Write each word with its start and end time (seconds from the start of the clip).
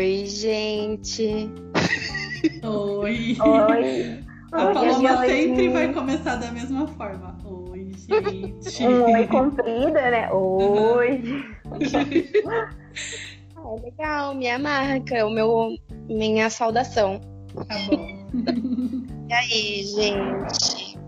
Oi, 0.00 0.24
gente. 0.24 1.50
Oi. 2.64 3.36
Oi. 3.38 4.24
A 4.50 4.66
Oi, 4.66 4.72
Paloma 4.72 5.20
oi, 5.20 5.28
sempre 5.28 5.60
oi. 5.60 5.68
vai 5.68 5.92
começar 5.92 6.36
da 6.36 6.50
mesma 6.50 6.86
forma. 6.86 7.36
Oi, 7.44 7.92
gente. 8.08 8.82
Um 8.82 9.12
oi 9.12 9.26
comprida, 9.26 10.10
né? 10.10 10.32
Oi. 10.32 11.44
Ah, 13.56 13.74
legal, 13.84 14.34
minha 14.34 14.58
marca, 14.58 15.26
o 15.26 15.30
meu, 15.30 15.76
minha 16.08 16.48
saudação. 16.48 17.20
Tá 17.54 17.76
bom. 17.90 18.26
E 19.28 19.32
aí, 19.34 19.84
gente? 19.84 20.98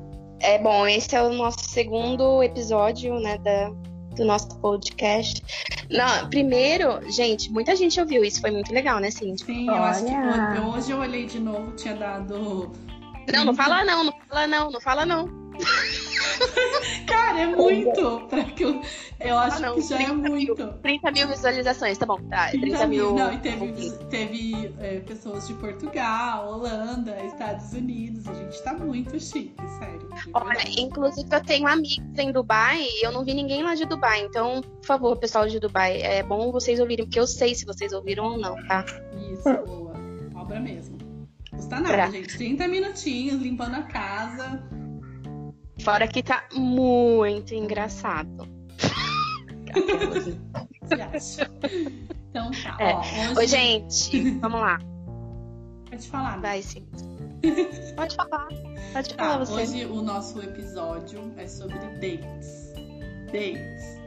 É 0.40 0.58
bom, 0.58 0.86
esse 0.86 1.16
é 1.16 1.22
o 1.22 1.32
nosso 1.32 1.64
segundo 1.64 2.42
episódio, 2.42 3.18
né, 3.20 3.38
da, 3.38 3.72
do 4.14 4.24
nosso 4.24 4.56
podcast. 4.58 5.42
Não, 5.90 6.28
primeiro, 6.28 7.00
gente, 7.10 7.50
muita 7.50 7.76
gente 7.76 8.00
ouviu 8.00 8.24
isso, 8.24 8.40
foi 8.40 8.50
muito 8.50 8.72
legal, 8.72 8.98
né, 8.98 9.10
Cindy? 9.10 9.44
Sim, 9.44 9.66
eu 9.68 9.74
acho 9.74 10.04
que 10.04 10.12
Olha. 10.12 10.62
hoje 10.62 10.90
eu 10.90 10.98
olhei 10.98 11.26
de 11.26 11.38
novo, 11.38 11.72
tinha 11.72 11.94
dado. 11.94 12.72
Não, 13.32 13.44
não 13.44 13.54
fala 13.54 13.84
não, 13.84 14.04
não 14.04 14.12
fala 14.28 14.46
não, 14.46 14.70
não 14.70 14.80
fala 14.80 15.06
não. 15.06 15.41
Cara, 17.06 17.40
é 17.40 17.46
muito! 17.46 18.26
Pra 18.28 18.44
que 18.44 18.64
eu, 18.64 18.80
eu 19.20 19.38
acho 19.38 19.56
Ah, 19.58 19.60
não, 19.60 19.74
que 19.74 19.82
já 19.82 19.96
é 20.00 20.04
30 20.06 20.14
mil. 20.14 20.30
muito. 20.32 20.66
30 20.82 21.10
mil 21.10 21.28
visualizações, 21.28 21.98
tá 21.98 22.06
bom, 22.06 22.18
tá, 22.28 22.48
30 22.50 22.86
mil. 22.86 23.14
Não, 23.14 23.32
e 23.32 23.38
teve, 23.38 23.90
teve 24.10 24.74
é, 24.80 25.00
pessoas 25.00 25.46
de 25.46 25.54
Portugal, 25.54 26.48
Holanda, 26.52 27.16
Estados 27.24 27.72
Unidos. 27.72 28.26
A 28.28 28.34
gente 28.34 28.62
tá 28.62 28.74
muito 28.74 29.18
chique, 29.20 29.54
sério. 29.78 30.08
Olha, 30.34 30.62
inclusive 30.78 31.28
eu 31.30 31.42
tenho 31.42 31.66
amigos 31.66 32.18
em 32.18 32.32
Dubai 32.32 32.82
e 32.82 33.06
eu 33.06 33.12
não 33.12 33.24
vi 33.24 33.34
ninguém 33.34 33.62
lá 33.62 33.74
de 33.74 33.84
Dubai. 33.84 34.22
Então, 34.22 34.60
por 34.62 34.86
favor, 34.86 35.16
pessoal 35.16 35.48
de 35.48 35.58
Dubai, 35.60 36.00
é 36.02 36.22
bom 36.22 36.50
vocês 36.52 36.78
ouvirem, 36.80 37.06
porque 37.06 37.20
eu 37.20 37.26
sei 37.26 37.54
se 37.54 37.64
vocês 37.64 37.92
ouviram 37.92 38.24
ou 38.24 38.38
não, 38.38 38.54
tá? 38.66 38.84
Isso, 39.32 39.42
boa. 39.66 39.92
Obra 40.34 40.58
mesmo. 40.60 40.98
Custa 41.50 41.76
nada, 41.76 41.88
Pra- 41.94 42.10
gente. 42.10 42.36
30 42.36 42.66
minutinhos 42.66 43.40
limpando 43.40 43.74
a 43.76 43.82
casa. 43.82 44.62
Fora 45.80 46.06
que 46.06 46.22
tá 46.22 46.44
muito 46.54 47.54
engraçado. 47.54 48.46
Então 52.30 52.50
tá. 52.50 52.76
É. 52.80 52.94
Ó, 52.94 53.00
hoje... 53.00 53.38
Oi, 53.38 53.46
gente, 53.46 54.30
vamos 54.38 54.60
lá. 54.60 54.78
Pode 55.90 56.08
falar. 56.08 56.36
né? 56.36 56.42
Vai, 56.48 56.62
sim. 56.62 56.86
Pode 57.96 58.14
falar. 58.16 58.48
Pode 58.92 59.14
Tá, 59.14 59.24
falar 59.24 59.38
você. 59.44 59.52
hoje 59.54 59.86
o 59.86 60.02
nosso 60.02 60.40
episódio 60.40 61.32
é 61.36 61.46
sobre 61.46 61.78
dates. 61.78 62.72
Dates. 63.26 64.02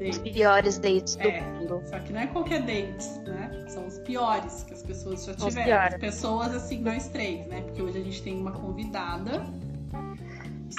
Os 0.00 0.16
Dates. 0.18 0.32
piores 0.32 0.78
dates 0.78 1.16
do 1.16 1.22
É. 1.28 1.40
mundo. 1.40 1.82
Só 1.86 1.98
que 1.98 2.12
não 2.12 2.20
é 2.20 2.26
qualquer 2.28 2.62
dates, 2.62 3.18
né? 3.26 3.64
São 3.68 3.86
os 3.86 3.98
piores 3.98 4.62
que 4.62 4.72
as 4.74 4.82
pessoas 4.82 5.24
já 5.24 5.32
os 5.32 5.44
tiveram. 5.44 5.98
pessoas 5.98 6.54
assim, 6.54 6.78
nós 6.78 7.08
três, 7.08 7.46
né? 7.48 7.60
Porque 7.62 7.82
hoje 7.82 7.98
a 7.98 8.02
gente 8.04 8.22
tem 8.22 8.40
uma 8.40 8.52
convidada 8.52 9.44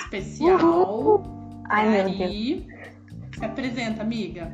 especial. 0.01 0.57
Uhul. 0.57 1.23
Ai, 1.69 1.89
meu 1.89 2.03
Deus. 2.05 2.21
Ari. 2.21 2.67
Se 3.37 3.45
apresenta, 3.45 4.01
amiga. 4.01 4.51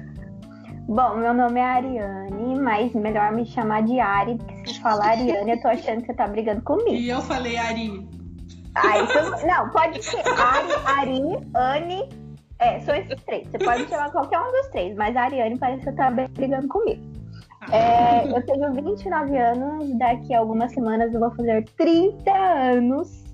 Bom, 0.88 1.16
meu 1.16 1.34
nome 1.34 1.60
é 1.60 1.64
Ariane, 1.64 2.60
mas 2.60 2.94
melhor 2.94 3.32
me 3.32 3.44
chamar 3.46 3.82
de 3.84 4.00
Ari, 4.00 4.36
porque 4.36 4.74
se 4.74 4.80
falar 4.82 5.12
Ariane, 5.12 5.52
eu 5.52 5.62
tô 5.62 5.68
achando 5.70 6.02
que 6.02 6.08
você 6.08 6.14
tá 6.14 6.28
brigando 6.28 6.62
comigo. 6.62 6.92
E 6.92 7.10
eu 7.10 7.22
falei, 7.22 7.58
Ari. 7.58 8.08
Ai, 8.76 9.02
então- 9.04 9.48
não, 9.48 9.70
pode 9.72 10.04
ser 10.04 10.22
Ari, 10.28 10.72
Ari, 10.86 11.22
Anne. 11.56 12.10
É, 12.60 12.80
são 12.82 12.94
esses 12.96 13.22
três. 13.24 13.48
Você 13.50 13.58
pode 13.58 13.84
me 13.84 13.90
chamar 13.90 14.12
qualquer 14.12 14.40
um 14.40 14.52
dos 14.52 14.68
três, 14.68 14.96
mas 14.96 15.16
a 15.16 15.24
Ariane 15.24 15.58
parece 15.58 15.84
que 15.84 15.92
tá 15.94 16.12
brigando 16.12 16.68
comigo. 16.68 17.02
Ah, 17.62 17.76
É, 17.76 18.28
eu 18.38 18.46
tenho 18.46 18.72
29 18.74 19.38
anos, 19.38 19.98
daqui 19.98 20.34
a 20.36 20.40
algumas 20.40 20.72
semanas 20.72 21.12
eu 21.14 21.20
vou 21.20 21.32
fazer 21.32 21.66
30 21.76 22.32
anos. 22.32 23.25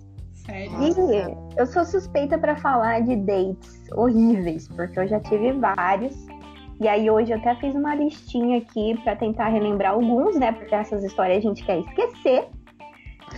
Sério? 0.46 0.72
E 0.82 1.60
eu 1.60 1.66
sou 1.68 1.86
suspeita 1.86 2.38
pra 2.38 2.56
falar 2.56 3.02
de 3.02 3.16
dates 3.16 3.84
horríveis, 3.94 4.68
porque 4.70 5.00
eu 5.00 5.08
já 5.08 5.20
tive 5.20 5.52
vários. 5.54 6.16
E 6.80 6.88
aí 6.88 7.10
hoje 7.12 7.32
eu 7.32 7.38
até 7.38 7.54
fiz 7.56 7.76
uma 7.76 7.94
listinha 7.94 8.58
aqui 8.58 9.00
pra 9.04 9.16
tentar 9.16 9.50
relembrar 9.50 9.92
alguns, 9.94 10.36
né? 10.36 10.52
Porque 10.52 10.74
essas 10.74 11.04
histórias 11.04 11.38
a 11.38 11.42
gente 11.42 11.64
quer 11.64 11.80
esquecer. 11.80 12.48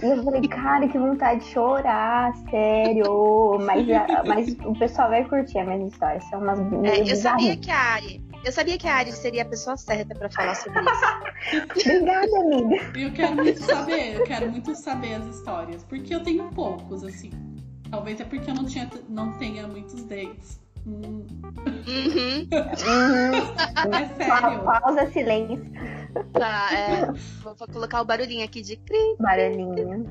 E 0.02 0.06
eu 0.06 0.24
falei, 0.24 0.42
cara, 0.48 0.88
que 0.88 0.98
vontade 0.98 1.42
de 1.42 1.48
chorar, 1.48 2.34
sério. 2.50 3.58
Mas, 3.66 3.90
a- 3.92 4.24
mas 4.26 4.56
o 4.66 4.74
pessoal 4.80 5.10
vai 5.10 5.24
curtir 5.26 5.60
as 5.60 5.68
minhas 5.68 5.92
histórias. 5.94 6.24
São 6.30 6.40
umas 6.42 6.60
É, 6.86 7.02
eu 7.02 7.16
sabia 7.16 7.56
que 7.58 7.70
a 7.70 7.76
Ari. 7.96 8.23
Eu 8.44 8.52
sabia 8.52 8.78
que 8.78 8.88
a 8.88 8.96
Ari 8.96 9.12
seria 9.14 9.44
a 9.44 9.46
pessoa 9.46 9.78
certa 9.78 10.14
pra 10.16 10.30
falar 10.30 10.56
sobre 10.56 10.80
isso. 10.82 11.86
Obrigada, 11.88 12.40
amiga. 12.40 12.98
E 12.98 13.04
eu 13.04 13.12
quero 13.14 13.36
muito 13.36 13.64
saber, 13.64 14.16
eu 14.16 14.24
quero 14.24 14.52
muito 14.52 14.76
saber 14.76 15.14
as 15.16 15.26
histórias. 15.36 15.84
Porque 15.84 16.14
eu 16.14 16.22
tenho 16.24 16.50
poucos, 16.52 17.04
assim. 17.04 17.32
Talvez 17.90 18.20
é 18.20 18.26
porque 18.26 18.50
eu 18.50 18.56
não, 18.56 18.66
tinha, 18.66 18.90
não 19.08 19.32
tenha 19.38 19.68
muitos 19.68 20.04
dates. 20.06 20.60
Hum, 20.86 21.26
Uhum. 21.88 22.48
Uhum. 22.50 22.50
é 23.96 24.08
Pa- 24.08 24.16
sério. 24.16 24.64
Pausa, 24.64 25.10
silêncio, 25.12 25.64
Tá, 26.34 26.70
é, 26.74 27.06
vou, 27.42 27.56
vou 27.56 27.68
colocar 27.72 28.02
o 28.02 28.06
barulhinho 28.06 28.44
aqui 28.44 28.62
de 28.62 28.76
cri. 28.78 29.16
barulhinho. 29.20 30.06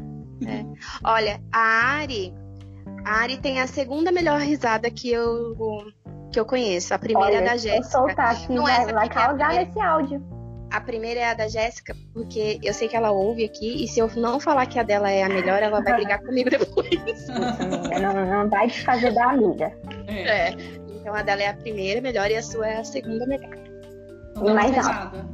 Olha, 1.04 1.41
a 1.53 1.59
Ari. 2.00 2.34
A 3.04 3.16
Ari 3.20 3.37
tem 3.38 3.60
a 3.60 3.66
segunda 3.66 4.10
melhor 4.10 4.41
risada 4.41 4.91
que 4.91 5.10
eu, 5.10 5.54
que 6.32 6.41
eu 6.41 6.44
conheço. 6.44 6.93
A 6.94 6.98
primeira 6.98 7.34
é 7.34 7.37
Olha, 7.38 7.50
da 7.50 7.59
se 7.59 7.69
eu 7.69 7.75
Jéssica. 7.75 7.98
soltar 7.98 8.32
aqui, 8.32 8.53
Não, 8.53 8.62
vai, 8.65 8.87
vai 8.87 9.04
é 9.04 9.06
a 9.06 9.10
causar 9.10 9.54
nesse 9.54 9.81
áudio. 9.81 10.22
A 10.72 10.81
primeira 10.81 11.20
é 11.20 11.25
a 11.31 11.34
da 11.34 11.48
Jéssica, 11.48 11.94
porque 12.15 12.59
eu 12.62 12.72
sei 12.72 12.88
que 12.88 12.97
ela 12.97 13.10
ouve 13.10 13.44
aqui. 13.44 13.84
E 13.84 13.87
se 13.88 14.00
eu 14.00 14.10
não 14.16 14.41
falar 14.41 14.65
que 14.66 14.78
a 14.78 14.82
dela 14.82 15.10
é 15.10 15.22
a 15.22 15.28
melhor, 15.28 15.62
ela 15.62 15.82
vai 15.82 15.93
brigar 15.94 16.19
comigo 16.25 16.48
depois. 16.48 17.28
Não, 17.28 18.48
não 18.48 18.66
de 18.66 18.81
fazer 18.82 19.12
da 19.12 19.26
amiga. 19.31 19.70
É, 20.09 20.48
É. 20.48 20.82
Então 21.03 21.15
a 21.15 21.20
dela 21.22 21.43
é 21.43 21.48
a 21.48 21.54
primeira 21.54 22.00
melhor 22.00 22.31
e 22.31 22.37
a 22.37 22.43
sua 22.43 22.66
é 22.69 22.78
a 22.78 22.84
segunda 22.84 23.26
melhor. 23.26 23.50
então 24.31 24.44
dá 24.44 24.53
uma 24.53 24.54
Mais 24.54 24.75
risada. 24.75 25.26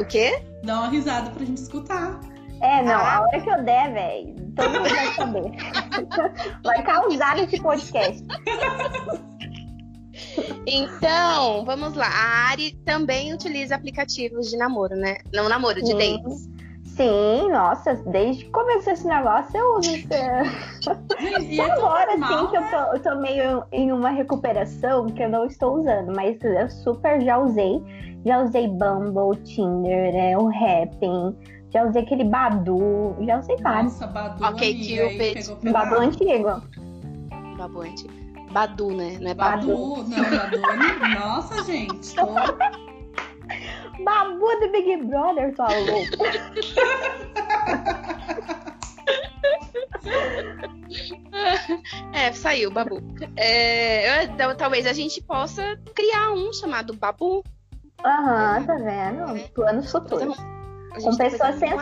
O 0.00 0.04
quê? 0.06 0.42
Dá 0.64 0.78
uma 0.80 0.88
risada 0.88 1.30
pra 1.30 1.44
gente 1.44 1.58
escutar. 1.58 2.18
É, 2.62 2.82
não, 2.82 2.94
Ah. 2.94 3.16
a 3.18 3.22
hora 3.22 3.40
que 3.40 3.50
eu 3.50 3.62
der, 3.62 3.92
velho, 3.92 4.34
todo 4.56 4.70
mundo 4.70 4.88
vai 4.88 5.12
saber. 5.14 5.52
Vai 6.64 6.82
causar 6.82 7.36
nesse 7.36 7.60
podcast. 7.60 8.24
Então, 10.66 11.64
vamos 11.64 11.94
lá. 11.94 12.06
A 12.06 12.50
Ari 12.50 12.72
também 12.84 13.32
utiliza 13.34 13.74
aplicativos 13.74 14.50
de 14.50 14.56
namoro, 14.56 14.96
né? 14.96 15.18
Não 15.32 15.48
namoro, 15.48 15.80
de 15.82 15.86
Sim. 15.86 15.98
dates. 16.22 16.48
Sim, 16.96 17.50
nossa, 17.50 17.94
desde 18.06 18.44
que 18.44 18.50
começou 18.50 18.92
esse 18.92 19.06
negócio 19.06 19.56
eu 19.56 19.78
uso 19.78 19.90
esse. 19.90 20.06
E 21.50 21.60
é 21.60 21.64
Agora 21.72 22.16
normal, 22.16 22.38
sim 22.38 22.50
que 22.50 22.56
eu 22.56 22.70
tô, 22.70 22.76
eu 22.94 23.02
tô 23.02 23.20
meio 23.20 23.64
em 23.72 23.90
uma 23.90 24.10
recuperação 24.10 25.06
que 25.06 25.22
eu 25.22 25.28
não 25.28 25.44
estou 25.44 25.80
usando, 25.80 26.14
mas 26.14 26.38
eu 26.42 26.70
super 26.70 27.20
já 27.20 27.36
usei. 27.38 27.82
Já 28.24 28.42
usei 28.42 28.68
Bumble, 28.68 29.36
Tinder, 29.44 30.14
né, 30.14 30.38
o 30.38 30.48
Happn, 30.48 31.36
já 31.70 31.84
usei 31.84 32.02
aquele 32.02 32.24
Badu, 32.24 33.14
já 33.26 33.38
usei 33.40 33.56
vários. 33.58 33.92
Nossa, 33.92 34.06
Badu, 34.06 34.44
Ok, 34.44 34.70
amiga, 34.70 35.02
aí 35.02 35.18
Cupid. 35.18 35.34
pegou 35.34 35.56
Badu 35.72 35.96
pesado. 35.96 36.00
antigo. 36.00 36.62
Badu, 38.54 38.92
né? 38.92 39.18
Não 39.20 39.30
é 39.32 39.34
Badu. 39.34 39.66
Badu, 39.66 40.08
não, 40.08 40.30
Badu. 40.30 40.60
Nossa, 41.18 41.64
gente. 41.64 42.14
Tô... 42.14 42.24
Babu 44.04 44.60
do 44.60 44.70
Big 44.70 44.96
Brother, 45.04 45.52
tua 45.56 45.66
louca. 45.66 46.18
É, 52.12 52.32
saiu, 52.32 52.70
Babu. 52.70 53.02
É, 53.36 54.24
eu- 54.24 54.56
talvez 54.56 54.86
a 54.86 54.92
gente 54.92 55.20
possa 55.22 55.76
criar 55.94 56.32
um 56.32 56.52
chamado 56.52 56.94
Babu. 56.94 57.42
Aham, 58.04 58.64
tá 58.64 58.74
vendo? 58.76 59.48
Planos 59.50 59.90
futuros. 59.90 60.36
Com 60.36 61.10
tá 61.16 61.24
pessoas 61.24 61.58
fazendo 61.58 61.80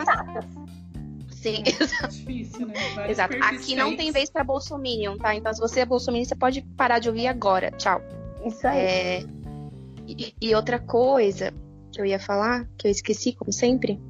uma- 1.50 1.64
sensatas. 1.66 2.14
Sim, 2.14 2.24
Difícil, 2.24 2.66
né? 2.66 2.74
Vários 2.94 3.10
exato. 3.10 3.36
Aqui 3.42 3.74
não 3.74 3.96
tem 3.96 4.10
vez 4.12 4.30
pra 4.30 4.44
Bolsominion, 4.44 5.16
tá? 5.16 5.34
Então, 5.34 5.52
se 5.52 5.60
você 5.60 5.80
é 5.80 5.86
Bolsominion, 5.86 6.24
você 6.24 6.34
pode 6.36 6.62
parar 6.76 6.98
de 6.98 7.08
ouvir 7.08 7.26
agora. 7.26 7.70
Tchau. 7.72 8.00
Isso 8.44 8.66
aí. 8.66 8.78
É, 8.78 9.24
e, 10.06 10.34
e 10.40 10.54
outra 10.54 10.78
coisa 10.78 11.52
que 11.92 12.00
eu 12.00 12.06
ia 12.06 12.18
falar, 12.18 12.66
que 12.78 12.86
eu 12.86 12.90
esqueci, 12.90 13.32
como 13.34 13.52
sempre. 13.52 14.00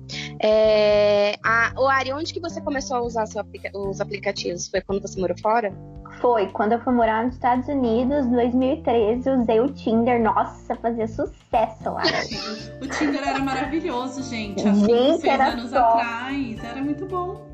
É, 0.40 1.36
a, 1.44 1.72
o 1.76 1.86
Ari, 1.88 2.12
onde 2.12 2.32
que 2.32 2.40
você 2.40 2.60
começou 2.60 2.96
a 2.96 3.02
usar 3.02 3.26
seu 3.26 3.40
aplica- 3.40 3.76
os 3.76 4.00
aplicativos? 4.00 4.68
Foi 4.68 4.80
quando 4.80 5.02
você 5.02 5.20
morou 5.20 5.36
fora? 5.38 5.72
Foi 6.22 6.46
quando 6.46 6.72
eu 6.72 6.80
fui 6.80 6.94
morar 6.94 7.24
nos 7.24 7.34
Estados 7.34 7.66
Unidos, 7.68 8.24
2013, 8.28 9.28
usei 9.28 9.60
o 9.60 9.68
Tinder. 9.72 10.22
Nossa, 10.22 10.74
fazia 10.76 11.06
sucesso 11.08 11.90
lá. 11.90 12.02
O 12.80 12.86
Tinder 12.88 13.26
era 13.26 13.38
maravilhoso, 13.40 14.22
gente. 14.22 14.66
Há 14.66 14.72
Gente, 14.72 15.28
era 15.28 15.48
anos 15.48 15.70
top. 15.70 16.00
atrás. 16.00 16.64
Era 16.64 16.80
muito 16.80 17.06
bom. 17.06 17.44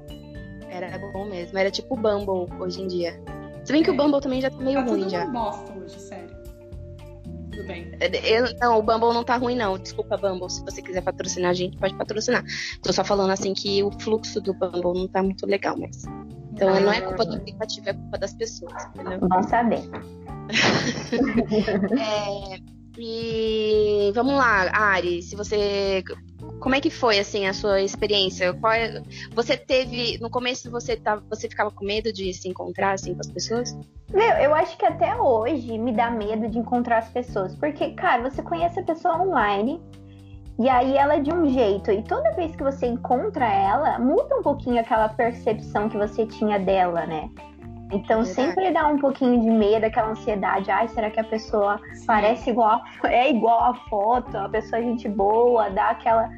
Era 0.71 0.99
bom 1.13 1.25
mesmo. 1.25 1.59
Era 1.59 1.71
tipo 1.71 1.95
o 1.95 1.97
Bumble 1.97 2.47
hoje 2.61 2.83
em 2.83 2.87
dia. 2.87 3.19
Se 3.65 3.73
bem 3.73 3.83
que 3.83 3.91
o 3.91 3.95
É. 3.95 3.97
Bumble 3.97 4.21
também 4.21 4.41
já 4.43 4.51
tá 4.51 4.57
meio 4.59 4.85
tá 4.85 4.91
ruim 4.91 5.01
tudo 5.01 5.11
já. 5.11 5.25
uma 5.25 5.33
bosta 5.51 5.73
hoje, 5.73 5.99
sério. 6.01 6.29
tudo 7.51 7.67
bem. 7.67 7.91
Eu, 8.25 8.55
não, 8.61 8.79
o 8.79 8.83
Bumble 8.83 9.13
não 9.15 9.25
tá 9.25 9.37
ruim, 9.37 9.57
não. 9.57 9.79
Desculpa, 9.79 10.17
Bumble. 10.19 10.51
Se 10.51 10.63
você 10.63 10.83
quiser 10.83 11.01
patrocinar 11.03 11.51
a 11.51 11.55
gente, 11.55 11.77
pode 11.79 11.95
patrocinar. 11.95 12.45
Tô 12.83 12.93
só 12.93 13.03
falando 13.03 13.31
assim 13.31 13.55
que 13.55 13.83
o 13.83 13.91
fluxo 14.01 14.41
do 14.43 14.53
Bumble 14.53 14.93
não 15.01 15.09
tá 15.09 15.23
muito 15.23 15.47
legal, 15.47 15.75
mas. 15.79 16.05
Então 16.59 16.81
não 16.81 16.93
é 16.93 17.01
culpa 17.01 17.25
do 17.25 17.37
aplicativo, 17.37 17.89
é 17.89 17.93
culpa 17.93 18.19
das 18.19 18.35
pessoas, 18.35 18.85
entendeu? 18.87 19.21
Bom 19.21 19.43
saber. 19.45 19.83
É, 22.01 22.59
e 22.99 24.11
vamos 24.13 24.35
lá, 24.35 24.71
Ari, 24.73 25.23
se 25.23 25.37
você. 25.37 26.03
Como 26.59 26.75
é 26.75 26.81
que 26.81 26.91
foi 26.91 27.19
assim 27.21 27.47
a 27.47 27.53
sua 27.53 27.81
experiência? 27.81 28.53
Qual 28.55 28.73
é- 28.73 29.01
Você 29.35 29.57
teve. 29.57 30.19
No 30.19 30.29
começo 30.29 30.71
você, 30.71 30.97
tá... 30.97 31.23
você 31.31 31.49
ficava 31.49 31.71
com 31.71 31.85
medo 31.85 32.13
de 32.13 32.33
se 32.35 32.49
encontrar 32.49 32.93
assim 32.93 33.15
com 33.15 33.21
as 33.21 33.31
pessoas? 33.31 33.77
Meu, 34.13 34.37
eu 34.39 34.55
acho 34.55 34.77
que 34.77 34.85
até 34.85 35.15
hoje 35.15 35.79
me 35.79 35.93
dá 35.93 36.11
medo 36.11 36.49
de 36.49 36.59
encontrar 36.59 36.99
as 36.99 37.09
pessoas. 37.11 37.55
Porque, 37.55 37.91
cara, 37.93 38.29
você 38.29 38.43
conhece 38.43 38.81
a 38.81 38.83
pessoa 38.83 39.23
online 39.23 39.81
e 40.59 40.69
aí 40.69 40.97
ela 40.97 41.15
é 41.15 41.21
de 41.21 41.33
um 41.33 41.49
jeito. 41.49 41.91
E 41.91 42.03
toda 42.03 42.33
vez 42.33 42.55
que 42.57 42.63
você 42.63 42.87
encontra 42.87 43.47
ela, 43.47 43.99
muda 43.99 44.37
um 44.37 44.43
pouquinho 44.43 44.81
aquela 44.81 45.09
percepção 45.09 45.89
que 45.89 45.97
você 45.97 46.27
tinha 46.27 46.59
dela, 46.59 47.07
né? 47.07 47.29
Então 47.91 48.23
Verdade. 48.23 48.29
sempre 48.29 48.71
dá 48.71 48.87
um 48.87 48.99
pouquinho 48.99 49.41
de 49.41 49.51
medo, 49.51 49.87
aquela 49.87 50.11
ansiedade. 50.11 50.71
Ai, 50.71 50.89
será 50.89 51.09
que 51.11 51.19
a 51.19 51.25
pessoa 51.25 51.81
parece 52.07 52.51
igual, 52.51 52.83
a- 53.03 53.09
é 53.11 53.31
igual 53.31 53.65
a 53.65 53.75
foto? 53.89 54.37
A 54.37 54.49
pessoa 54.49 54.81
é 54.81 54.83
gente 54.85 55.09
boa, 55.09 55.71
dá 55.71 55.91
aquela 55.91 56.29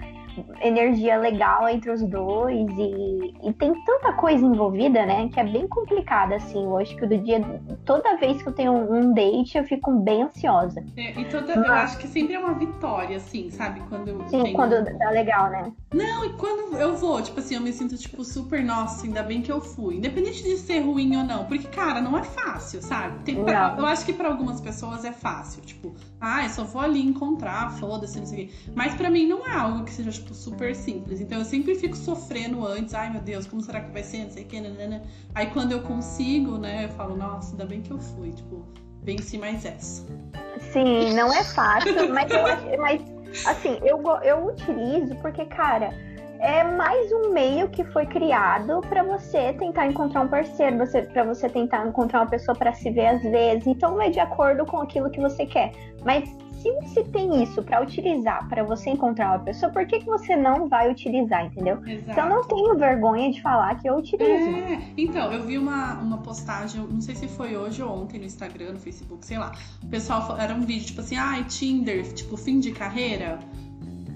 energia 0.61 1.17
legal 1.19 1.69
entre 1.69 1.91
os 1.91 2.03
dois 2.03 2.69
e, 2.79 3.35
e 3.49 3.53
tem 3.55 3.75
tanta 3.83 4.13
coisa 4.15 4.45
envolvida, 4.45 5.05
né? 5.07 5.29
Que 5.29 5.41
é 5.41 5.45
bem 5.45 5.67
complicada, 5.69 6.37
assim. 6.37 6.63
Eu 6.65 6.79
acho 6.79 6.97
que 6.97 7.07
do 7.07 7.19
dia, 7.19 7.41
toda 7.85 8.17
vez 8.17 8.43
que 8.43 8.49
eu 8.49 8.53
tenho 8.53 8.73
um 8.73 9.13
date, 9.13 9.57
eu 9.59 9.65
fico 9.65 9.91
bem 10.01 10.23
ansiosa. 10.23 10.85
É, 10.97 11.19
e 11.21 11.25
toda, 11.27 11.55
eu 11.55 11.73
acho 11.73 11.99
que 11.99 12.07
sempre 12.09 12.35
é 12.35 12.39
uma 12.39 12.55
vitória, 12.55 13.17
assim, 13.17 13.51
sabe? 13.51 13.81
Quando 13.89 14.23
Sim, 14.29 14.43
tenho- 14.43 14.55
quando 14.57 14.85
dá 14.99 15.11
legal, 15.11 15.51
né? 15.51 15.73
Não, 15.93 16.25
e 16.25 16.31
quando 16.35 16.77
eu 16.77 16.97
vou, 16.97 17.21
tipo 17.23 17.41
assim, 17.41 17.55
eu 17.57 17.61
me 17.61 17.73
sinto, 17.73 17.97
tipo, 17.97 18.23
super, 18.25 18.63
nossa, 18.63 19.07
ainda 19.07 19.23
bem 19.23 19.43
que 19.43 19.51
eu 19.51 19.61
fui. 19.61 19.97
Independente 19.97 20.43
de 20.43 20.57
ser 20.57 20.81
ruim 20.81 21.17
ou 21.17 21.25
não. 21.25 21.45
Porque, 21.47 21.67
cara, 21.69 22.01
não 22.01 22.17
é 22.17 22.23
fácil, 22.23 22.81
sabe? 22.83 23.25
Tem, 23.25 23.43
pra- 23.43 23.75
eu 23.79 23.87
acho 23.87 24.05
que 24.05 24.13
pra 24.13 24.29
algumas 24.29 24.61
pessoas 24.61 25.05
é 25.05 25.13
fácil. 25.13 25.63
Tipo, 25.63 25.95
ah, 26.21 26.45
eu 26.45 26.51
só 26.51 26.65
vou 26.65 26.83
ali 26.83 27.01
encontrar, 27.01 27.71
foda-se, 27.79 28.19
não 28.19 28.27
sei 28.27 28.45
o 28.45 28.49
quê. 28.49 28.55
Mas 28.75 28.95
pra 28.95 29.09
mim 29.09 29.27
não 29.27 29.47
é 29.47 29.55
algo 29.55 29.85
que 29.85 29.93
seja, 29.93 30.11
tipo, 30.11 30.35
super 30.35 30.77
simples. 30.77 31.21
Então 31.21 31.39
eu 31.39 31.45
sempre 31.45 31.75
fico 31.75 31.97
sofrendo 31.97 32.67
antes. 32.67 32.93
Ai, 32.93 33.11
meu 33.11 33.23
Deus, 33.23 33.47
como 33.47 33.63
será 33.63 33.81
que 33.81 33.91
vai 33.91 34.03
ser? 34.03 34.25
Não 34.25 34.31
sei 34.31 34.45
o 34.45 34.47
quê, 34.47 34.61
nanana. 34.61 35.03
Aí 35.35 35.47
quando 35.47 35.73
eu 35.73 35.81
consigo, 35.81 36.59
né, 36.59 36.85
eu 36.85 36.89
falo, 36.91 37.17
nossa, 37.17 37.53
ainda 37.53 37.65
bem 37.65 37.81
que 37.81 37.91
eu 37.91 37.99
fui. 37.99 38.33
Tipo, 38.33 38.67
venci 39.03 39.39
mais 39.39 39.65
essa. 39.65 40.05
Sim, 40.73 41.15
não 41.15 41.33
é 41.33 41.43
fácil, 41.43 42.13
mas, 42.13 42.31
eu, 42.31 42.79
mas 42.79 43.01
assim, 43.47 43.79
eu, 43.83 44.03
eu 44.23 44.47
utilizo 44.47 45.15
porque, 45.23 45.47
cara, 45.47 45.91
é 46.41 46.65
mais 46.65 47.13
um 47.13 47.33
meio 47.33 47.69
que 47.69 47.85
foi 47.85 48.07
criado 48.07 48.81
pra 48.89 49.03
você 49.03 49.53
tentar 49.53 49.87
encontrar 49.87 50.23
um 50.23 50.29
parceiro, 50.29 50.79
você, 50.79 51.03
para 51.03 51.23
você 51.25 51.49
tentar 51.49 51.87
encontrar 51.87 52.21
uma 52.21 52.31
pessoa 52.31 52.57
pra 52.57 52.73
se 52.73 52.91
ver 52.91 53.07
às 53.07 53.23
vezes. 53.23 53.67
Então 53.67 53.95
vai 53.95 54.11
de 54.11 54.21
acordo 54.21 54.65
com 54.65 54.79
aquilo 54.79 55.11
que 55.11 55.21
você 55.21 55.45
quer. 55.45 55.73
Mas 56.05 56.29
se 56.63 56.73
você 56.73 57.05
tem 57.05 57.43
isso 57.43 57.63
pra 57.63 57.83
utilizar 57.83 58.49
pra 58.49 58.63
você 58.63 58.91
encontrar 58.91 59.29
uma 59.29 59.39
pessoa, 59.39 59.71
por 59.71 59.87
que, 59.87 60.01
que 60.01 60.07
você 60.07 60.35
não 60.35 60.69
vai 60.69 60.91
utilizar, 60.91 61.45
entendeu? 61.45 61.79
Exato. 61.87 62.11
Então 62.11 62.25
eu 62.25 62.37
não 62.37 62.45
tenho 62.45 62.77
vergonha 62.77 63.31
de 63.31 63.41
falar 63.43 63.75
que 63.77 63.89
eu 63.89 63.97
utilizo. 63.97 64.51
É, 64.51 64.83
então, 64.97 65.33
eu 65.33 65.43
vi 65.43 65.59
uma, 65.59 65.95
uma 65.95 66.19
postagem, 66.19 66.87
não 66.87 67.01
sei 67.01 67.15
se 67.15 67.29
foi 67.29 67.57
hoje 67.57 67.83
ou 67.83 67.91
ontem 67.91 68.19
no 68.19 68.25
Instagram, 68.25 68.73
no 68.73 68.79
Facebook, 68.79 69.25
sei 69.25 69.39
lá. 69.39 69.53
O 69.83 69.87
pessoal 69.87 70.37
era 70.39 70.55
um 70.55 70.61
vídeo, 70.61 70.87
tipo 70.87 71.01
assim, 71.01 71.17
ai, 71.17 71.45
Tinder, 71.45 72.03
tipo, 72.13 72.37
fim 72.37 72.61
de 72.61 72.73
carreira, 72.73 73.39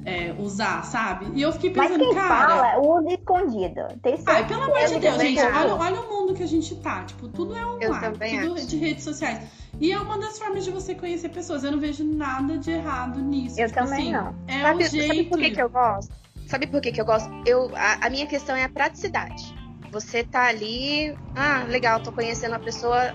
é, 0.04 0.34
usar, 0.38 0.84
sabe? 0.84 1.26
E 1.34 1.42
eu 1.42 1.52
fiquei 1.52 1.72
Mas 1.74 1.88
pensando, 1.88 2.04
quem 2.04 2.14
cara. 2.14 2.46
fala, 2.46 2.80
usa 2.80 3.12
escondido. 3.12 3.80
Tem 4.02 4.18
Ai, 4.26 4.46
pelo 4.46 4.62
amor 4.62 4.86
de 4.86 4.98
Deus, 4.98 5.20
gente, 5.20 5.40
olha, 5.40 5.74
olha 5.74 6.00
o 6.00 6.08
mundo 6.10 6.34
que 6.34 6.42
a 6.42 6.46
gente 6.46 6.74
tá. 6.76 7.04
Tipo, 7.04 7.28
tudo 7.28 7.56
é 7.56 7.66
online, 7.66 8.40
tudo 8.40 8.54
acho. 8.54 8.66
de 8.66 8.76
redes 8.76 9.04
sociais. 9.04 9.48
E 9.80 9.90
é 9.90 9.98
uma 9.98 10.18
das 10.18 10.38
formas 10.38 10.64
de 10.64 10.70
você 10.70 10.94
conhecer 10.94 11.30
pessoas. 11.30 11.64
Eu 11.64 11.72
não 11.72 11.80
vejo 11.80 12.04
nada 12.04 12.58
de 12.58 12.70
errado 12.70 13.20
nisso. 13.20 13.58
Eu 13.58 13.66
tipo 13.66 13.80
também 13.80 14.14
assim, 14.14 14.24
não. 14.24 14.34
É 14.46 14.62
Sabe, 14.62 14.84
o 14.84 14.88
jeito. 14.88 15.06
sabe 15.06 15.24
por 15.24 15.38
que, 15.38 15.50
que 15.50 15.62
eu 15.62 15.70
gosto? 15.70 16.14
Sabe 16.46 16.66
por 16.66 16.80
que, 16.80 16.92
que 16.92 17.00
eu 17.00 17.04
gosto? 17.04 17.30
Eu, 17.46 17.70
a, 17.74 18.06
a 18.06 18.10
minha 18.10 18.26
questão 18.26 18.54
é 18.54 18.64
a 18.64 18.68
praticidade. 18.68 19.54
Você 19.90 20.24
tá 20.24 20.48
ali, 20.48 21.16
ah, 21.34 21.64
legal, 21.68 22.00
tô 22.00 22.12
conhecendo 22.12 22.54
a 22.54 22.58
pessoa. 22.58 23.14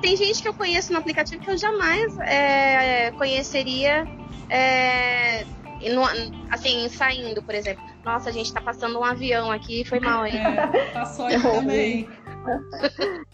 Tem 0.00 0.16
gente 0.16 0.42
que 0.42 0.48
eu 0.48 0.54
conheço 0.54 0.92
no 0.92 0.98
aplicativo 0.98 1.42
que 1.42 1.50
eu 1.50 1.58
jamais 1.58 2.16
é, 2.18 3.10
conheceria, 3.12 4.04
é, 4.48 5.44
e 5.80 5.88
no- 5.90 6.04
assim, 6.50 6.88
saindo, 6.88 7.42
por 7.42 7.54
exemplo. 7.54 7.82
Nossa, 8.04 8.28
a 8.30 8.32
gente 8.32 8.52
tá 8.52 8.60
passando 8.60 8.98
um 8.98 9.04
avião 9.04 9.50
aqui, 9.50 9.84
foi 9.84 9.98
mal, 10.00 10.26
hein? 10.26 10.36
É, 10.36 10.66
passou 10.92 11.26
aqui 11.26 11.40
também. 11.42 12.08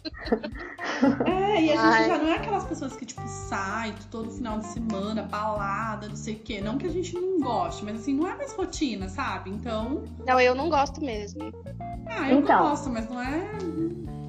É, 1.26 1.60
e 1.62 1.72
a 1.72 1.76
gente 1.76 1.94
Ai. 1.94 2.08
já 2.08 2.18
não 2.18 2.28
é 2.28 2.34
aquelas 2.36 2.64
pessoas 2.64 2.96
que, 2.96 3.04
tipo, 3.04 3.20
sai 3.26 3.94
todo 4.10 4.30
final 4.30 4.58
de 4.58 4.66
semana, 4.66 5.22
balada, 5.22 6.08
não 6.08 6.16
sei 6.16 6.34
o 6.34 6.38
quê. 6.38 6.60
Não 6.60 6.78
que 6.78 6.86
a 6.86 6.90
gente 6.90 7.14
não 7.14 7.38
goste, 7.40 7.84
mas 7.84 7.96
assim, 8.00 8.14
não 8.14 8.26
é 8.26 8.34
mais 8.36 8.52
rotina, 8.54 9.08
sabe? 9.08 9.50
Então, 9.50 10.04
Não, 10.26 10.40
eu 10.40 10.54
não 10.54 10.68
gosto 10.70 11.00
mesmo. 11.04 11.52
ah, 12.08 12.30
eu 12.30 12.38
Então. 12.40 12.58
gosto, 12.68 12.88
mas 12.90 13.08
não 13.08 13.20
é 13.20 13.42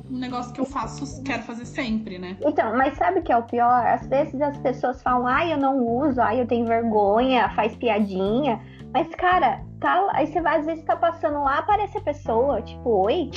um 0.09 0.18
negócio 0.18 0.54
que 0.54 0.62
eu 0.62 0.65
faço, 0.65 1.24
quero 1.24 1.44
fazer 1.44 1.65
sempre, 1.65 2.18
né? 2.18 2.38
Então, 2.42 2.75
mas 2.77 2.98
sabe 2.98 3.19
o 3.19 3.24
que 3.24 3.31
é 3.31 3.38
o 3.38 3.44
pior? 3.44 3.86
Às 3.86 4.07
vezes 4.07 4.39
as 4.42 4.57
pessoas 4.57 5.01
falam, 5.01 5.27
ai, 5.27 5.51
eu 5.51 5.57
não 5.57 5.77
uso, 5.86 6.21
ai, 6.21 6.42
eu 6.42 6.48
tenho 6.48 6.65
vergonha, 6.65 7.50
faz 7.50 7.75
piadinha. 7.75 8.59
Mas, 8.94 9.13
cara, 9.15 9.62
tá, 9.80 10.07
aí 10.13 10.27
você 10.27 10.42
vai, 10.42 10.59
às 10.59 10.65
vezes 10.65 10.83
tá 10.86 10.95
passando 10.95 11.44
lá, 11.44 11.59
aparece 11.59 11.98
a 11.98 12.01
pessoa, 12.01 12.62
tipo, 12.62 12.89
oi? 13.06 13.30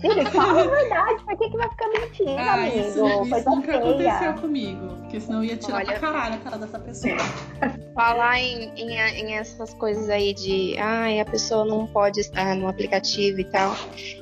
Filho, 0.00 0.26
fala 0.32 0.62
a 0.62 0.66
verdade, 0.66 1.24
por 1.24 1.36
que, 1.36 1.50
que 1.50 1.56
vai 1.56 1.68
ficar 1.70 1.88
mentindo, 1.88 2.30
Ah, 2.38 2.54
amigo? 2.54 2.78
isso, 2.78 2.98
isso 3.36 3.50
nunca 3.50 3.76
aconteceu 3.76 4.18
feia. 4.18 4.32
comigo. 4.34 4.88
Porque 5.00 5.20
senão 5.20 5.42
eu 5.42 5.50
ia 5.50 5.56
tirar 5.56 5.76
Olha- 5.76 5.86
pra 5.86 5.98
caralho 5.98 6.34
a 6.34 6.38
cara 6.38 6.58
dessa 6.58 6.78
pessoa. 6.78 7.16
Falar 7.94 8.40
em, 8.40 8.70
em, 8.76 8.92
em 8.98 9.34
essas 9.34 9.74
coisas 9.74 10.08
aí 10.08 10.32
de 10.32 10.76
ai, 10.78 11.20
a 11.20 11.24
pessoa 11.24 11.64
não 11.64 11.86
pode 11.88 12.20
estar 12.20 12.54
no 12.56 12.68
aplicativo 12.68 13.40
e 13.40 13.44
tal. 13.44 13.74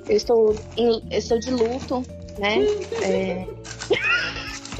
Eu 0.09 0.17
estou, 0.17 0.65
em- 0.77 1.03
eu 1.11 1.19
estou 1.19 1.39
de 1.39 1.51
luto, 1.51 2.05
né? 2.39 2.57
É... 3.03 3.47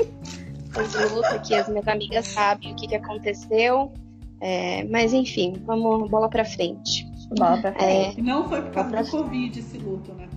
Estou 0.69 0.85
de 1.09 1.15
luto 1.15 1.27
aqui, 1.35 1.55
as 1.55 1.69
minhas 1.69 1.89
amigas 1.89 2.27
sabem 2.27 2.73
o 2.73 2.77
que, 2.77 2.87
que 2.87 2.95
aconteceu. 2.95 3.93
É, 4.41 4.85
mas 4.85 5.13
enfim, 5.13 5.61
vamos 5.67 6.09
bola 6.09 6.29
pra 6.29 6.45
frente. 6.45 7.05
Bola 7.37 7.59
pra 7.61 7.71
É, 7.71 7.75
frente. 8.05 8.21
E 8.21 8.23
não 8.23 8.49
foi 8.49 8.63
por 8.63 8.71
causa 8.73 9.03
do 9.03 9.11
Covid 9.11 9.59
esse 9.59 9.77
luto, 9.79 10.13
né? 10.15 10.29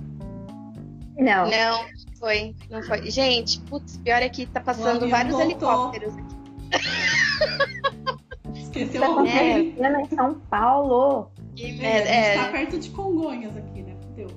Não. 1.22 1.50
não, 1.50 1.86
foi, 2.20 2.56
não 2.70 2.82
foi. 2.84 3.10
Gente, 3.12 3.60
putz, 3.62 3.98
pior 3.98 4.22
é 4.22 4.28
que 4.30 4.46
tá 4.48 4.60
O 4.60 4.64
passando 4.64 5.08
vários 5.10 5.34
voltou. 5.36 5.52
helicópteros 5.52 6.14
aqui. 6.18 6.36
Esqueceu 8.60 9.02
Tá 9.02 9.10
o 9.10 9.14
acontecendo 9.14 10.00
em 10.00 10.10
São 10.16 10.34
Paulo. 10.50 11.32
E, 11.56 11.64
É, 11.86 11.94
a 11.96 11.98
gente 12.00 12.10
é, 12.10 12.36
tá 12.46 12.52
perto 12.52 12.80
de 12.80 12.90
Congonhas 12.90 13.56
aqui, 13.56 13.84
né? 13.84 13.96
Deu. 14.16 14.28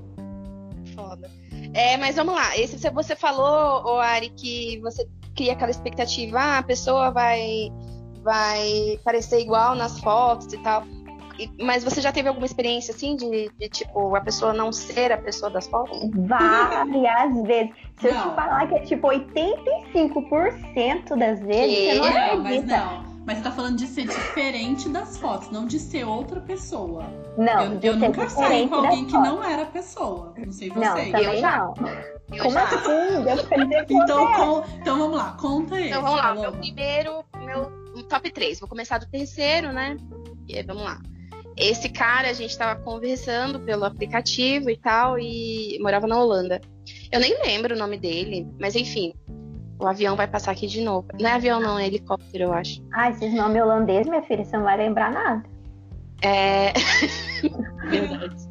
Foda. 0.94 1.30
É, 1.72 1.96
mas 1.96 2.16
vamos 2.16 2.34
lá. 2.34 2.56
Esse 2.56 2.76
você- 2.90 3.16
falou, 3.16 3.84
ô 3.94 3.98
Ari, 3.98 4.30
que 4.30 4.78
você 4.80 5.08
cria 5.34 5.52
aquela 5.52 5.70
expectativa, 5.70 6.38
ah, 6.38 6.58
a 6.58 6.62
pessoa 6.62 7.10
vai 7.10 7.70
vai 8.22 8.98
parecer 9.04 9.40
igual 9.40 9.74
nas 9.74 10.00
fotos 10.00 10.52
e 10.52 10.58
tal. 10.62 10.82
E- 11.38 11.50
mas 11.62 11.82
você 11.84 12.00
já 12.00 12.12
teve 12.12 12.28
alguma 12.28 12.46
experiência 12.46 12.94
assim 12.94 13.16
de, 13.16 13.50
de, 13.58 13.68
tipo 13.68 14.14
a 14.14 14.20
pessoa 14.20 14.52
não 14.52 14.72
ser 14.72 15.12
a 15.12 15.18
pessoa 15.18 15.50
das 15.50 15.66
fotos? 15.66 15.98
Várias 16.14 17.42
vezes. 17.46 17.72
Se 18.00 18.08
eu 18.08 18.14
Não. 18.14 18.30
te 18.30 18.34
falar 18.36 18.66
que 18.68 18.74
é 18.74 18.80
tipo 18.80 19.06
85% 19.08 21.16
das 21.18 21.40
vezes, 21.40 21.76
Que? 21.76 21.86
você 21.86 21.94
não 21.94 22.04
Não, 22.04 22.12
mas 22.42 22.46
acredita. 22.46 22.76
não. 22.76 23.14
Mas 23.26 23.38
você 23.38 23.44
tá 23.44 23.50
falando 23.52 23.76
de 23.78 23.86
ser 23.86 24.06
diferente 24.06 24.86
das 24.90 25.16
fotos, 25.16 25.50
não 25.50 25.66
de 25.66 25.78
ser 25.78 26.04
outra 26.06 26.42
pessoa. 26.42 27.04
Não, 27.38 27.64
eu 27.72 27.78
de 27.78 27.86
eu 27.86 27.94
ser 27.94 27.98
nunca 28.00 28.28
saí 28.28 28.68
com 28.68 28.74
alguém 28.74 29.06
que 29.06 29.12
fotos. 29.12 29.28
não 29.28 29.42
era 29.42 29.64
pessoa. 29.64 30.34
Não 30.36 30.52
sei 30.52 30.68
Não, 30.68 30.74
vocês. 30.92 31.10
também 31.10 31.24
Eu 31.24 31.36
já. 31.38 31.58
não. 31.58 31.74
Eu 32.36 32.42
Como 32.42 32.54
já. 32.54 32.64
assim? 32.64 33.24
Deus 33.24 33.40
que 33.86 33.94
Então, 33.94 34.32
con- 34.34 34.64
então 34.78 34.98
vamos 34.98 35.16
lá, 35.16 35.36
conta 35.40 35.80
esse. 35.80 35.88
Então 35.88 36.02
vamos 36.02 36.16
lá, 36.18 36.22
Paloma. 36.24 36.50
meu 36.50 36.52
primeiro, 36.52 37.24
meu 37.46 37.72
top 38.10 38.30
3. 38.30 38.60
Vou 38.60 38.68
começar 38.68 38.98
do 38.98 39.06
terceiro, 39.06 39.72
né? 39.72 39.96
E 40.46 40.58
aí, 40.58 40.62
vamos 40.62 40.82
lá. 40.82 41.00
Esse 41.56 41.88
cara, 41.88 42.28
a 42.28 42.32
gente 42.32 42.56
tava 42.56 42.80
conversando 42.80 43.60
pelo 43.60 43.84
aplicativo 43.84 44.70
e 44.70 44.76
tal, 44.76 45.18
e 45.18 45.78
morava 45.80 46.06
na 46.06 46.18
Holanda. 46.18 46.60
Eu 47.12 47.20
nem 47.20 47.40
lembro 47.42 47.74
o 47.74 47.78
nome 47.78 47.98
dele, 47.98 48.46
mas 48.60 48.74
enfim. 48.74 49.14
O 49.78 49.86
avião 49.86 50.16
vai 50.16 50.26
passar 50.26 50.52
aqui 50.52 50.66
de 50.66 50.80
novo. 50.80 51.08
Não 51.18 51.28
é 51.28 51.32
avião, 51.32 51.60
não, 51.60 51.78
é 51.78 51.86
helicóptero, 51.86 52.44
eu 52.44 52.52
acho. 52.52 52.82
Ai, 52.92 53.10
esses 53.10 53.34
nomes 53.34 53.60
holandeses, 53.60 54.08
minha 54.08 54.22
filha, 54.22 54.44
você 54.44 54.56
não 54.56 54.64
vai 54.64 54.76
lembrar 54.76 55.12
nada. 55.12 55.44
É. 56.22 56.72
Verdade. 57.90 58.48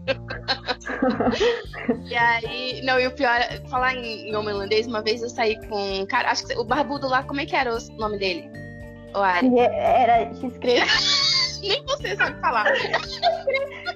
e 2.10 2.16
aí, 2.16 2.82
não, 2.84 3.00
e 3.00 3.08
o 3.08 3.12
pior, 3.12 3.40
falar 3.70 3.96
em, 3.96 4.36
homem 4.36 4.54
holandês, 4.54 4.86
uma 4.86 5.02
vez 5.02 5.22
eu 5.22 5.30
saí 5.30 5.58
com 5.68 6.02
um 6.02 6.06
cara, 6.06 6.30
acho 6.30 6.46
que 6.46 6.56
o 6.56 6.64
barbudo 6.64 7.08
lá, 7.08 7.24
como 7.24 7.42
é 7.42 7.46
que 7.46 7.56
era 7.56 7.74
o 7.76 7.80
nome 7.98 8.20
dele? 8.20 8.50
Ari. 9.16 9.60
Era, 9.60 10.34
se 10.34 10.48
escreve, 10.48 10.86
Nem 11.64 11.84
você 11.86 12.16
sabe 12.16 12.40
falar. 12.40 12.66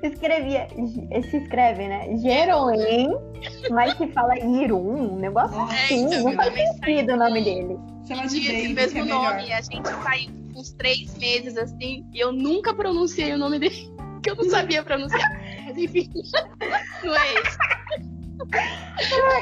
escrevia, 0.03 0.67
se 1.29 1.37
escreve, 1.37 1.87
né? 1.87 2.17
Jeroen, 2.17 3.09
mas 3.69 3.97
se 3.97 4.07
fala 4.07 4.37
Irun, 4.39 5.13
um 5.13 5.19
negócio 5.19 5.59
assim. 5.61 6.05
então, 6.05 6.23
Não 6.23 6.33
faz 6.33 6.49
nome 6.49 6.67
sentido 6.73 7.13
o 7.13 7.17
nome 7.17 7.43
dele. 7.43 7.77
Chama 8.07 8.27
de 8.27 8.39
Tinha 8.39 8.59
esse 8.59 8.73
mesmo 8.73 8.99
é 8.99 9.03
melhor. 9.03 9.35
nome. 9.35 9.53
A 9.53 9.61
gente 9.61 9.87
saiu 10.03 10.29
uns 10.55 10.71
três 10.73 11.17
meses 11.17 11.57
assim 11.57 12.05
e 12.13 12.19
eu 12.19 12.31
nunca 12.31 12.73
pronunciei 12.73 13.33
o 13.33 13.37
nome 13.37 13.59
dele. 13.59 13.95
Que 14.23 14.31
eu 14.31 14.35
não 14.35 14.49
sabia 14.49 14.83
pronunciar. 14.83 15.29
Mas 15.65 15.77
enfim, 15.77 16.09
não 17.05 17.15
é 17.15 17.33
esse. 17.35 17.57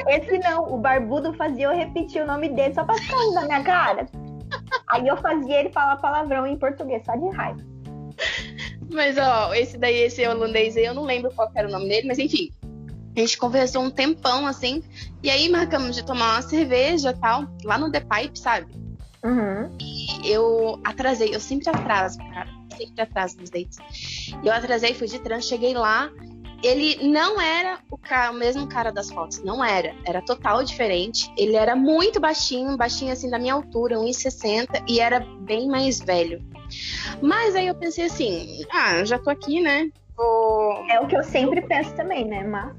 Esse 0.08 0.38
não, 0.38 0.74
o 0.74 0.78
barbudo 0.78 1.32
fazia 1.32 1.64
eu 1.66 1.74
repetir 1.74 2.22
o 2.22 2.26
nome 2.26 2.50
dele 2.50 2.74
só 2.74 2.84
pra 2.84 2.94
ficar 2.94 3.16
rindo 3.16 3.34
da 3.34 3.42
minha 3.46 3.62
cara. 3.64 4.06
Aí 4.88 5.08
eu 5.08 5.16
fazia 5.16 5.60
ele 5.60 5.70
falar 5.70 5.96
palavrão 5.96 6.46
em 6.46 6.56
português, 6.58 7.02
só 7.04 7.16
de 7.16 7.28
raiva. 7.34 7.60
Mas 8.90 9.16
ó, 9.18 9.52
esse 9.54 9.76
daí, 9.76 9.96
esse 10.02 10.26
holandês 10.26 10.76
aí, 10.76 10.84
eu 10.84 10.94
não 10.94 11.04
lembro 11.04 11.30
qual 11.32 11.50
era 11.54 11.68
o 11.68 11.70
nome 11.70 11.88
dele, 11.88 12.06
mas 12.06 12.18
enfim. 12.18 12.50
A 13.16 13.20
gente 13.20 13.38
conversou 13.38 13.82
um 13.82 13.90
tempão 13.90 14.46
assim. 14.46 14.82
E 15.22 15.30
aí 15.30 15.48
marcamos 15.48 15.96
de 15.96 16.04
tomar 16.04 16.34
uma 16.34 16.42
cerveja 16.42 17.10
e 17.10 17.14
tal, 17.14 17.46
lá 17.64 17.78
no 17.78 17.90
The 17.90 18.00
Pipe, 18.00 18.38
sabe? 18.38 18.86
Uhum. 19.24 19.76
eu 20.24 20.80
atrasei, 20.84 21.34
eu 21.34 21.40
sempre 21.40 21.68
atraso, 21.68 22.18
cara. 22.18 22.48
Sempre 22.76 23.02
atraso 23.02 23.36
nos 23.38 23.50
dates. 23.50 23.78
Eu 24.44 24.52
atrasei, 24.52 24.94
fui 24.94 25.08
de 25.08 25.18
trânsito, 25.18 25.48
cheguei 25.48 25.74
lá. 25.74 26.10
Ele 26.62 27.08
não 27.08 27.40
era 27.40 27.80
o, 27.90 27.98
cara, 27.98 28.30
o 28.30 28.34
mesmo 28.34 28.66
cara 28.68 28.90
das 28.90 29.10
fotos, 29.10 29.42
não 29.42 29.64
era. 29.64 29.94
Era 30.04 30.22
total 30.22 30.62
diferente. 30.62 31.32
Ele 31.36 31.56
era 31.56 31.74
muito 31.74 32.20
baixinho, 32.20 32.76
baixinho 32.76 33.12
assim 33.12 33.30
da 33.30 33.38
minha 33.38 33.54
altura, 33.54 33.96
1,60, 33.96 34.84
e 34.88 35.00
era 35.00 35.20
bem 35.20 35.68
mais 35.68 35.98
velho. 36.00 36.42
Mas 37.20 37.54
aí 37.54 37.66
eu 37.66 37.74
pensei 37.74 38.04
assim: 38.06 38.64
ah, 38.72 38.98
eu 38.98 39.06
já 39.06 39.18
tô 39.18 39.30
aqui, 39.30 39.60
né? 39.60 39.90
Vou. 40.16 40.84
É 40.90 41.00
o 41.00 41.06
que 41.06 41.16
eu 41.16 41.22
sempre 41.24 41.60
penso 41.62 41.94
também, 41.94 42.24
né, 42.24 42.42
Mas 42.42 42.74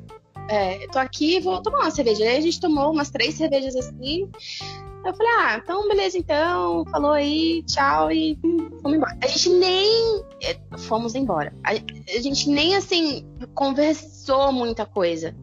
É, 0.50 0.84
eu 0.84 0.90
tô 0.90 1.00
aqui, 1.00 1.40
vou 1.40 1.62
tomar 1.62 1.80
uma 1.80 1.92
cerveja. 1.92 2.24
Aí 2.24 2.38
a 2.38 2.42
gente 2.42 2.60
tomou 2.60 2.92
umas 2.92 3.10
três 3.10 3.36
cervejas 3.36 3.76
assim. 3.76 4.30
Eu 5.06 5.14
falei, 5.16 5.32
ah, 5.40 5.62
então 5.64 5.88
beleza, 5.88 6.18
então. 6.18 6.84
Falou 6.92 7.12
aí, 7.12 7.64
tchau 7.64 8.12
e 8.12 8.38
hum, 8.44 8.70
fomos 8.82 8.98
embora. 8.98 9.18
A 9.24 9.28
gente 9.28 9.50
nem. 9.52 10.24
eh, 10.44 10.58
Fomos 10.80 11.16
embora. 11.16 11.54
A, 11.64 11.72
a 11.72 12.22
gente 12.22 12.50
nem 12.50 12.76
assim 12.76 13.26
conversou 13.54 14.52
muita 14.52 14.86
coisa. 14.86 15.36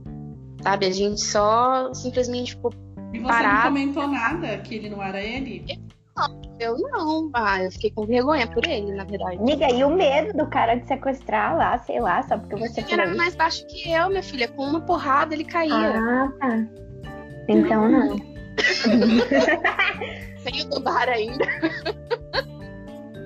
Sabe? 0.63 0.87
A 0.87 0.91
gente 0.91 1.21
só 1.21 1.93
simplesmente 1.95 2.53
ficou. 2.55 2.73
E 3.13 3.19
você 3.19 3.29
Parado. 3.29 3.55
não 3.57 3.63
comentou 3.63 4.09
nada 4.09 4.59
que 4.59 4.75
ele 4.75 4.91
não 4.91 5.03
era 5.03 5.23
ele? 5.23 5.65
Eu 5.69 5.77
não. 6.17 6.44
Ah, 7.35 7.63
eu 7.63 7.71
fiquei 7.73 7.91
com 7.91 8.07
vergonha 8.07 8.47
por 8.47 8.65
ele, 8.67 8.93
na 8.93 9.05
verdade. 9.05 9.37
Amiga, 9.39 9.71
e 9.71 9.83
o 9.83 9.91
medo 9.91 10.37
do 10.37 10.47
cara 10.49 10.77
de 10.77 10.87
sequestrar 10.87 11.57
lá, 11.57 11.79
sei 11.79 12.01
lá, 12.01 12.23
só 12.23 12.39
porque 12.39 12.57
você 12.57 12.81
Ele 12.81 12.93
era 12.93 13.15
mais 13.15 13.35
baixo 13.35 13.67
que 13.67 13.91
eu, 13.91 14.09
minha 14.09 14.23
filha. 14.23 14.49
Com 14.49 14.65
uma 14.65 14.81
porrada 14.81 15.35
ele 15.35 15.45
caía. 15.45 15.99
Ah, 15.99 16.33
tá. 16.39 16.67
Então 17.49 17.89
não. 17.89 18.17
Sem 20.39 20.63
o 20.63 20.71
do 20.71 20.81
bar 20.81 21.09
ainda. 21.09 21.45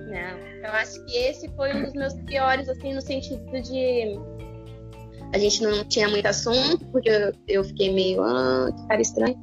Não, 0.07 0.39
eu 0.65 0.73
acho 0.73 1.05
que 1.05 1.17
esse 1.17 1.49
foi 1.51 1.75
um 1.75 1.83
dos 1.85 1.93
meus 1.93 2.15
piores, 2.23 2.69
assim, 2.69 2.95
no 2.95 3.03
sentido 3.03 3.45
de. 3.63 4.19
A 5.35 5.39
gente 5.39 5.63
não 5.63 5.85
tinha 5.85 6.09
muito 6.09 6.27
assunto, 6.27 6.85
porque 6.87 7.11
eu, 7.11 7.33
eu 7.47 7.65
fiquei 7.65 7.93
meio. 7.93 8.23
Ah, 8.23 8.71
que 8.75 8.87
cara 8.89 9.03
estranho. 9.03 9.37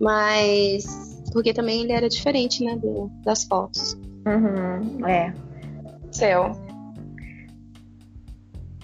Mas. 0.00 1.13
Porque 1.34 1.52
também 1.52 1.82
ele 1.82 1.92
era 1.92 2.08
diferente, 2.08 2.64
né, 2.64 2.76
do- 2.76 3.10
das 3.24 3.42
fotos. 3.44 3.98
Uhum, 4.26 5.06
é. 5.06 5.34
Céu. 6.12 6.52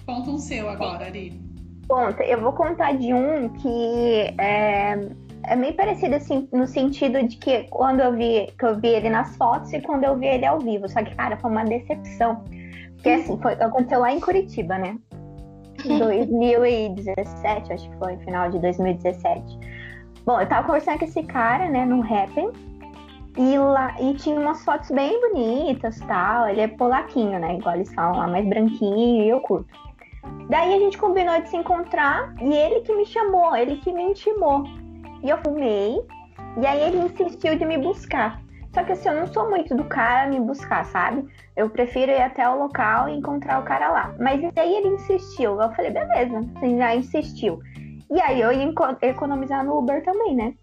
Conta 0.05 0.29
um 0.31 0.37
seu 0.37 0.69
agora, 0.69 1.05
Ari. 1.05 1.39
Conta, 1.87 2.23
eu 2.23 2.41
vou 2.41 2.51
contar 2.51 2.91
de 2.97 3.13
um 3.13 3.47
que 3.49 4.35
é, 4.37 4.99
é 5.45 5.55
meio 5.55 5.73
parecido 5.75 6.15
assim, 6.15 6.47
no 6.51 6.67
sentido 6.67 7.25
de 7.25 7.37
que 7.37 7.63
quando 7.69 8.01
eu 8.01 8.11
vi 8.13 8.47
que 8.59 8.65
eu 8.65 8.77
vi 8.79 8.89
ele 8.89 9.09
nas 9.09 9.35
fotos 9.37 9.71
e 9.71 9.79
quando 9.79 10.03
eu 10.03 10.17
vi 10.17 10.27
ele 10.27 10.45
ao 10.45 10.59
vivo. 10.59 10.89
Só 10.89 11.01
que, 11.03 11.15
cara, 11.15 11.37
foi 11.37 11.49
uma 11.49 11.63
decepção. 11.63 12.43
Porque 12.95 13.09
assim, 13.09 13.39
foi, 13.41 13.53
aconteceu 13.53 13.99
lá 14.01 14.11
em 14.11 14.19
Curitiba, 14.19 14.77
né? 14.77 14.97
Em 15.85 15.97
2017, 15.97 17.73
acho 17.73 17.89
que 17.89 17.97
foi, 17.97 18.17
final 18.17 18.51
de 18.51 18.59
2017. 18.59 19.80
Bom, 20.25 20.39
eu 20.39 20.47
tava 20.47 20.65
conversando 20.65 20.99
com 20.99 21.05
esse 21.05 21.23
cara, 21.23 21.67
né, 21.69 21.85
no 21.85 22.01
Happn. 22.01 22.51
E, 23.37 23.57
lá, 23.57 23.95
e 23.99 24.13
tinha 24.15 24.39
umas 24.39 24.63
fotos 24.63 24.91
bem 24.91 25.19
bonitas 25.21 25.99
tal. 26.01 26.49
Ele 26.49 26.61
é 26.61 26.67
polaquinho, 26.67 27.39
né? 27.39 27.55
Igual 27.55 27.75
eles 27.75 27.93
falam 27.93 28.17
lá, 28.17 28.27
mais 28.27 28.45
branquinho 28.47 29.23
e 29.23 29.29
eu 29.29 29.39
curto. 29.39 29.67
Daí 30.49 30.73
a 30.73 30.79
gente 30.79 30.97
combinou 30.97 31.41
de 31.41 31.49
se 31.49 31.55
encontrar 31.55 32.33
e 32.41 32.53
ele 32.53 32.81
que 32.81 32.93
me 32.93 33.05
chamou, 33.05 33.55
ele 33.55 33.77
que 33.77 33.91
me 33.93 34.03
intimou. 34.03 34.63
E 35.23 35.29
eu 35.29 35.37
fumei, 35.37 36.01
e 36.59 36.65
aí 36.65 36.81
ele 36.81 37.05
insistiu 37.05 37.57
de 37.57 37.65
me 37.65 37.77
buscar. 37.77 38.41
Só 38.73 38.83
que 38.83 38.91
assim, 38.93 39.09
eu 39.09 39.15
não 39.15 39.27
sou 39.27 39.49
muito 39.49 39.75
do 39.75 39.83
cara 39.85 40.29
me 40.29 40.39
buscar, 40.39 40.85
sabe? 40.85 41.25
Eu 41.55 41.69
prefiro 41.69 42.11
ir 42.11 42.21
até 42.21 42.47
o 42.49 42.57
local 42.57 43.09
e 43.09 43.17
encontrar 43.17 43.59
o 43.59 43.63
cara 43.63 43.89
lá. 43.89 44.15
Mas 44.19 44.41
daí 44.53 44.75
ele 44.75 44.89
insistiu. 44.89 45.61
Eu 45.61 45.71
falei, 45.71 45.91
beleza, 45.91 46.41
você 46.41 46.77
já 46.77 46.95
insistiu. 46.95 47.59
E 48.11 48.19
aí 48.21 48.41
eu 48.41 48.51
ia 48.51 48.73
economizar 49.03 49.65
no 49.65 49.77
Uber 49.77 50.03
também, 50.03 50.35
né? 50.35 50.53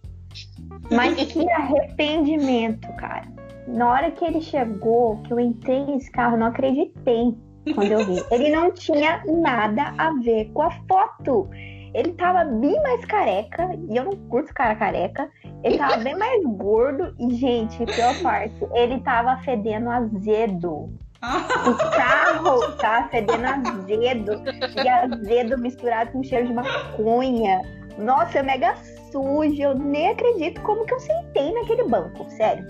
Mas 0.90 1.14
que 1.32 1.50
arrependimento, 1.50 2.86
cara. 2.96 3.26
Na 3.66 3.90
hora 3.90 4.10
que 4.10 4.24
ele 4.24 4.40
chegou, 4.40 5.16
que 5.22 5.32
eu 5.32 5.40
entrei 5.40 5.84
nesse 5.84 6.10
carro, 6.10 6.34
eu 6.34 6.40
não 6.40 6.46
acreditei 6.46 7.34
quando 7.74 7.92
eu 7.92 8.04
vi. 8.04 8.22
Ele 8.32 8.50
não 8.50 8.72
tinha 8.72 9.22
nada 9.26 9.94
a 9.98 10.12
ver 10.22 10.50
com 10.52 10.62
a 10.62 10.70
foto. 10.70 11.48
Ele 11.92 12.12
tava 12.12 12.44
bem 12.44 12.80
mais 12.82 13.04
careca, 13.04 13.68
e 13.90 13.96
eu 13.96 14.04
não 14.04 14.16
curto 14.28 14.54
cara 14.54 14.74
careca. 14.74 15.30
Ele 15.62 15.76
tava 15.76 15.98
bem 15.98 16.16
mais 16.16 16.42
gordo, 16.44 17.14
e, 17.18 17.34
gente, 17.34 17.84
pior 17.84 18.22
parte, 18.22 18.56
ele 18.74 19.00
tava 19.00 19.36
fedendo 19.38 19.90
azedo. 19.90 20.90
O 21.20 21.74
carro 21.96 22.72
tava 22.76 23.08
fedendo 23.08 23.44
azedo, 23.44 24.42
e 24.76 24.88
azedo 24.88 25.58
misturado 25.58 26.12
com 26.12 26.22
cheiro 26.22 26.46
de 26.46 26.54
maconha. 26.54 27.60
Nossa, 27.98 28.38
é 28.38 28.42
mega 28.42 28.76
sujo, 29.10 29.60
eu 29.60 29.74
nem 29.74 30.10
acredito 30.10 30.60
como 30.62 30.86
que 30.86 30.94
eu 30.94 31.00
sentei 31.00 31.52
naquele 31.52 31.84
banco, 31.84 32.24
sério. 32.30 32.64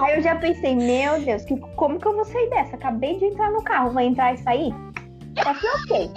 Aí 0.00 0.16
eu 0.16 0.22
já 0.22 0.36
pensei, 0.36 0.76
meu 0.76 1.20
Deus, 1.20 1.44
que, 1.44 1.56
como 1.74 1.98
que 1.98 2.06
eu 2.06 2.14
vou 2.14 2.24
sair 2.24 2.48
dessa? 2.50 2.76
Acabei 2.76 3.18
de 3.18 3.24
entrar 3.24 3.50
no 3.50 3.62
carro, 3.62 3.90
vou 3.90 4.00
entrar 4.00 4.34
e 4.34 4.38
sair? 4.38 4.72
Só 5.42 5.54
que 5.54 5.66
ok. 5.66 6.10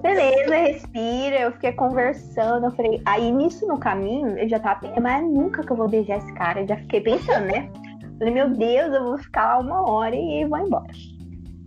Beleza, 0.00 0.56
respira, 0.56 1.40
eu 1.40 1.52
fiquei 1.52 1.72
conversando, 1.72 2.66
eu 2.66 2.72
falei, 2.72 3.00
aí 3.04 3.30
nisso 3.30 3.66
no 3.66 3.78
caminho, 3.78 4.36
eu 4.38 4.48
já 4.48 4.58
tava 4.58 4.80
pensando, 4.80 5.02
mas 5.02 5.22
nunca 5.22 5.62
que 5.62 5.70
eu 5.70 5.76
vou 5.76 5.88
beijar 5.88 6.18
esse 6.18 6.32
cara, 6.34 6.62
eu 6.62 6.66
já 6.66 6.76
fiquei 6.78 7.02
pensando, 7.02 7.46
né? 7.46 7.70
Falei, 8.18 8.32
meu 8.32 8.50
Deus, 8.50 8.94
eu 8.94 9.04
vou 9.04 9.18
ficar 9.18 9.46
lá 9.46 9.58
uma 9.58 9.90
hora 9.90 10.14
e 10.14 10.44
vou 10.46 10.58
embora. 10.58 10.92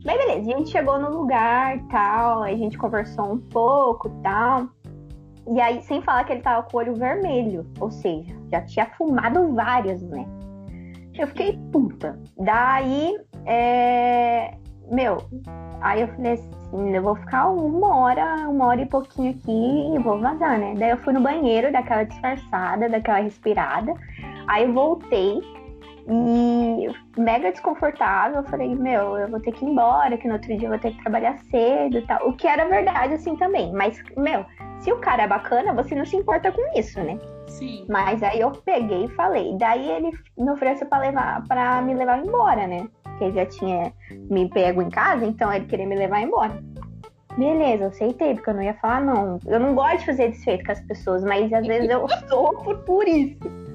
Mas 0.06 0.18
beleza, 0.18 0.39
a 0.39 0.58
gente 0.58 0.72
chegou 0.72 0.98
no 0.98 1.10
lugar 1.10 1.77
tal, 1.91 2.44
a 2.44 2.51
gente 2.51 2.77
conversou 2.77 3.34
um 3.34 3.38
pouco 3.38 4.10
tal. 4.24 4.68
E 5.51 5.60
aí, 5.60 5.82
sem 5.82 6.01
falar 6.01 6.24
que 6.24 6.34
ele 6.34 6.41
tava 6.41 6.63
com 6.63 6.77
o 6.77 6.79
olho 6.79 6.96
vermelho, 6.96 7.65
ou 7.79 7.91
seja, 7.91 8.34
já 8.51 8.62
tinha 8.62 8.86
fumado 8.98 9.53
várias, 9.53 10.01
né? 10.03 10.25
Eu 11.18 11.27
fiquei 11.27 11.60
puta. 11.72 12.18
Daí, 12.38 13.18
é... 13.46 14.53
meu, 14.89 15.18
aí 15.82 16.01
eu 16.01 16.08
falei 16.10 16.34
assim, 16.34 16.96
eu 16.96 17.01
vou 17.01 17.15
ficar 17.15 17.50
uma 17.50 17.98
hora, 17.98 18.48
uma 18.48 18.68
hora 18.68 18.82
e 18.82 18.86
pouquinho 18.86 19.32
aqui 19.32 19.96
e 19.96 20.00
vou 20.00 20.20
vazar, 20.20 20.58
né? 20.58 20.75
Daí 20.77 20.91
eu 20.91 20.98
fui 20.98 21.13
no 21.13 21.22
banheiro, 21.22 21.72
daquela 21.72 22.03
disfarçada, 22.03 22.88
daquela 22.88 23.20
respirada. 23.20 23.94
Aí 24.48 24.63
eu 24.63 24.74
voltei 24.74 25.41
e 26.10 26.89
mega 27.18 27.51
desconfortável. 27.51 28.38
Eu 28.38 28.48
falei, 28.48 28.74
meu, 28.75 29.18
eu 29.18 29.28
vou 29.30 29.39
ter 29.39 29.51
que 29.51 29.63
ir 29.63 29.70
embora, 29.70 30.18
que 30.18 30.28
no 30.28 30.34
outro 30.34 30.56
dia 30.58 30.68
eu 30.68 30.72
vou 30.72 30.80
ter 30.80 30.92
que 30.92 31.01
trabalhar 31.04 31.38
cedo 31.51 31.98
e 31.98 32.01
tal. 32.01 32.28
O 32.28 32.34
que 32.34 32.48
era 32.48 32.68
verdade, 32.68 33.13
assim, 33.13 33.36
também. 33.36 33.72
Mas, 33.72 34.01
meu, 34.18 34.46
se 34.80 34.92
o 34.92 34.98
cara 34.98 35.24
é 35.24 35.28
bacana, 35.28 35.74
você 35.74 35.94
não 35.94 36.06
se 36.06 36.16
importa 36.16 36.51
com 36.51 36.62
isso, 36.80 37.00
né? 37.01 37.20
Sim. 37.48 37.86
Mas 37.88 38.24
aí 38.24 38.39
eu 38.39 38.51
peguei 38.51 39.06
e 39.06 39.10
falei. 39.10 39.56
Daí 39.58 39.89
ele 39.89 40.12
me 40.38 40.50
ofereceu 40.51 40.88
pra, 40.88 41.00
levar, 41.00 41.44
pra 41.48 41.82
me 41.82 41.94
levar 41.94 42.25
embora, 42.25 42.66
né? 42.66 42.88
Porque 43.04 43.25
ele 43.25 43.36
já 43.36 43.46
tinha 43.46 43.94
me 44.30 44.50
pego 44.50 44.82
em 44.82 44.89
casa, 44.89 45.25
então 45.25 45.54
ele 45.54 45.66
queria 45.66 45.86
me 45.86 45.96
levar 45.96 46.22
embora. 46.22 46.63
Beleza, 47.38 47.84
eu 47.84 47.89
aceitei, 47.89 48.34
porque 48.34 48.50
eu 48.50 48.56
não 48.56 48.63
ia 48.63 48.74
falar 48.75 49.01
não. 49.01 49.39
Eu 49.46 49.60
não 49.60 49.75
gosto 49.75 50.00
de 50.00 50.06
fazer 50.08 50.30
desfeito 50.30 50.66
com 50.66 50.72
as 50.72 50.82
pessoas, 50.82 51.24
mas 51.24 51.51
às 51.54 51.66
vezes 51.68 51.89
eu 51.89 52.08
sofro 52.28 52.78
por 52.80 53.08
isso. 53.08 53.69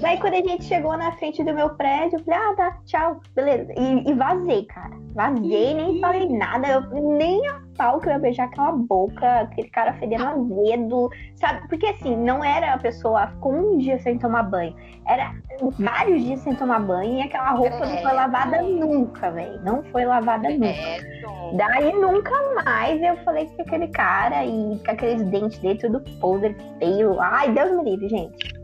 Daí 0.00 0.18
quando 0.18 0.34
a 0.34 0.36
gente 0.36 0.64
chegou 0.64 0.96
na 0.96 1.12
frente 1.12 1.42
do 1.42 1.54
meu 1.54 1.70
prédio, 1.70 2.18
eu 2.18 2.24
falei, 2.24 2.40
ah, 2.40 2.54
tá, 2.54 2.78
tchau, 2.84 3.20
beleza. 3.34 3.72
E, 3.76 4.10
e 4.10 4.14
vazei, 4.14 4.64
cara. 4.66 4.94
Vazei, 5.14 5.74
nem 5.74 6.00
falei 6.00 6.28
nada. 6.28 6.68
Eu, 6.68 7.02
nem 7.16 7.46
a 7.48 7.60
pau 7.76 8.00
que 8.00 8.08
eu 8.08 8.12
ia 8.12 8.18
beijar 8.18 8.44
aquela 8.44 8.72
boca, 8.72 9.40
aquele 9.40 9.68
cara 9.68 9.94
fedendo 9.94 10.24
azedo, 10.24 11.10
sabe? 11.36 11.66
Porque 11.68 11.86
assim, 11.86 12.16
não 12.16 12.44
era 12.44 12.74
a 12.74 12.78
pessoa 12.78 13.32
com 13.40 13.52
um 13.52 13.78
dia 13.78 13.98
sem 13.98 14.18
tomar 14.18 14.42
banho. 14.42 14.74
Era 15.06 15.34
vários 15.78 16.22
dias 16.22 16.40
sem 16.40 16.54
tomar 16.54 16.80
banho 16.80 17.18
e 17.18 17.22
aquela 17.22 17.50
roupa 17.52 17.86
não 17.86 17.96
foi 17.98 18.12
lavada 18.12 18.62
nunca, 18.62 19.30
velho. 19.30 19.60
Não 19.62 19.82
foi 19.84 20.04
lavada 20.04 20.48
nunca. 20.50 21.56
Daí 21.56 21.92
nunca 21.94 22.32
mais 22.64 23.00
eu 23.02 23.16
falei 23.24 23.46
com 23.46 23.62
aquele 23.62 23.88
cara 23.88 24.44
e 24.44 24.78
com 24.84 24.90
aqueles 24.90 25.22
dentes 25.24 25.58
dele 25.60 25.78
tudo 25.78 26.00
podre, 26.20 26.54
feio. 26.78 27.18
Ai, 27.20 27.50
Deus 27.52 27.72
me 27.76 27.90
livre, 27.90 28.08
gente. 28.08 28.57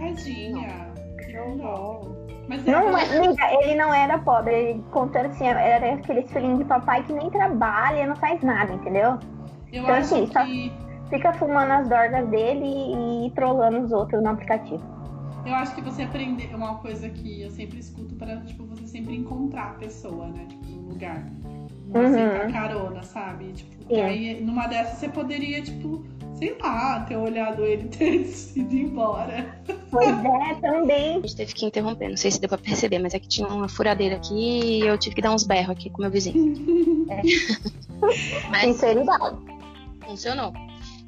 Tadinha. 0.00 0.92
Não, 1.32 1.56
não. 1.56 2.20
Mas 2.48 2.64
não, 2.64 2.88
amiga, 2.88 3.44
ele 3.62 3.76
não 3.76 3.94
era 3.94 4.18
pobre, 4.18 4.52
ele 4.52 4.84
contando 4.90 5.26
assim, 5.26 5.46
era 5.46 5.94
aquele 5.94 6.22
filhinho 6.26 6.58
de 6.58 6.64
papai 6.64 7.04
que 7.04 7.12
nem 7.12 7.30
trabalha, 7.30 8.08
não 8.08 8.16
faz 8.16 8.42
nada, 8.42 8.72
entendeu? 8.72 9.20
Eu 9.72 9.82
então, 9.82 9.94
acho 9.94 10.14
assim, 10.16 10.26
que... 10.26 10.72
fica 11.10 11.32
fumando 11.34 11.70
as 11.70 11.88
dorgas 11.88 12.26
dele 12.28 12.64
e, 12.64 13.26
e 13.26 13.30
trollando 13.32 13.84
os 13.84 13.92
outros 13.92 14.20
no 14.20 14.30
aplicativo. 14.30 14.82
Eu 15.46 15.54
acho 15.54 15.74
que 15.74 15.80
você 15.80 16.02
aprender 16.02 16.52
uma 16.54 16.76
coisa 16.78 17.08
que 17.08 17.42
eu 17.42 17.50
sempre 17.50 17.78
escuto 17.78 18.14
para 18.16 18.36
tipo, 18.38 18.64
você 18.64 18.86
sempre 18.86 19.14
encontrar 19.14 19.70
a 19.70 19.74
pessoa, 19.74 20.26
né? 20.26 20.44
Tipo, 20.48 20.66
no 20.66 20.88
lugar. 20.88 21.24
Não 21.86 22.02
uhum. 22.02 22.52
carona, 22.52 23.02
sabe? 23.02 23.52
Tipo, 23.52 23.94
aí 23.94 24.40
numa 24.42 24.66
dessas 24.66 24.98
você 24.98 25.08
poderia, 25.08 25.62
tipo, 25.62 26.04
sei 26.40 26.56
lá, 26.58 27.00
ter 27.00 27.16
olhado 27.16 27.64
ele 27.64 27.88
ter 27.88 28.24
ido 28.56 28.74
embora. 28.74 29.60
Pois 29.90 30.08
é, 30.08 30.54
também. 30.60 31.18
A 31.18 31.20
gente 31.20 31.36
teve 31.36 31.52
que 31.52 31.66
interromper, 31.66 32.08
não 32.08 32.16
sei 32.16 32.30
se 32.30 32.40
deu 32.40 32.48
pra 32.48 32.58
perceber, 32.58 32.98
mas 32.98 33.14
é 33.14 33.18
que 33.18 33.28
tinha 33.28 33.46
uma 33.46 33.68
furadeira 33.68 34.16
aqui 34.16 34.34
e 34.34 34.80
eu 34.80 34.96
tive 34.98 35.14
que 35.14 35.22
dar 35.22 35.32
uns 35.32 35.44
berros 35.44 35.70
aqui 35.70 35.90
com 35.90 36.00
meu 36.00 36.10
vizinho. 36.10 37.06
é. 37.10 37.20
Mas 38.50 38.62
Sinceridade. 38.62 39.36
Funcionou. 40.04 40.52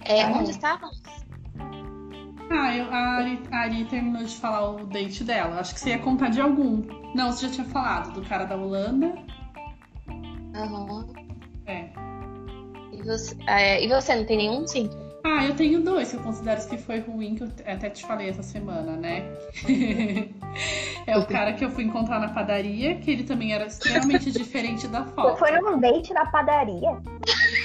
É, 0.04 0.26
onde 0.26 0.50
estávamos? 0.50 1.00
Ah, 2.50 2.76
eu, 2.76 2.84
a, 2.90 3.16
Ari, 3.16 3.40
a 3.50 3.56
Ari 3.60 3.84
terminou 3.86 4.22
de 4.24 4.36
falar 4.36 4.70
o 4.70 4.86
date 4.86 5.24
dela. 5.24 5.58
Acho 5.58 5.72
que 5.72 5.80
você 5.80 5.90
ia 5.90 5.98
contar 5.98 6.28
de 6.28 6.40
algum. 6.40 6.82
Não, 7.14 7.32
você 7.32 7.46
já 7.46 7.54
tinha 7.54 7.66
falado 7.66 8.12
do 8.12 8.28
cara 8.28 8.44
da 8.44 8.56
Holanda. 8.56 9.14
Aham. 10.54 10.84
Uhum. 10.84 11.14
É. 11.66 11.88
E 12.92 13.02
você, 13.02 13.36
é, 13.46 13.82
e 13.82 13.88
você 13.88 14.14
não 14.14 14.26
tem 14.26 14.36
nenhum, 14.36 14.66
sim? 14.66 14.90
Ah, 15.24 15.46
eu 15.46 15.54
tenho 15.54 15.80
dois 15.80 16.10
que 16.10 16.16
eu 16.16 16.22
considero 16.22 16.66
que 16.68 16.76
foi 16.76 16.98
ruim, 16.98 17.36
que 17.36 17.44
eu 17.44 17.48
até 17.66 17.88
te 17.88 18.04
falei 18.04 18.28
essa 18.28 18.42
semana, 18.42 18.96
né? 18.96 19.24
é 21.06 21.16
o 21.16 21.24
cara 21.26 21.52
que 21.52 21.64
eu 21.64 21.70
fui 21.70 21.84
encontrar 21.84 22.18
na 22.18 22.28
padaria, 22.28 22.96
que 22.96 23.10
ele 23.10 23.22
também 23.22 23.52
era 23.52 23.66
extremamente 23.66 24.30
diferente 24.32 24.88
da 24.88 25.04
foto. 25.04 25.38
Foi 25.38 25.52
num 25.60 25.78
date 25.78 26.12
na 26.12 26.26
padaria? 26.26 27.00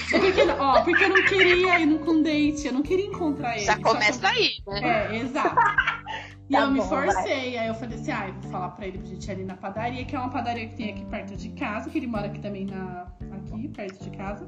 Porque, 0.09 0.41
ó, 0.59 0.81
porque 0.83 1.03
eu 1.03 1.09
não 1.09 1.23
queria 1.23 1.79
ir 1.79 1.85
num 1.87 2.21
date, 2.21 2.67
eu 2.67 2.73
não 2.73 2.83
queria 2.83 3.07
encontrar 3.07 3.55
ele. 3.57 3.65
Já 3.65 3.79
começa 3.79 4.27
aí, 4.27 4.51
né? 4.67 5.13
É, 5.13 5.17
exato. 5.17 5.55
E 6.49 6.53
tá 6.53 6.61
eu 6.61 6.67
bom, 6.67 6.71
me 6.71 6.81
forcei, 6.81 7.23
vai. 7.25 7.57
aí 7.57 7.67
eu 7.67 7.75
falei 7.75 7.99
assim, 7.99 8.09
ah, 8.09 8.29
eu 8.29 8.33
vou 8.35 8.51
falar 8.51 8.69
pra 8.69 8.87
ele 8.87 8.99
pra 8.99 9.07
gente 9.07 9.27
ir 9.27 9.31
ali 9.31 9.43
na 9.43 9.57
padaria, 9.57 10.05
que 10.05 10.15
é 10.15 10.19
uma 10.19 10.29
padaria 10.29 10.65
que 10.69 10.77
tem 10.77 10.91
aqui 10.91 11.03
perto 11.03 11.35
de 11.35 11.49
casa, 11.49 11.89
que 11.89 11.97
ele 11.97 12.07
mora 12.07 12.27
aqui 12.27 12.39
também 12.39 12.65
na. 12.65 13.05
aqui, 13.53 13.67
perto 13.67 14.01
de 14.01 14.09
casa. 14.11 14.47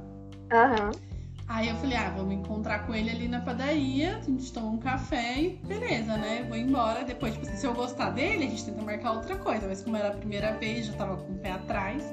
Aham. 0.50 0.92
Uhum. 0.94 1.09
Aí 1.50 1.68
eu 1.68 1.76
falei, 1.78 1.98
ah, 1.98 2.14
vamos 2.16 2.36
encontrar 2.36 2.86
com 2.86 2.94
ele 2.94 3.10
ali 3.10 3.28
na 3.28 3.42
padaria, 3.42 4.18
a 4.18 4.22
gente 4.22 4.54
toma 4.54 4.68
um 4.68 4.78
café 4.78 5.42
e 5.42 5.50
beleza, 5.66 6.16
né? 6.16 6.46
Vou 6.48 6.56
embora. 6.56 7.04
Depois, 7.04 7.34
tipo 7.34 7.48
assim, 7.48 7.58
se 7.58 7.66
eu 7.66 7.74
gostar 7.74 8.12
dele, 8.12 8.46
a 8.46 8.50
gente 8.50 8.66
tenta 8.66 8.84
marcar 8.84 9.14
outra 9.14 9.36
coisa. 9.36 9.68
Mas 9.68 9.82
como 9.82 9.98
era 9.98 10.10
a 10.10 10.14
primeira 10.16 10.54
vez, 10.54 10.86
já 10.86 10.94
tava 10.94 11.18
com 11.18 11.34
o 11.34 11.38
pé 11.40 11.54
atrás. 11.54 12.04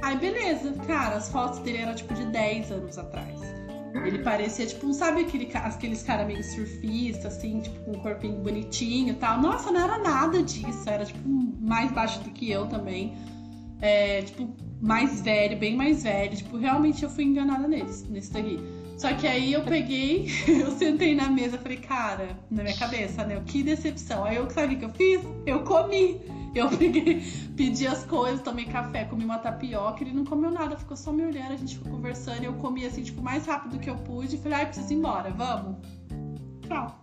Aí 0.00 0.16
beleza, 0.16 0.72
cara, 0.86 1.16
as 1.16 1.28
fotos 1.28 1.58
dele 1.58 1.78
eram 1.78 1.94
tipo 1.96 2.14
de 2.14 2.24
10 2.26 2.70
anos 2.70 2.96
atrás. 2.96 3.40
Ele 3.94 4.18
parecia, 4.20 4.66
tipo, 4.66 4.92
sabe 4.92 5.22
aquele, 5.22 5.50
aqueles 5.52 6.02
caras 6.04 6.26
meio 6.26 6.44
surfistas, 6.44 7.36
assim, 7.36 7.60
tipo, 7.60 7.80
com 7.80 7.92
um 7.92 8.00
corpinho 8.00 8.36
bonitinho 8.42 9.10
e 9.10 9.14
tal. 9.14 9.40
Nossa, 9.40 9.72
não 9.72 9.80
era 9.80 9.98
nada 9.98 10.40
disso. 10.40 10.88
Era, 10.88 11.04
tipo, 11.04 11.28
mais 11.60 11.90
baixo 11.90 12.20
do 12.20 12.30
que 12.30 12.48
eu 12.48 12.66
também. 12.66 13.16
É, 13.80 14.22
tipo, 14.22 14.54
mais 14.80 15.20
velho, 15.20 15.58
bem 15.58 15.76
mais 15.76 16.04
velho. 16.04 16.36
Tipo, 16.36 16.56
realmente 16.58 17.02
eu 17.02 17.10
fui 17.10 17.24
enganada 17.24 17.66
nesse, 17.66 18.06
nesse 18.08 18.32
daqui. 18.32 18.58
Só 18.96 19.12
que 19.14 19.26
aí 19.26 19.52
eu 19.52 19.62
peguei, 19.62 20.28
eu 20.46 20.70
sentei 20.70 21.14
na 21.14 21.28
mesa 21.28 21.58
falei, 21.58 21.78
cara, 21.78 22.28
na 22.50 22.62
minha 22.62 22.76
cabeça, 22.76 23.24
né? 23.24 23.42
Que 23.46 23.62
decepção. 23.62 24.24
Aí 24.24 24.36
eu 24.36 24.48
sabe 24.50 24.74
o 24.74 24.78
que 24.78 24.84
eu 24.84 24.90
fiz? 24.90 25.20
Eu 25.46 25.60
comi. 25.64 26.20
Eu 26.54 26.68
peguei, 26.68 27.20
pedi 27.56 27.86
as 27.86 28.04
coisas, 28.04 28.40
tomei 28.40 28.64
café, 28.66 29.04
comi 29.04 29.24
uma 29.24 29.38
tapioca, 29.38 30.04
ele 30.04 30.12
não 30.12 30.24
comeu 30.24 30.52
nada, 30.52 30.76
ficou 30.76 30.96
só 30.96 31.10
me 31.10 31.24
olhando, 31.24 31.52
a 31.52 31.56
gente 31.56 31.76
ficou 31.76 31.90
conversando, 31.90 32.42
e 32.42 32.44
eu 32.44 32.52
comi 32.54 32.86
assim, 32.86 33.02
tipo, 33.02 33.20
mais 33.20 33.44
rápido 33.44 33.80
que 33.80 33.90
eu 33.90 33.96
pude, 33.96 34.36
e 34.36 34.38
falei, 34.38 34.58
ai, 34.58 34.66
preciso 34.66 34.92
ir 34.92 34.96
embora, 34.96 35.30
vamos. 35.30 35.78
Tchau. 36.68 36.96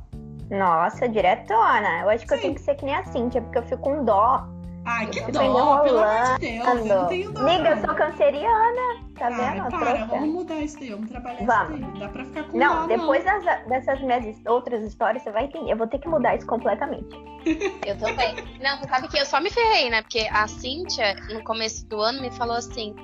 Nossa, 0.49 1.07
diretona. 1.07 1.99
Eu 2.01 2.09
acho 2.09 2.25
que 2.25 2.29
Sim. 2.29 2.35
eu 2.35 2.41
tenho 2.41 2.55
que 2.55 2.61
ser 2.61 2.75
que 2.75 2.85
nem 2.85 2.95
a 2.95 3.03
Cintia, 3.03 3.41
porque 3.41 3.57
eu 3.57 3.63
fico 3.63 3.81
com 3.81 4.05
dó 4.05 4.47
Ai, 4.85 5.05
que 5.07 5.19
dó, 5.31 5.39
pelo 5.39 5.57
amor 5.57 5.83
de 5.83 6.39
Deus. 6.39 6.67
Eu 6.67 6.85
não 6.85 7.07
tenho 7.07 7.31
dó. 7.31 7.41
Amiga, 7.41 7.69
eu 7.69 7.77
sou 7.85 7.95
canceriana. 7.95 9.11
Tá 9.17 9.29
vendo? 9.29 9.69
Para, 9.69 10.05
vamos 10.05 10.29
mudar 10.29 10.59
isso 10.61 10.79
daí, 10.79 10.89
vamos 10.89 11.09
trabalhar 11.11 11.45
vamos. 11.45 11.79
isso 11.79 11.91
daí. 11.91 11.99
Dá 11.99 12.09
pra 12.09 12.25
ficar 12.25 12.43
com 12.45 12.57
Não, 12.57 12.87
dó, 12.87 12.87
depois 12.87 13.23
não. 13.23 13.43
Das, 13.43 13.67
dessas 13.67 14.01
minhas 14.01 14.45
outras 14.47 14.83
histórias, 14.83 15.21
você 15.21 15.31
vai 15.31 15.45
entender. 15.45 15.71
Eu 15.71 15.77
vou 15.77 15.85
ter 15.85 15.99
que 15.99 16.07
mudar 16.07 16.35
isso 16.35 16.47
completamente. 16.47 17.07
Eu 17.85 17.97
também. 17.99 18.35
Não, 18.61 18.81
sabe 18.87 19.07
que 19.07 19.17
eu 19.17 19.25
só 19.25 19.39
me 19.41 19.49
ferrei, 19.49 19.89
né? 19.89 20.01
Porque 20.03 20.27
a 20.31 20.47
Cíntia, 20.47 21.15
no 21.33 21.43
começo 21.43 21.85
do 21.87 21.99
ano, 21.99 22.21
me 22.21 22.31
falou 22.31 22.55
assim: 22.55 22.95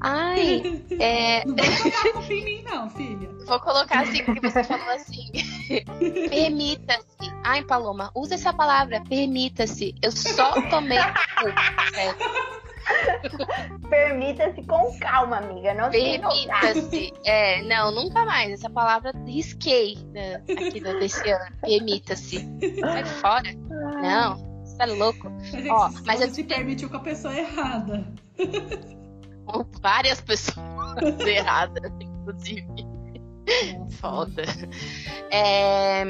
Ai, 0.00 0.82
é. 1.00 1.44
Não 1.46 1.56
vai 1.56 1.76
colocar 1.78 2.12
culpa 2.12 2.32
em 2.32 2.44
mim, 2.44 2.62
não, 2.62 2.90
filha. 2.90 3.35
Vou 3.46 3.60
colocar 3.60 4.00
assim, 4.00 4.24
porque 4.24 4.40
você 4.40 4.64
falou 4.64 4.88
assim. 4.90 5.30
Permita-se. 6.28 7.06
Ai, 7.44 7.62
Paloma, 7.62 8.10
usa 8.14 8.34
essa 8.34 8.52
palavra, 8.52 9.02
permita-se. 9.08 9.94
Eu 10.02 10.10
só 10.10 10.52
tomei 10.68 10.98
Permita-se 13.88 14.62
com 14.62 14.98
calma, 14.98 15.38
amiga. 15.38 15.74
Não 15.74 15.90
Permita-se. 15.90 17.12
É, 17.24 17.62
não, 17.62 17.92
nunca 17.92 18.24
mais. 18.24 18.52
Essa 18.52 18.70
palavra 18.70 19.12
risquei 19.24 19.96
né, 20.12 20.42
aqui 20.48 20.80
desse 20.80 21.30
ano. 21.30 21.56
Permita-se. 21.60 22.48
Sai 22.80 23.04
fora. 23.04 23.52
Não, 24.02 24.36
você 24.64 24.76
tá 24.76 24.84
louco. 24.86 25.30
Mas, 25.52 25.68
Ó, 25.68 25.90
mas 26.04 26.20
eu 26.20 26.30
se 26.30 26.44
permitiu 26.44 26.90
com 26.90 26.96
a 26.96 27.00
pessoa 27.00 27.36
errada. 27.36 28.06
Com 29.46 29.64
várias 29.80 30.20
pessoas 30.20 31.20
erradas, 31.26 31.92
inclusive. 32.00 32.95
Foda. 34.00 34.42
É, 35.30 36.04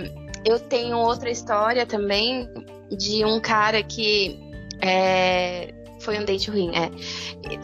eu 0.45 0.59
tenho 0.61 0.99
outra 0.99 1.31
história 1.31 1.87
também 1.87 2.49
de 2.91 3.25
um 3.25 3.41
cara 3.41 3.83
que 3.83 4.39
é, 4.81 5.75
foi 6.01 6.19
um 6.19 6.25
date 6.25 6.51
ruim, 6.51 6.71
é. 6.75 6.91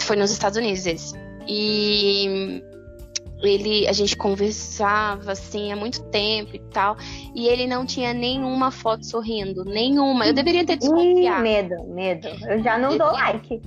Foi 0.01 0.17
nos 0.17 0.31
Estados 0.31 0.59
Unidos 0.59 0.87
esse. 0.87 1.15
E 1.47 2.63
ele, 3.43 3.89
a 3.89 3.93
gente 3.93 4.17
conversava 4.17 5.33
assim 5.33 5.73
há 5.73 5.77
muito 5.77 6.03
tempo 6.05 6.55
e 6.55 6.59
tal, 6.59 6.97
e 7.35 7.47
ele 7.49 7.67
não 7.67 7.85
tinha 7.85 8.13
nenhuma 8.13 8.71
foto 8.71 9.05
sorrindo, 9.05 9.65
nenhuma. 9.65 10.27
Eu 10.27 10.33
deveria 10.33 10.65
ter 10.65 10.77
desconfiado. 10.77 11.41
Ih, 11.41 11.43
medo, 11.43 11.85
medo. 11.89 12.29
Eu 12.49 12.63
já 12.63 12.79
não 12.79 12.97
dou 12.97 13.13
like. 13.13 13.61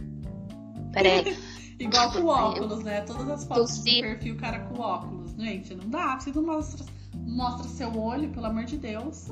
Peraí. 0.93 1.37
Igual 1.77 2.09
com 2.11 2.25
óculos, 2.25 2.83
né? 2.83 3.01
Todas 3.01 3.29
as 3.29 3.45
fotos 3.45 3.77
do 3.79 3.83
perfil, 3.83 4.37
cara 4.37 4.59
com 4.59 4.81
óculos. 4.81 5.24
Gente, 5.37 5.75
não 5.75 5.89
dá. 5.89 6.17
Você 6.19 6.31
não 6.31 6.43
mostra, 6.43 6.85
mostra 7.13 7.67
seu 7.69 7.97
olho, 7.97 8.29
pelo 8.29 8.45
amor 8.45 8.63
de 8.65 8.77
Deus. 8.77 9.29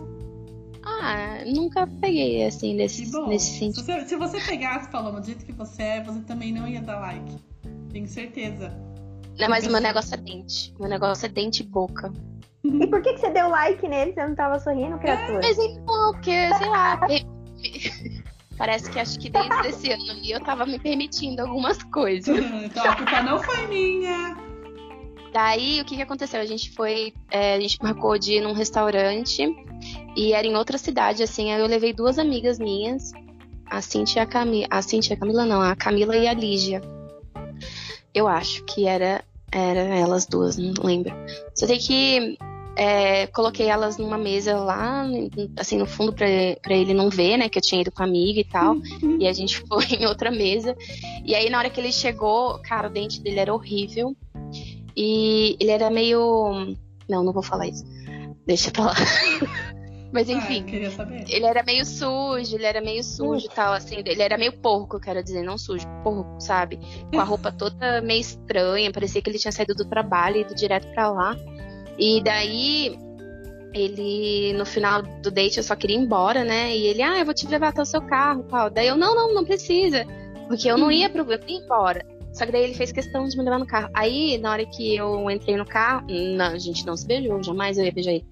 Ah, 0.86 1.44
nunca 1.46 1.88
peguei 2.02 2.46
assim 2.46 2.76
nesse, 2.76 3.10
nesse 3.28 3.60
sentido. 3.60 3.86
Se 3.86 3.86
você, 3.86 4.06
se 4.06 4.16
você 4.18 4.39
pegasse, 4.42 4.89
Paloma, 4.89 5.22
do 5.22 5.26
jeito 5.26 5.46
que 5.46 5.54
você 5.54 5.82
é, 5.82 6.04
você 6.04 6.20
também 6.22 6.52
não 6.52 6.68
ia 6.68 6.82
dar 6.82 7.00
like. 7.00 7.36
Tenho 7.92 8.08
certeza. 8.08 8.74
Não, 9.39 9.50
mas 9.50 9.66
o 9.66 9.72
meu 9.72 9.80
negócio 9.80 10.13
é 10.13 10.18
dente. 10.18 10.74
Meu 10.80 10.89
negócio 10.89 11.26
é 11.26 11.30
dente 11.30 11.63
e 11.63 11.66
boca. 11.66 12.12
E 12.63 12.88
por 12.88 13.02
que, 13.02 13.13
que 13.13 13.20
você 13.20 13.30
deu 13.30 13.50
like 13.50 13.88
nele? 13.88 14.13
Você 14.13 14.26
não 14.26 14.36
tava 14.36 14.60
sorrindo, 14.60 14.98
criatura? 14.98 15.39
É, 15.39 15.42
mas 15.42 15.58
então, 15.58 16.12
porque, 16.12 16.54
sei 16.56 16.70
lá. 16.70 17.00
Parece 18.58 18.89
que 18.92 19.00
acho 19.00 19.20
que 19.20 19.30
desde 19.30 19.68
esse 19.68 19.92
ano 19.92 20.04
eu 20.24 20.39
tava 20.39 20.66
me 20.66 20.78
permitindo 20.78 21.42
algumas 21.42 21.82
coisas. 21.84 22.38
então 22.63 22.84
a 22.84 22.96
culpa 22.96 23.22
não 23.24 23.39
foi 23.42 23.68
minha. 23.68 24.38
Daí, 25.34 25.82
o 25.82 25.86
que, 25.86 25.96
que 25.96 26.02
aconteceu? 26.04 26.39
A 26.39 26.46
gente 26.46 26.69
foi. 26.72 27.12
É, 27.32 27.56
a 27.56 27.60
gente 27.60 27.82
marcou 27.82 28.19
de 28.19 28.34
ir 28.34 28.41
num 28.41 28.54
restaurante 28.54 29.43
e 30.15 30.32
era 30.32 30.46
em 30.46 30.56
outra 30.56 30.78
cidade, 30.78 31.24
assim. 31.24 31.52
Aí 31.52 31.60
eu 31.60 31.65
levei 31.65 31.91
duas 31.91 32.19
amigas 32.19 32.60
minhas, 32.60 33.12
a 33.65 33.82
Cintia 33.82 34.22
e 34.22 34.24
a 34.24 34.28
Camila. 34.28 34.67
A 34.69 34.82
Cintia 34.84 35.13
e 35.13 35.17
a 35.17 35.19
Camila 35.19 35.46
não, 35.46 35.60
a 35.60 35.76
Camila 35.76 36.15
e 36.15 36.28
a 36.28 36.34
Lígia. 36.34 36.82
Eu 38.13 38.28
acho 38.28 38.63
que 38.65 38.86
era, 38.86 39.24
era 39.52 39.82
elas 39.82 40.28
duas, 40.28 40.56
não 40.56 40.84
lembro. 40.84 41.12
Só 41.56 41.65
sei 41.65 41.80
que 41.80 42.38
é, 42.76 43.28
coloquei 43.28 43.67
elas 43.67 43.98
numa 43.98 44.17
mesa 44.17 44.58
lá, 44.58 45.06
assim, 45.58 45.78
no 45.78 45.86
fundo, 45.86 46.13
pra, 46.13 46.28
pra 46.62 46.76
ele 46.76 46.93
não 46.93 47.10
ver, 47.10 47.38
né? 47.38 47.50
Que 47.50 47.58
eu 47.58 47.62
tinha 47.62 47.82
ido 47.82 47.91
com 47.91 48.04
a 48.04 48.06
amiga 48.06 48.39
e 48.39 48.43
tal. 48.43 48.76
e 49.19 49.28
a 49.28 49.34
gente 49.34 49.60
foi 49.67 49.86
em 49.86 50.06
outra 50.06 50.32
mesa. 50.32 50.76
E 51.26 51.36
aí, 51.36 51.50
na 51.50 51.58
hora 51.58 51.69
que 51.69 51.80
ele 51.80 51.91
chegou, 51.91 52.60
cara, 52.60 52.88
o 52.88 52.91
dente 52.91 53.22
dele 53.22 53.39
era 53.39 53.54
horrível. 53.54 54.15
E 54.96 55.58
ele 55.60 55.72
era 55.72 55.90
meio. 55.90 56.76
Não, 57.10 57.24
não 57.24 57.34
vou 57.34 57.44
falar 57.44 57.68
isso. 57.68 57.84
Deixa 58.46 58.72
pra 58.72 58.86
lá. 58.86 58.94
Mas 60.14 60.30
Ah, 60.30 60.34
enfim, 60.34 60.64
saber. 60.92 61.26
ele 61.28 61.44
era 61.44 61.64
meio 61.64 61.84
sujo, 61.84 62.56
ele 62.56 62.66
era 62.66 62.80
meio 62.80 63.04
sujo 63.04 63.48
e 63.48 63.50
tal, 63.50 63.74
assim. 63.74 63.96
Ele 64.06 64.22
era 64.22 64.38
meio 64.38 64.54
porco, 64.54 64.98
eu 64.98 65.00
quero 65.00 65.24
dizer, 65.24 65.42
não 65.42 65.58
sujo, 65.58 65.88
porco, 66.04 66.40
sabe? 66.40 66.80
Com 67.12 67.20
a 67.20 67.24
roupa 67.24 67.52
toda 67.52 68.00
meio 68.00 68.22
estranha, 68.22 68.92
parecia 68.92 69.24
que 69.24 69.30
ele 69.32 69.40
tinha 69.40 69.52
saído 69.52 69.74
do 69.74 69.86
trabalho 69.86 70.38
e 70.38 70.42
ido 70.42 70.54
direto 70.54 70.88
pra 70.94 71.10
lá. 71.10 71.36
E 71.98 72.22
daí, 72.22 72.96
ele, 73.74 74.54
no 74.54 74.68
final 74.68 75.02
do 75.02 75.32
date, 75.32 75.58
eu 75.58 75.64
só 75.64 75.76
queria 75.76 75.98
ir 75.98 76.02
embora, 76.02 76.44
né? 76.44 76.78
E 76.78 76.86
ele, 76.86 77.02
ah, 77.02 77.18
eu 77.18 77.26
vou 77.26 77.34
te 77.34 77.48
levar 77.48 77.70
até 77.70 77.82
o 77.82 77.86
seu 77.86 78.02
carro 78.04 78.42
e 78.42 78.52
tal. 78.52 78.70
Daí 78.70 78.88
eu, 78.88 78.96
não, 78.96 79.16
não, 79.16 79.34
não 79.34 79.44
precisa. 79.44 80.06
Porque 80.48 80.70
eu 80.70 80.78
não 80.78 80.92
ia 80.92 81.10
pro. 81.10 81.24
Eu 81.24 81.40
ia 81.48 81.58
embora. 81.58 82.06
Só 82.34 82.48
que 82.48 82.52
daí 82.52 82.63
ele 82.63 82.74
fez 82.74 82.91
questão 82.91 83.28
de 83.28 83.38
me 83.38 83.43
levar 83.43 83.60
no 83.60 83.67
carro. 83.67 83.89
Aí, 83.93 84.39
na 84.39 84.52
hora 84.52 84.65
que 84.65 84.96
eu 84.96 85.30
entrei 85.30 85.56
no 85.56 85.65
carro, 85.65 86.08
não, 86.10 86.48
a 86.48 86.58
gente 86.58 86.84
não 86.86 86.98
se 86.98 87.06
beijou, 87.06 87.43
jamais 87.43 87.78
eu 87.78 87.86
ia 87.86 87.91
beijar 87.91 88.13
ele. 88.13 88.26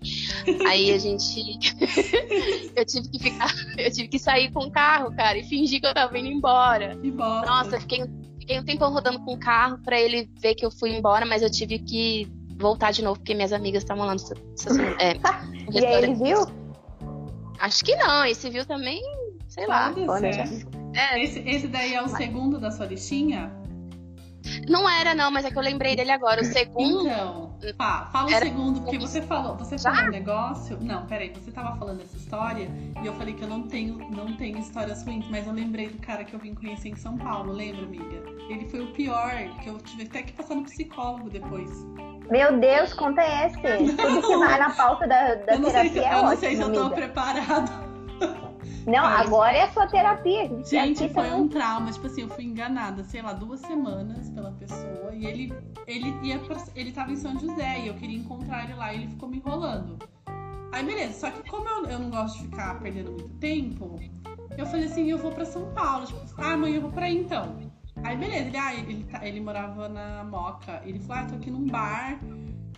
Aí 0.68 0.92
a 0.92 0.98
gente. 0.98 1.60
eu 2.76 2.86
tive 2.86 3.10
que 3.10 3.20
ficar. 3.20 3.54
Eu 3.78 3.92
tive 3.92 4.08
que 4.08 4.18
sair 4.18 4.52
com 4.52 4.66
o 4.66 4.72
carro, 4.72 5.16
cara, 5.16 5.38
e 5.38 5.44
fingir 5.44 5.80
que 5.80 5.86
eu 5.86 5.94
tava 5.94 6.18
indo 6.18 6.30
embora. 6.30 6.98
Bosta. 6.98 7.46
Nossa, 7.46 7.76
eu 7.76 7.82
fiquei, 7.82 8.04
fiquei 8.40 8.60
um 8.60 8.66
tempão 8.66 8.92
rodando 8.92 9.20
com 9.20 9.34
o 9.34 9.40
carro 9.40 9.78
pra 9.84 10.00
ele 10.00 10.28
ver 10.40 10.56
que 10.56 10.66
eu 10.66 10.72
fui 10.72 10.90
embora, 10.98 11.26
mas 11.26 11.44
eu 11.44 11.52
tive 11.52 11.78
que 11.78 12.28
voltar 12.58 12.92
de 12.92 13.04
novo, 13.04 13.20
porque 13.20 13.36
minhas 13.36 13.54
amigas 13.54 13.84
estavam 13.84 14.06
lá 14.06 14.16
no, 14.16 14.22
é, 15.00 15.14
no 15.70 15.80
E 15.80 15.86
aí 15.86 16.04
ele 16.04 16.16
viu? 16.16 16.40
Acho 17.60 17.86
que 17.86 17.96
não, 17.96 18.26
esse 18.26 18.50
viu 18.50 18.66
também, 18.66 19.02
sei 19.48 19.68
lá. 19.68 19.92
Pode 19.92 20.10
Olha, 20.10 20.48
ser. 20.48 20.68
É, 20.96 21.24
Esse, 21.24 21.40
esse 21.48 21.68
daí 21.68 21.94
é 21.94 22.02
o 22.02 22.08
segundo 22.08 22.60
da 22.60 22.72
sua 22.72 22.86
listinha? 22.86 23.61
Não 24.68 24.88
era, 24.90 25.14
não, 25.14 25.30
mas 25.32 25.46
é 25.46 25.52
que 25.52 25.58
eu 25.58 25.62
lembrei 25.62 25.96
dele 25.96 26.12
agora. 26.12 26.42
O 26.42 26.46
segundo. 26.46 27.02
Então, 27.08 27.52
pá, 27.78 28.10
fala 28.12 28.28
o 28.30 28.34
Era- 28.34 28.46
segundo, 28.46 28.82
porque 28.82 28.98
você 29.00 29.22
falou, 29.22 29.56
você 29.56 29.78
falou 29.78 30.02
um 30.04 30.10
negócio. 30.10 30.78
Não, 30.82 31.06
peraí, 31.06 31.30
você 31.30 31.52
tava 31.52 31.76
falando 31.78 32.02
essa 32.02 32.18
história 32.18 32.70
e 33.02 33.06
eu 33.06 33.14
falei 33.14 33.34
que 33.34 33.44
eu 33.44 33.48
não 33.48 33.64
tenho, 33.64 33.98
não 34.10 34.34
tenho 34.38 34.58
histórias 34.58 35.04
ruins, 35.04 35.26
mas 35.30 35.46
eu 35.48 35.54
lembrei 35.54 35.90
do 35.90 35.98
cara 36.00 36.24
que 36.24 36.34
eu 36.34 36.40
vim 36.40 36.54
conhecer 36.56 36.90
em 36.90 36.96
São 36.96 37.18
Paulo, 37.18 37.52
lembra, 37.52 37.84
amiga? 37.86 38.24
Ele 38.50 38.68
foi 38.70 38.82
o 38.82 38.88
pior, 38.94 39.32
que 39.62 39.70
eu 39.70 39.78
tive 39.80 40.04
até 40.04 40.24
que 40.24 40.34
passar 40.34 40.56
no 40.56 40.64
psicólogo 40.64 41.30
depois. 41.30 41.70
Meu 42.30 42.58
Deus, 42.60 42.94
conta 42.94 43.22
esse. 43.46 43.58
Tudo 43.96 44.22
que 44.22 44.38
vai 44.38 44.58
na 44.60 44.70
pauta 44.72 45.08
da, 45.08 45.36
da 45.36 45.54
eu 45.54 45.60
não 45.60 45.70
sei 45.70 45.90
se, 45.90 45.94
terapia 45.96 46.02
é 46.02 46.14
eu 46.14 46.18
não 46.24 46.26
ótimo, 46.32 46.40
sei 46.40 46.56
se 46.56 46.62
eu 46.62 46.74
tô 46.74 46.80
amiga. 46.82 46.96
preparada. 46.96 47.92
Não, 48.88 49.04
Mas- 49.04 49.28
agora 49.28 49.58
é 49.58 49.62
a 49.64 49.72
sua 49.72 49.88
terapia. 49.88 50.50
Gente, 50.66 51.00
foi 51.10 51.24
também. 51.26 51.34
um 51.42 51.48
trauma. 51.48 51.92
Tipo 51.92 52.08
assim, 52.08 52.22
eu 52.22 52.30
fui 52.30 52.44
enganada, 52.46 53.04
sei 53.04 53.22
lá, 53.22 53.34
duas 53.34 53.60
semanas 53.62 54.30
pela 54.30 54.52
pessoa. 54.52 55.12
E 55.14 55.26
ele, 55.26 55.54
ele 55.88 56.16
ia 56.24 56.40
pra, 56.40 56.58
ele 56.76 56.92
tava 56.92 57.12
em 57.12 57.16
São 57.16 57.38
José 57.40 57.82
e 57.82 57.88
eu 57.88 57.94
queria 57.94 58.18
encontrar 58.18 58.64
ele 58.64 58.74
lá 58.74 58.94
e 58.94 58.98
ele 58.98 59.08
ficou 59.08 59.30
me 59.30 59.38
enrolando. 59.38 59.98
Aí 60.72 60.84
beleza, 60.86 61.14
só 61.20 61.32
que 61.32 61.48
como 61.50 61.68
eu, 61.68 61.86
eu 61.86 62.00
não 62.00 62.10
gosto 62.10 62.38
de 62.40 62.44
ficar 62.46 62.80
perdendo 62.80 63.12
muito 63.12 63.30
tempo, 63.40 64.00
eu 64.58 64.66
falei 64.66 64.86
assim, 64.86 65.10
eu 65.10 65.18
vou 65.18 65.32
pra 65.32 65.44
São 65.46 65.66
Paulo. 65.74 66.06
Tipo, 66.06 66.20
ah, 66.38 66.54
amanhã 66.54 66.76
eu 66.78 66.82
vou 66.82 66.92
pra 66.92 67.06
aí 67.06 67.18
então. 67.18 67.58
Aí 68.04 68.16
beleza, 68.16 68.48
ele, 68.48 68.58
ah, 68.58 68.74
ele, 68.74 69.04
tá- 69.04 69.28
ele 69.28 69.42
morava 69.42 69.90
na 69.90 70.24
Moca. 70.24 70.82
Ele 70.86 70.98
falou, 71.00 71.24
ah, 71.24 71.28
tô 71.28 71.36
aqui 71.36 71.52
num 71.52 71.68
bar 71.68 72.18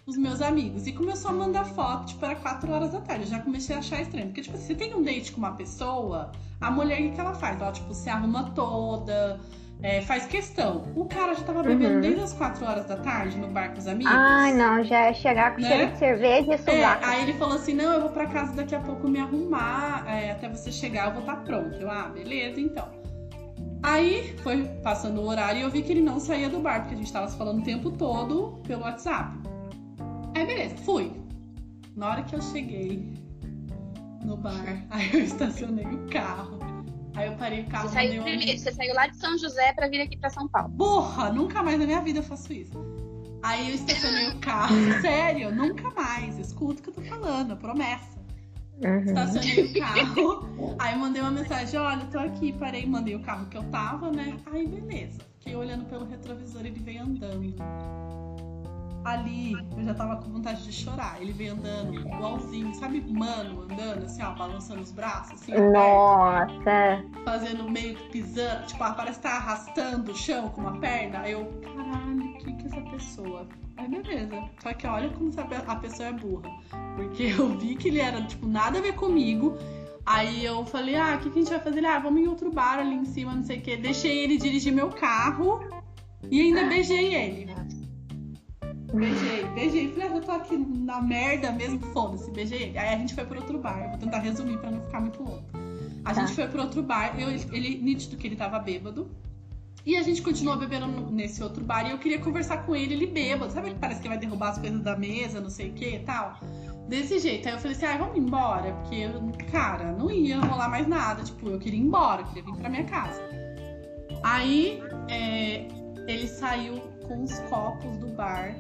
os 0.05 0.17
meus 0.17 0.41
amigos. 0.41 0.85
E 0.87 0.91
começou 0.91 1.31
a 1.31 1.33
mandar 1.33 1.65
foto, 1.65 2.07
tipo, 2.07 2.25
era 2.25 2.35
4 2.35 2.71
horas 2.71 2.91
da 2.91 2.99
tarde. 3.01 3.23
Eu 3.23 3.29
já 3.29 3.39
comecei 3.39 3.75
a 3.75 3.79
achar 3.79 4.01
estranho. 4.01 4.27
Porque, 4.27 4.41
tipo, 4.41 4.57
se 4.57 4.67
você 4.67 4.75
tem 4.75 4.93
um 4.93 5.01
date 5.01 5.31
com 5.31 5.37
uma 5.39 5.53
pessoa, 5.53 6.31
a 6.59 6.69
mulher, 6.71 7.01
o 7.01 7.11
que 7.13 7.19
ela 7.19 7.33
faz? 7.33 7.59
Ela, 7.61 7.71
tipo, 7.71 7.93
se 7.93 8.09
arruma 8.09 8.51
toda, 8.51 9.39
é, 9.81 10.01
faz 10.01 10.25
questão. 10.25 10.83
O 10.95 11.05
cara 11.05 11.33
já 11.33 11.43
tava 11.43 11.63
bebendo 11.63 11.95
Uhum. 11.95 12.01
desde 12.01 12.21
as 12.21 12.33
4 12.33 12.65
horas 12.65 12.85
da 12.85 12.97
tarde 12.97 13.37
no 13.37 13.47
bar 13.47 13.71
com 13.71 13.79
os 13.79 13.87
amigos. 13.87 14.13
Ai, 14.13 14.53
não, 14.53 14.83
já 14.83 14.99
é 15.05 15.13
chegar 15.13 15.55
com 15.55 15.61
Né? 15.61 15.67
cheiro 15.69 15.91
de 15.91 15.97
cerveja 15.97 16.51
e 16.51 16.53
É, 16.55 16.57
sovaco. 16.57 17.05
aí 17.05 17.21
ele 17.23 17.33
falou 17.33 17.55
assim: 17.55 17.73
não, 17.73 17.93
eu 17.93 18.01
vou 18.01 18.09
pra 18.09 18.27
casa 18.27 18.53
daqui 18.53 18.75
a 18.75 18.79
pouco 18.81 19.07
me 19.07 19.19
arrumar, 19.19 20.03
é, 20.07 20.31
até 20.31 20.49
você 20.49 20.71
chegar, 20.71 21.07
eu 21.07 21.11
vou 21.13 21.21
estar 21.21 21.37
pronto. 21.37 21.75
Eu, 21.77 21.89
ah, 21.89 22.09
beleza, 22.13 22.59
então. 22.59 22.87
Aí 23.81 24.33
foi 24.41 24.63
passando 24.81 25.19
o 25.19 25.27
horário 25.27 25.59
e 25.59 25.61
eu 25.63 25.69
vi 25.69 25.81
que 25.81 25.91
ele 25.91 26.01
não 26.01 26.17
saía 26.17 26.47
do 26.49 26.59
bar, 26.59 26.81
porque 26.81 26.95
a 26.95 26.97
gente 26.97 27.11
tava 27.11 27.27
se 27.27 27.37
falando 27.37 27.59
o 27.59 27.63
tempo 27.63 27.91
todo 27.91 28.61
pelo 28.65 28.83
WhatsApp. 28.83 29.37
Aí 30.35 30.45
beleza, 30.45 30.75
fui. 30.77 31.11
Na 31.95 32.09
hora 32.09 32.23
que 32.23 32.35
eu 32.35 32.41
cheguei 32.41 33.13
no 34.23 34.35
bar, 34.37 34.85
aí 34.89 35.09
eu 35.13 35.21
estacionei 35.23 35.85
o 35.85 36.07
carro. 36.09 36.59
Aí 37.15 37.27
eu 37.27 37.35
parei 37.35 37.61
o 37.61 37.65
carro 37.67 37.89
Você 37.89 37.93
saiu, 37.93 38.23
primeiro- 38.23 38.57
você 38.59 38.71
saiu 38.71 38.95
lá 38.95 39.05
de 39.07 39.17
São 39.17 39.37
José 39.37 39.71
pra 39.73 39.87
vir 39.87 40.01
aqui 40.01 40.17
pra 40.17 40.31
São 40.31 40.47
Paulo. 40.47 40.73
Porra, 40.75 41.31
nunca 41.31 41.61
mais 41.61 41.77
na 41.79 41.85
minha 41.85 42.01
vida 42.01 42.19
eu 42.19 42.23
faço 42.23 42.51
isso. 42.51 42.73
Aí 43.43 43.69
eu 43.69 43.75
estacionei 43.75 44.29
o 44.29 44.39
carro, 44.39 44.73
sério, 45.01 45.53
nunca 45.53 45.91
mais. 45.91 46.39
Escuta 46.39 46.79
o 46.79 46.83
que 46.83 46.89
eu 46.89 46.93
tô 46.93 47.01
falando, 47.03 47.55
promessa. 47.57 48.13
Uhum. 48.81 48.99
Estacionei 49.01 49.65
o 49.65 49.73
carro, 49.79 50.75
aí 50.79 50.97
mandei 50.97 51.21
uma 51.21 51.29
mensagem: 51.29 51.79
olha, 51.79 52.01
eu 52.01 52.07
tô 52.09 52.17
aqui, 52.17 52.51
parei, 52.53 52.85
mandei 52.87 53.15
o 53.15 53.19
carro 53.19 53.45
que 53.47 53.57
eu 53.57 53.63
tava, 53.65 54.11
né? 54.11 54.35
Aí 54.51 54.65
beleza. 54.67 55.19
Fiquei 55.37 55.55
olhando 55.55 55.85
pelo 55.85 56.05
retrovisor, 56.05 56.65
ele 56.65 56.79
veio 56.79 57.03
andando. 57.03 57.53
Ali, 59.05 59.53
eu 59.77 59.83
já 59.83 59.93
tava 59.93 60.15
com 60.17 60.31
vontade 60.31 60.63
de 60.63 60.71
chorar. 60.71 61.21
Ele 61.21 61.33
veio 61.33 61.53
andando 61.53 61.95
igualzinho, 61.95 62.73
sabe, 62.75 63.01
mano, 63.01 63.63
andando 63.63 64.05
assim, 64.05 64.23
ó, 64.23 64.31
balançando 64.33 64.81
os 64.81 64.91
braços, 64.91 65.41
assim, 65.41 65.53
Nossa. 65.71 67.03
fazendo 67.25 67.69
meio 67.69 67.95
que 67.95 68.09
pisando, 68.09 68.65
tipo, 68.65 68.81
ah, 68.83 68.93
parece 68.93 69.19
que 69.19 69.23
tá 69.23 69.35
arrastando 69.35 70.11
o 70.11 70.15
chão 70.15 70.49
com 70.49 70.61
uma 70.61 70.79
perna. 70.79 71.19
Aí 71.19 71.33
eu, 71.33 71.45
caralho, 71.61 72.23
o 72.23 72.37
que 72.37 72.53
que 72.53 72.63
é 72.63 72.67
essa 72.67 72.81
pessoa? 72.89 73.47
Aí 73.75 73.87
beleza. 73.89 74.41
Só 74.61 74.73
que 74.73 74.87
olha 74.87 75.09
como 75.09 75.31
a 75.67 75.75
pessoa 75.75 76.09
é 76.09 76.13
burra. 76.13 76.49
Porque 76.95 77.23
eu 77.37 77.57
vi 77.57 77.75
que 77.75 77.89
ele 77.89 77.99
era, 77.99 78.21
tipo, 78.21 78.47
nada 78.47 78.79
a 78.79 78.81
ver 78.81 78.95
comigo. 78.95 79.57
Aí 80.05 80.45
eu 80.45 80.65
falei, 80.65 80.95
ah, 80.95 81.15
o 81.15 81.19
que, 81.19 81.29
que 81.29 81.39
a 81.39 81.41
gente 81.41 81.51
vai 81.51 81.59
fazer? 81.59 81.77
Ele, 81.79 81.87
ah, 81.87 81.99
vamos 81.99 82.21
em 82.21 82.27
outro 82.27 82.51
bar 82.51 82.79
ali 82.79 82.95
em 82.95 83.05
cima, 83.05 83.33
não 83.33 83.43
sei 83.43 83.59
o 83.59 83.61
quê. 83.61 83.77
Deixei 83.77 84.23
ele 84.23 84.37
dirigir 84.37 84.73
meu 84.73 84.89
carro 84.89 85.61
e 86.29 86.41
ainda 86.41 86.65
beijei 86.65 87.15
ele. 87.15 87.53
Beijei, 88.93 89.45
beijei. 89.55 89.91
Falei, 89.91 90.07
ah, 90.07 90.15
eu 90.15 90.21
tô 90.21 90.31
aqui 90.31 90.57
na 90.57 91.01
merda 91.01 91.51
mesmo, 91.51 91.79
foda-se, 91.87 92.29
beijei 92.31 92.63
ele. 92.63 92.77
Aí 92.77 92.89
a 92.93 92.97
gente 92.97 93.15
foi 93.15 93.25
pro 93.25 93.39
outro 93.39 93.57
bar. 93.57 93.81
Eu 93.83 93.89
vou 93.89 93.97
tentar 93.97 94.19
resumir 94.19 94.57
pra 94.57 94.69
não 94.71 94.81
ficar 94.81 95.01
muito 95.01 95.23
louco. 95.23 95.43
A 96.05 96.13
Tá. 96.13 96.21
gente 96.21 96.35
foi 96.35 96.47
pro 96.47 96.61
outro 96.61 96.83
bar, 96.83 97.19
eu, 97.19 97.29
ele, 97.29 97.77
nítido 97.81 98.17
que 98.17 98.27
ele 98.27 98.35
tava 98.35 98.59
bêbado. 98.59 99.09
E 99.85 99.97
a 99.97 100.01
gente 100.01 100.21
continuou 100.21 100.57
bebendo 100.57 100.87
nesse 101.11 101.43
outro 101.43 101.63
bar 101.63 101.85
e 101.85 101.91
eu 101.91 101.97
queria 101.97 102.19
conversar 102.19 102.65
com 102.65 102.73
ele, 102.75 102.93
ele 102.93 103.07
bêbado. 103.07 103.51
Sabe 103.51 103.71
que 103.71 103.79
parece 103.79 104.01
que 104.01 104.07
vai 104.07 104.17
derrubar 104.17 104.49
as 104.49 104.57
coisas 104.57 104.81
da 104.81 104.95
mesa, 104.95 105.41
não 105.41 105.49
sei 105.49 105.71
o 105.71 105.73
que 105.73 105.95
e 105.95 105.99
tal? 105.99 106.39
Desse 106.87 107.19
jeito. 107.19 107.47
Aí 107.47 107.55
eu 107.55 107.59
falei 107.59 107.75
assim, 107.75 107.85
ah, 107.85 107.97
vamos 107.97 108.17
embora. 108.17 108.71
Porque, 108.73 108.95
eu, 108.95 109.21
cara, 109.51 109.91
não 109.91 110.09
ia 110.11 110.39
rolar 110.39 110.69
mais 110.69 110.87
nada. 110.87 111.23
Tipo, 111.23 111.49
eu 111.49 111.59
queria 111.59 111.79
ir 111.79 111.83
embora, 111.83 112.21
eu 112.21 112.25
queria 112.27 112.43
vir 112.43 112.55
pra 112.55 112.69
minha 112.69 112.85
casa. 112.85 113.21
Aí, 114.23 114.81
é, 115.09 115.67
ele 116.07 116.27
saiu 116.27 116.79
com 117.07 117.23
os 117.23 117.39
copos 117.41 117.97
do 117.97 118.07
bar 118.07 118.55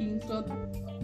e 0.00 0.14
entrou 0.14 0.44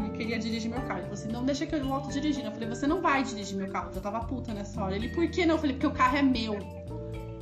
e 0.04 0.11
queria 0.16 0.38
dirigir 0.38 0.70
meu 0.70 0.80
carro. 0.82 1.00
Ele 1.00 1.09
falou 1.09 1.12
assim: 1.14 1.32
não 1.32 1.44
deixa 1.44 1.66
que 1.66 1.74
eu 1.74 1.85
volto 1.87 2.11
dirigindo. 2.11 2.46
Eu 2.46 2.52
falei: 2.52 2.68
você 2.68 2.87
não 2.87 3.00
vai 3.00 3.22
dirigir 3.22 3.56
meu 3.56 3.68
carro. 3.68 3.88
Eu 3.90 3.94
já 3.94 4.00
tava 4.00 4.20
puta 4.20 4.52
nessa 4.54 4.82
hora. 4.82 4.94
Ele: 4.96 5.09
por 5.11 5.26
que 5.28 5.44
não? 5.46 5.54
Eu 5.56 5.59
falei: 5.61 5.74
porque 5.74 5.87
o 5.87 5.92
carro 5.92 6.16
é 6.16 6.22
meu. 6.22 6.59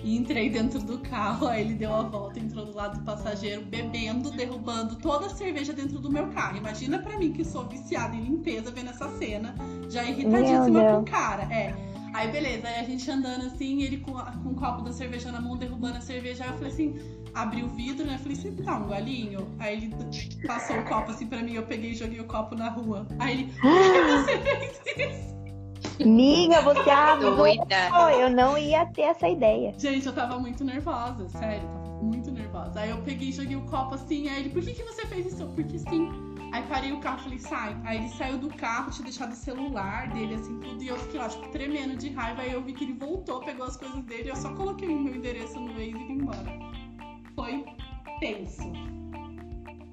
E 0.03 0.17
entrei 0.19 0.51
dentro 0.51 0.81
do 0.81 0.99
carro. 0.99 1.47
Aí 1.49 1.63
ele 1.63 1.75
deu 1.75 1.95
a 1.95 2.03
volta, 2.03 2.39
entrou 2.39 2.67
do 2.67 2.75
lado 2.77 2.99
do 2.99 3.05
passageiro, 3.05 3.63
bebendo, 3.63 4.31
derrubando 4.31 4.97
toda 4.97 5.27
a 5.27 5.31
cerveja 5.31 5.73
dentro 5.73 5.99
do 5.99 6.11
meu 6.11 6.27
carro. 6.29 6.59
Imagina 6.59 6.99
pra 6.99 7.19
mim 7.19 7.33
que 7.33 7.45
sou 7.45 7.65
viciada 7.65 8.15
em 8.15 8.21
limpeza 8.21 8.71
vendo 8.71 8.91
essa 8.91 9.09
cena, 9.17 9.55
já 9.89 10.05
irritadíssima 10.05 10.81
com 10.97 11.01
o 11.01 11.05
cara. 11.05 11.43
É. 11.45 11.75
Aí 12.13 12.31
beleza, 12.31 12.69
aí 12.69 12.79
a 12.81 12.85
gente 12.85 13.11
andando 13.11 13.47
assim, 13.47 13.83
ele 13.83 13.97
com, 13.97 14.17
a- 14.17 14.31
com 14.43 14.51
o 14.51 14.55
copo 14.55 14.83
da 14.83 14.93
cerveja 14.93 15.33
na 15.33 15.41
mão, 15.41 15.57
derrubando 15.57 15.97
a 15.99 16.01
cerveja. 16.01 16.45
Aí 16.45 16.51
eu 16.51 16.57
falei 16.57 16.73
assim, 16.73 16.95
abri 17.35 17.63
o 17.63 17.69
vidro, 17.69 18.07
né? 18.07 18.19
Falei, 18.19 18.37
você 18.37 18.51
dá 18.51 18.77
um 18.77 18.87
golinho? 18.87 19.49
Aí 19.59 19.75
ele 19.75 19.95
passou 20.47 20.77
o 20.79 20.85
copo 20.85 21.11
assim 21.11 21.27
pra 21.27 21.43
mim, 21.43 21.55
eu 21.55 21.67
peguei 21.67 21.91
e 21.91 21.95
joguei 21.95 22.21
o 22.21 22.25
copo 22.25 22.55
na 22.55 22.71
rua. 22.71 23.07
Aí 23.19 23.33
ele, 23.33 23.53
por 23.61 23.73
que 23.73 24.03
você 24.05 24.39
fez 24.95 25.21
isso? 25.21 25.35
Liga, 26.01 26.61
você 26.63 26.91
avisou. 26.91 27.37
Doida. 27.37 27.89
Eu 28.19 28.31
não 28.31 28.59
ia 28.59 28.85
ter 28.87 29.03
essa 29.03 29.29
ideia. 29.29 29.75
Gente, 29.79 30.07
eu 30.07 30.13
tava 30.13 30.39
muito 30.39 30.65
nervosa, 30.65 31.29
sério, 31.29 31.69
tava 31.69 32.03
muito 32.03 32.31
nervosa. 32.33 32.81
Aí 32.81 32.91
eu 32.91 32.99
peguei 33.03 33.29
e 33.29 33.33
joguei 33.33 33.57
o 33.57 33.63
copo 33.63 33.95
assim, 33.95 34.29
aí 34.29 34.41
ele, 34.41 34.51
por 34.51 34.63
que, 34.63 34.73
que 34.73 34.83
você 34.83 35.07
fez 35.07 35.27
isso? 35.27 35.47
Porque 35.55 35.79
sim. 35.79 36.11
Aí 36.53 36.63
parei 36.69 36.93
o 36.93 37.01
carro, 37.01 37.19
falei, 37.19 37.39
sai. 37.39 37.77
Aí 37.85 37.99
ele 37.99 38.09
saiu 38.11 38.39
do 38.39 38.49
carro, 38.49 38.91
tinha 38.91 39.05
deixado 39.05 39.33
o 39.33 39.37
celular 39.37 40.09
dele, 40.11 40.35
assim, 40.35 40.59
tudo, 40.61 40.83
e 40.83 40.89
eu 40.89 40.97
fiquei 40.97 41.19
lá, 41.19 41.29
tipo, 41.29 41.49
tremendo 41.49 41.97
de 41.97 42.11
raiva. 42.11 42.43
Aí 42.43 42.53
eu 42.53 42.63
vi 42.63 42.73
que 42.73 42.85
ele 42.85 42.93
voltou, 42.93 43.41
pegou 43.41 43.67
as 43.67 43.77
coisas 43.77 44.01
dele, 44.05 44.31
eu 44.31 44.37
só 44.37 44.53
coloquei 44.55 44.89
o 44.89 45.01
meu 45.01 45.15
endereço 45.15 45.59
no 45.59 45.73
Waze 45.73 45.91
e 45.91 45.93
vim 45.93 46.13
embora. 46.13 46.75
Foi 47.45 47.65
tenso. 48.21 48.73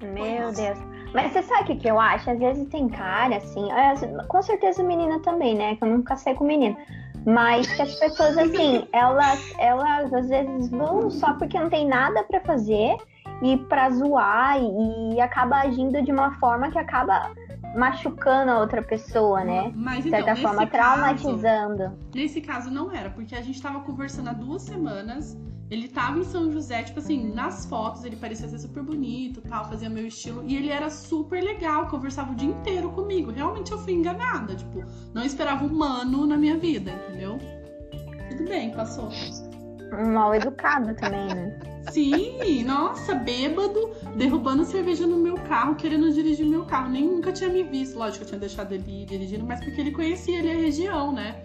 Meu. 0.02 0.52
Deus. 0.52 0.78
Mas 1.12 1.32
você 1.32 1.42
sabe 1.42 1.74
o 1.74 1.76
que, 1.76 1.86
eu 1.86 2.00
acho? 2.00 2.30
Às 2.30 2.38
vezes 2.38 2.66
tem 2.68 2.88
cara, 2.88 3.36
assim, 3.36 3.70
é, 3.70 3.94
com 4.24 4.42
certeza 4.42 4.82
menina 4.82 5.20
também, 5.20 5.54
né? 5.54 5.76
Que 5.76 5.84
eu 5.84 5.88
nunca 5.88 6.16
sei 6.16 6.34
com 6.34 6.44
menina. 6.44 6.76
Mas 7.26 7.66
que 7.66 7.82
as 7.82 7.94
pessoas, 7.96 8.38
assim, 8.38 8.88
elas, 8.92 9.54
elas 9.58 10.12
às 10.12 10.28
vezes 10.28 10.70
vão 10.70 11.10
só 11.10 11.34
porque 11.34 11.58
não 11.58 11.68
tem 11.68 11.86
nada 11.86 12.24
para 12.24 12.40
fazer 12.40 12.96
e 13.42 13.58
pra 13.68 13.90
zoar 13.90 14.58
e, 14.58 15.14
e 15.14 15.20
acaba 15.20 15.56
agindo 15.56 16.00
de 16.02 16.10
uma 16.10 16.32
forma 16.38 16.70
que 16.70 16.78
acaba 16.78 17.30
machucando 17.76 18.50
a 18.50 18.58
outra 18.58 18.82
pessoa, 18.82 19.44
né? 19.44 19.70
Mas 19.74 20.02
De 20.02 20.08
então, 20.08 20.20
certa 20.20 20.32
nesse 20.32 20.42
forma, 20.42 20.66
caso, 20.66 20.94
traumatizando. 20.94 21.98
nesse 22.14 22.40
caso 22.40 22.70
não 22.70 22.90
era, 22.90 23.10
porque 23.10 23.34
a 23.34 23.42
gente 23.42 23.60
tava 23.60 23.80
conversando 23.80 24.28
há 24.28 24.32
duas 24.32 24.62
semanas. 24.62 25.36
Ele 25.72 25.88
tava 25.88 26.18
em 26.18 26.24
São 26.24 26.52
José, 26.52 26.82
tipo 26.82 26.98
assim, 26.98 27.32
nas 27.32 27.64
fotos 27.64 28.04
ele 28.04 28.16
parecia 28.16 28.46
ser 28.46 28.58
super 28.58 28.82
bonito, 28.82 29.40
tal, 29.40 29.66
fazia 29.70 29.88
meu 29.88 30.06
estilo. 30.06 30.44
E 30.46 30.54
ele 30.54 30.68
era 30.68 30.90
super 30.90 31.42
legal, 31.42 31.88
conversava 31.88 32.30
o 32.30 32.34
dia 32.34 32.50
inteiro 32.50 32.90
comigo. 32.90 33.30
Realmente 33.30 33.72
eu 33.72 33.78
fui 33.78 33.94
enganada, 33.94 34.54
tipo, 34.54 34.84
não 35.14 35.24
esperava 35.24 35.64
um 35.64 35.74
mano 35.74 36.26
na 36.26 36.36
minha 36.36 36.58
vida, 36.58 36.90
entendeu? 36.90 37.38
Tudo 38.28 38.44
bem, 38.50 38.70
passou. 38.72 39.08
Mal 40.12 40.34
educado 40.34 40.94
também, 40.94 41.34
né? 41.34 41.58
Sim, 41.90 42.64
nossa, 42.64 43.14
bêbado, 43.14 43.92
derrubando 44.14 44.66
cerveja 44.66 45.06
no 45.06 45.16
meu 45.16 45.36
carro, 45.36 45.74
querendo 45.74 46.12
dirigir 46.12 46.44
meu 46.44 46.66
carro. 46.66 46.90
Nem 46.90 47.06
nunca 47.06 47.32
tinha 47.32 47.48
me 47.48 47.62
visto. 47.62 47.98
Lógico, 47.98 48.24
eu 48.24 48.28
tinha 48.28 48.40
deixado 48.40 48.72
ele 48.72 49.04
ir 49.04 49.06
dirigindo, 49.06 49.46
mas 49.46 49.64
porque 49.64 49.80
ele 49.80 49.90
conhecia 49.90 50.38
ali 50.38 50.50
a 50.50 50.54
região, 50.54 51.12
né? 51.12 51.42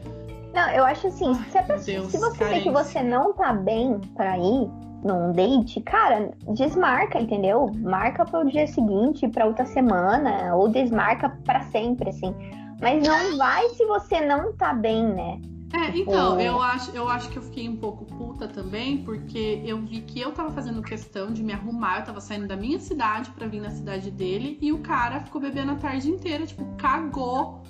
Não, 0.58 0.70
eu 0.72 0.84
acho 0.84 1.06
assim, 1.06 1.34
se, 1.36 1.62
pessoa- 1.62 1.78
Deus, 1.86 2.12
se 2.12 2.17
você 2.17 2.46
vê 2.46 2.62
que 2.62 2.72
você 2.72 3.04
não 3.04 3.32
tá 3.34 3.54
bem 3.54 4.00
pra 4.15 4.38
ir 4.39 4.67
num 5.04 5.32
date, 5.32 5.80
cara, 5.82 6.32
desmarca, 6.56 7.20
entendeu? 7.22 7.72
Marca 7.76 8.26
pro 8.26 8.43
dia 8.50 8.65
seguinte, 8.65 9.28
pra 9.28 9.46
outra 9.46 9.65
semana, 9.67 10.56
ou 10.56 10.67
desmarca 10.67 11.30
pra 11.46 11.62
sempre, 11.65 12.10
assim. 12.10 12.34
Mas 12.82 13.08
não 13.08 13.38
vai 13.38 13.70
se 13.70 13.86
você 13.86 14.20
não 14.26 14.52
tá 14.54 14.74
bem, 14.74 15.06
né? 15.06 15.39
É, 15.74 15.89
então, 15.98 16.32
Tipo- 16.38 16.41
eu 16.41 16.62
acho, 16.62 16.91
eu 16.96 17.10
acho 17.10 17.30
que 17.30 17.38
eu 17.38 17.43
fiquei 17.43 17.67
um 17.70 17.76
pouco 17.76 18.06
puta 18.06 18.48
também, 18.48 18.98
porque 19.00 19.62
eu 19.65 19.80
vi 19.82 20.02
que 20.02 20.20
eu 20.20 20.32
tava 20.32 20.50
fazendo 20.50 20.82
questão 20.82 21.28
de 21.32 21.43
me 21.43 21.52
arrumar, 21.54 22.00
eu 22.00 22.06
tava 22.06 22.22
saindo 22.22 22.48
da 22.48 22.56
minha 22.56 22.80
cidade 22.80 23.30
pra 23.32 23.46
vir 23.48 23.62
na 23.62 23.70
cidade 23.70 24.10
dele, 24.10 24.58
e 24.62 24.72
o 24.72 24.80
cara 24.80 25.20
ficou 25.20 25.39
bebendo 25.41 25.74
a 25.74 25.76
tarde 25.76 26.10
inteira, 26.10 26.46
tipo, 26.48 26.65
cagou. 26.78 27.62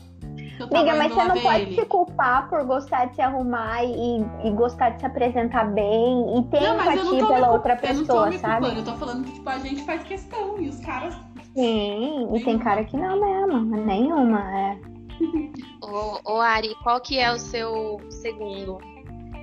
Eu 0.60 0.66
Amiga, 0.66 0.96
mas 0.96 1.14
você 1.14 1.24
não 1.24 1.36
ver 1.36 1.44
pode 1.44 1.62
ele. 1.62 1.76
se 1.76 1.86
culpar 1.86 2.50
por 2.50 2.66
gostar 2.66 3.06
de 3.06 3.16
se 3.16 3.22
arrumar 3.22 3.84
e, 3.84 4.26
e 4.44 4.52
gostar 4.52 4.90
de 4.92 5.00
se 5.00 5.06
apresentar 5.06 5.66
bem 5.66 6.40
e 6.40 6.44
ter 6.46 6.62
Não, 6.62 6.70
eu 6.70 6.82
empatia 6.82 7.28
pela 7.28 7.52
outra 7.52 7.74
Eu 7.82 7.94
não 7.94 7.96
tô 7.96 8.08
pessoa, 8.08 8.30
me 8.30 8.40
sabe? 8.40 8.62
culpando, 8.62 8.80
eu 8.80 8.86
tô 8.86 8.94
falando 8.98 9.26
que, 9.26 9.34
tipo, 9.34 9.50
a 9.50 9.60
gente 9.60 9.84
faz 9.84 10.04
questão, 10.04 10.60
e 10.60 10.68
os 10.68 10.80
caras. 10.80 11.16
Sim, 11.54 12.36
e 12.36 12.44
tem 12.44 12.58
cara 12.60 12.84
que 12.84 12.98
não 12.98 13.20
mesmo, 13.20 13.78
nenhuma, 13.86 14.40
é. 14.58 14.78
Ô, 15.82 16.34
ô 16.34 16.40
Ari, 16.40 16.76
qual 16.84 17.00
que 17.02 17.20
é 17.20 17.32
o 17.32 17.38
seu 17.38 18.00
segundo? 18.10 18.80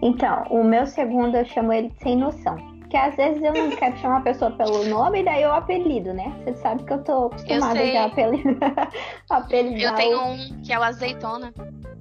Então, 0.03 0.45
o 0.51 0.63
meu 0.63 0.87
segundo 0.87 1.37
eu 1.37 1.45
chamo 1.45 1.73
ele 1.73 1.89
de 1.89 1.99
sem 2.03 2.17
noção. 2.17 2.57
Porque 2.95 3.09
às 3.09 3.17
vezes 3.17 3.43
eu 3.43 3.53
não 3.53 3.71
quero 3.75 3.97
chamar 3.97 4.19
a 4.19 4.21
pessoa 4.21 4.53
pelo 4.53 4.85
nome 4.85 5.21
e 5.21 5.25
daí 5.25 5.43
eu 5.43 5.53
apelido, 5.53 6.15
né? 6.15 6.33
Você 6.45 6.55
sabe 6.55 6.85
que 6.85 6.93
eu 6.93 7.03
tô 7.03 7.27
acostumada 7.27 7.85
já 7.93 8.03
a 8.03 8.07
apelidar. 8.07 8.89
apelidar 9.31 9.91
Eu 9.91 9.97
tenho 9.97 10.17
o- 10.17 10.31
um 10.31 10.63
que 10.63 10.73
é 10.73 10.79
o 10.79 10.83
azeitona. 10.85 11.53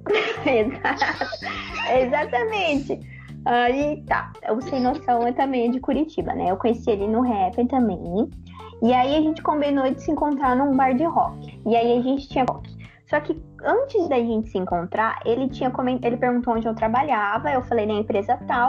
Exatamente. 2.00 3.00
Aí 3.44 4.04
tá. 4.06 4.32
O 4.56 4.60
Sem 4.60 4.80
Noção 4.80 5.26
é 5.26 5.32
também 5.32 5.68
de 5.72 5.80
Curitiba, 5.80 6.32
né? 6.32 6.52
Eu 6.52 6.56
conheci 6.56 6.88
ele 6.88 7.08
no 7.08 7.22
rap 7.22 7.64
também. 7.66 8.30
E 8.80 8.94
aí 8.94 9.16
a 9.16 9.20
gente 9.20 9.42
combinou 9.42 9.90
de 9.92 10.00
se 10.00 10.12
encontrar 10.12 10.54
num 10.54 10.76
bar 10.76 10.94
de 10.94 11.02
rock. 11.02 11.60
E 11.66 11.74
aí 11.74 11.98
a 11.98 12.02
gente 12.02 12.28
tinha 12.28 12.44
rock. 12.48 12.72
Só 13.10 13.18
que 13.18 13.36
antes 13.64 14.08
da 14.08 14.16
gente 14.16 14.48
se 14.48 14.58
encontrar, 14.58 15.18
ele 15.26 15.48
tinha 15.48 15.70
comen- 15.72 15.98
ele 16.04 16.16
perguntou 16.16 16.54
onde 16.54 16.66
eu 16.68 16.74
trabalhava, 16.74 17.50
eu 17.50 17.62
falei 17.62 17.84
na 17.84 17.94
empresa 17.94 18.38
tal. 18.46 18.68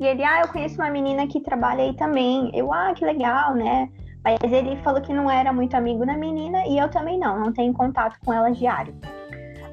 E 0.00 0.06
ele, 0.06 0.24
ah, 0.24 0.40
eu 0.40 0.48
conheço 0.48 0.74
uma 0.76 0.90
menina 0.90 1.26
que 1.26 1.40
trabalha 1.40 1.84
aí 1.84 1.94
também. 1.94 2.50
Eu, 2.54 2.72
ah, 2.72 2.92
que 2.94 3.04
legal, 3.04 3.54
né? 3.54 3.88
Mas 4.24 4.38
ele 4.50 4.76
falou 4.76 5.00
que 5.00 5.12
não 5.12 5.30
era 5.30 5.52
muito 5.52 5.76
amigo 5.76 6.04
da 6.04 6.16
menina 6.16 6.66
e 6.66 6.78
eu 6.78 6.88
também 6.88 7.18
não, 7.18 7.38
não 7.38 7.52
tenho 7.52 7.72
contato 7.72 8.18
com 8.24 8.32
ela 8.32 8.50
diário. 8.50 8.94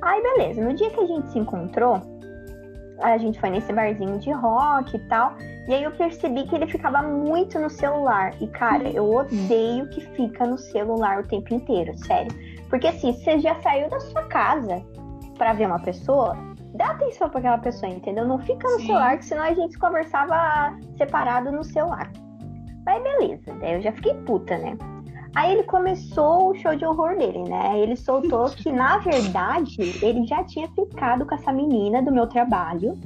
Aí, 0.01 0.21
beleza. 0.21 0.61
No 0.63 0.73
dia 0.73 0.89
que 0.89 0.99
a 0.99 1.05
gente 1.05 1.31
se 1.31 1.39
encontrou, 1.39 2.01
a 3.01 3.17
gente 3.17 3.39
foi 3.39 3.49
nesse 3.49 3.71
barzinho 3.71 4.19
de 4.19 4.31
rock 4.31 4.95
e 4.95 4.99
tal. 5.07 5.35
E 5.67 5.73
aí 5.73 5.83
eu 5.83 5.91
percebi 5.91 6.43
que 6.47 6.55
ele 6.55 6.67
ficava 6.67 7.01
muito 7.01 7.59
no 7.59 7.69
celular. 7.69 8.33
E, 8.41 8.47
cara, 8.47 8.89
eu 8.89 9.09
odeio 9.09 9.87
que 9.89 10.01
fica 10.01 10.45
no 10.45 10.57
celular 10.57 11.21
o 11.21 11.27
tempo 11.27 11.53
inteiro, 11.53 11.97
sério. 11.97 12.31
Porque 12.69 12.87
assim, 12.87 13.13
você 13.13 13.39
já 13.39 13.59
saiu 13.61 13.89
da 13.89 13.99
sua 13.99 14.23
casa 14.23 14.83
pra 15.37 15.53
ver 15.53 15.67
uma 15.67 15.79
pessoa, 15.79 16.37
dá 16.73 16.91
atenção 16.91 17.29
pra 17.29 17.39
aquela 17.39 17.57
pessoa, 17.57 17.91
entendeu? 17.91 18.25
Não 18.27 18.39
fica 18.39 18.67
no 18.69 18.79
Sim. 18.79 18.87
celular, 18.87 19.17
que 19.17 19.25
senão 19.25 19.43
a 19.43 19.53
gente 19.53 19.77
conversava 19.77 20.77
separado 20.97 21.51
no 21.51 21.63
celular. 21.63 22.09
Mas 22.85 23.03
beleza, 23.03 23.53
daí 23.59 23.73
eu 23.75 23.81
já 23.81 23.91
fiquei 23.91 24.13
puta, 24.25 24.57
né? 24.57 24.77
Aí 25.35 25.53
ele 25.53 25.63
começou 25.63 26.49
o 26.49 26.55
show 26.55 26.75
de 26.75 26.83
horror 26.85 27.17
dele, 27.17 27.43
né? 27.43 27.79
Ele 27.79 27.95
soltou 27.95 28.49
que, 28.49 28.69
na 28.71 28.97
verdade, 28.99 29.77
ele 30.01 30.25
já 30.25 30.43
tinha 30.43 30.67
ficado 30.71 31.25
com 31.25 31.35
essa 31.35 31.53
menina 31.53 32.01
do 32.01 32.11
meu 32.11 32.27
trabalho. 32.27 32.99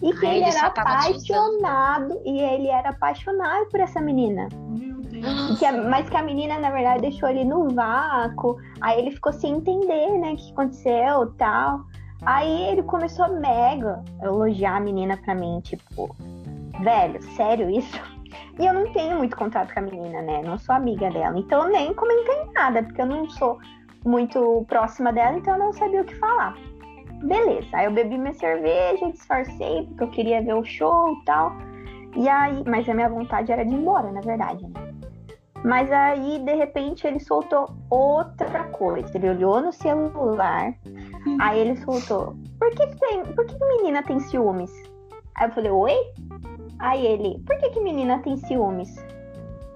E 0.00 0.12
que 0.12 0.26
Ah, 0.26 0.34
ele 0.34 0.44
ele 0.44 0.56
era 0.56 0.66
apaixonado. 0.68 2.20
E 2.24 2.38
ele 2.40 2.68
era 2.68 2.90
apaixonado 2.90 3.68
por 3.70 3.80
essa 3.80 4.00
menina. 4.00 4.48
Meu 4.68 5.00
Deus. 5.00 5.58
Que 5.58 5.64
a- 5.64 5.72
mas 5.88 6.08
que 6.08 6.16
a 6.16 6.22
menina, 6.22 6.58
na 6.58 6.70
verdade, 6.70 7.00
deixou 7.02 7.28
ele 7.28 7.44
no 7.44 7.68
vácuo. 7.70 8.56
Aí 8.80 8.98
ele 9.00 9.10
ficou 9.12 9.32
sem 9.32 9.54
entender, 9.56 10.10
né? 10.18 10.32
O 10.32 10.36
que 10.36 10.52
aconteceu 10.52 11.32
tal. 11.38 11.80
Aí 12.26 12.68
ele 12.68 12.82
começou 12.82 13.26
a 13.26 13.28
mega 13.28 14.02
elogiar 14.22 14.76
a 14.76 14.80
menina 14.80 15.16
pra 15.16 15.34
mim, 15.34 15.60
tipo, 15.62 16.14
velho, 16.80 17.22
sério 17.34 17.70
isso? 17.70 18.00
E 18.58 18.66
eu 18.66 18.72
não 18.72 18.92
tenho 18.92 19.18
muito 19.18 19.36
contato 19.36 19.72
com 19.72 19.80
a 19.80 19.82
menina, 19.82 20.22
né? 20.22 20.42
Não 20.42 20.58
sou 20.58 20.74
amiga 20.74 21.10
dela. 21.10 21.38
Então 21.38 21.64
eu 21.64 21.70
nem 21.70 21.92
comentei 21.92 22.44
nada, 22.52 22.82
porque 22.82 23.00
eu 23.00 23.06
não 23.06 23.28
sou 23.30 23.58
muito 24.04 24.64
próxima 24.68 25.12
dela, 25.12 25.36
então 25.36 25.54
eu 25.54 25.58
não 25.58 25.72
sabia 25.72 26.02
o 26.02 26.04
que 26.04 26.14
falar. 26.16 26.54
Beleza, 27.24 27.68
aí 27.72 27.86
eu 27.86 27.92
bebi 27.92 28.18
minha 28.18 28.34
cerveja, 28.34 29.10
disfarcei, 29.10 29.86
porque 29.86 30.04
eu 30.04 30.10
queria 30.10 30.42
ver 30.42 30.54
o 30.54 30.64
show 30.64 31.12
e 31.12 31.24
tal. 31.24 31.52
E 32.16 32.28
aí, 32.28 32.62
mas 32.66 32.88
a 32.88 32.94
minha 32.94 33.08
vontade 33.08 33.50
era 33.50 33.64
de 33.64 33.74
ir 33.74 33.78
embora, 33.78 34.10
na 34.12 34.20
verdade, 34.20 34.62
né? 34.66 34.94
Mas 35.64 35.90
aí, 35.90 36.38
de 36.40 36.54
repente, 36.54 37.06
ele 37.06 37.18
soltou 37.18 37.74
outra 37.88 38.64
coisa. 38.64 39.10
Ele 39.16 39.30
olhou 39.30 39.62
no 39.62 39.72
celular, 39.72 40.74
aí 41.40 41.58
ele 41.60 41.76
soltou: 41.76 42.36
Por 42.58 42.70
que, 42.70 42.86
que 42.86 42.96
tem. 43.00 43.24
Por 43.24 43.46
que, 43.46 43.58
que 43.58 43.64
menina 43.64 44.02
tem 44.02 44.20
ciúmes? 44.20 44.70
Aí 45.36 45.48
eu 45.48 45.52
falei, 45.52 45.70
oi? 45.70 45.94
Aí 46.78 47.06
ele, 47.06 47.42
por 47.46 47.58
que, 47.58 47.70
que 47.70 47.80
menina 47.80 48.18
tem 48.20 48.36
ciúmes? 48.36 48.94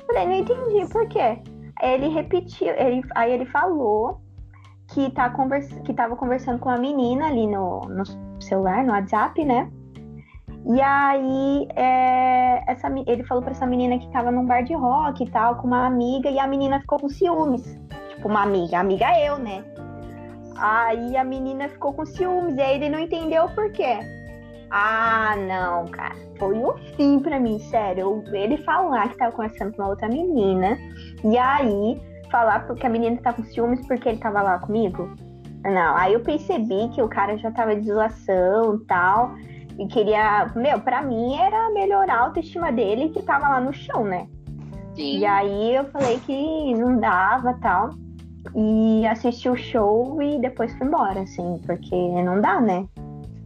Falei, 0.07 0.27
não 0.27 0.35
entendi, 0.35 0.87
por 0.91 1.07
quê? 1.09 1.39
Aí 1.81 1.95
ele 1.95 2.09
repetiu, 2.09 2.69
ele, 2.75 3.03
aí 3.15 3.33
ele 3.33 3.45
falou 3.47 4.21
que, 4.89 5.11
tá 5.11 5.31
convers, 5.31 5.69
que 5.85 5.93
tava 5.93 6.17
conversando 6.17 6.59
com 6.59 6.71
a 6.71 6.79
menina 6.79 7.27
ali 7.27 7.47
no, 7.47 7.81
no 7.81 8.05
celular, 8.41 8.85
no 8.85 8.93
WhatsApp, 8.93 9.45
né? 9.45 9.71
E 10.67 10.81
aí, 10.81 11.69
é, 11.77 12.65
essa, 12.71 12.89
ele 13.07 13.25
falou 13.25 13.43
pra 13.43 13.53
essa 13.53 13.67
menina 13.67 13.99
que 13.99 14.11
tava 14.11 14.31
num 14.31 14.47
bar 14.47 14.63
de 14.63 14.75
rock 14.75 15.25
e 15.25 15.31
tal, 15.31 15.57
com 15.57 15.67
uma 15.67 15.87
amiga, 15.87 16.31
e 16.31 16.39
a 16.39 16.47
menina 16.47 16.81
ficou 16.81 16.99
com 16.99 17.09
ciúmes. 17.09 17.79
Tipo, 18.11 18.29
uma 18.29 18.43
amiga, 18.43 18.79
amiga 18.79 19.07
eu, 19.21 19.39
né? 19.39 19.65
Aí 20.59 21.17
a 21.17 21.25
menina 21.25 21.69
ficou 21.69 21.93
com 21.93 22.05
ciúmes, 22.05 22.57
e 22.57 22.61
aí 22.61 22.77
ele 22.77 22.89
não 22.89 22.99
entendeu 22.99 23.45
o 23.45 23.55
porquê. 23.55 23.99
Ah, 24.71 25.35
não, 25.37 25.87
cara. 25.87 26.15
Foi 26.39 26.59
o 26.59 26.77
fim 26.97 27.21
pra 27.21 27.41
mim, 27.41 27.59
sério. 27.59 28.23
Ele 28.33 28.59
falar 28.59 29.09
que 29.09 29.17
tava 29.17 29.33
conversando 29.33 29.75
com 29.75 29.83
uma 29.83 29.91
outra 29.91 30.09
menina, 30.09 30.79
e 31.25 31.39
aí 31.39 32.01
falar 32.31 32.67
porque 32.67 32.87
a 32.87 32.91
menina 32.91 33.19
tá 33.23 33.33
com 33.33 33.43
ciúmes 33.45 33.87
porque 33.87 34.09
ele 34.09 34.19
tava 34.19 34.43
lá 34.43 34.59
comigo. 34.59 35.11
Não, 35.65 35.97
aí 35.97 36.13
eu 36.13 36.21
percebi 36.21 36.89
que 36.91 37.03
o 37.03 37.09
cara 37.09 37.37
já 37.37 37.51
tava 37.51 37.75
de 37.75 37.87
zoação 37.87 38.77
e 38.77 38.85
tal. 38.87 39.35
E 39.79 39.87
queria. 39.87 40.51
Meu, 40.57 40.81
pra 40.81 41.03
mim 41.03 41.37
era 41.37 41.71
melhorar 41.71 42.15
a 42.15 42.21
autoestima 42.25 42.73
dele 42.73 43.11
que 43.11 43.23
tava 43.23 43.49
lá 43.49 43.61
no 43.61 43.73
chão, 43.73 44.05
né? 44.05 44.27
Sim. 44.95 45.19
E 45.19 45.27
aí 45.27 45.75
eu 45.75 45.85
falei 45.87 46.19
que 46.21 46.75
não 46.75 46.99
dava 46.99 47.55
tal. 47.63 47.91
E 48.55 49.07
assisti 49.07 49.49
o 49.49 49.57
show 49.57 50.21
e 50.23 50.41
depois 50.41 50.73
fui 50.77 50.87
embora, 50.87 51.21
assim, 51.21 51.61
porque 51.67 51.95
não 52.23 52.41
dá, 52.41 52.61
né? 52.61 52.87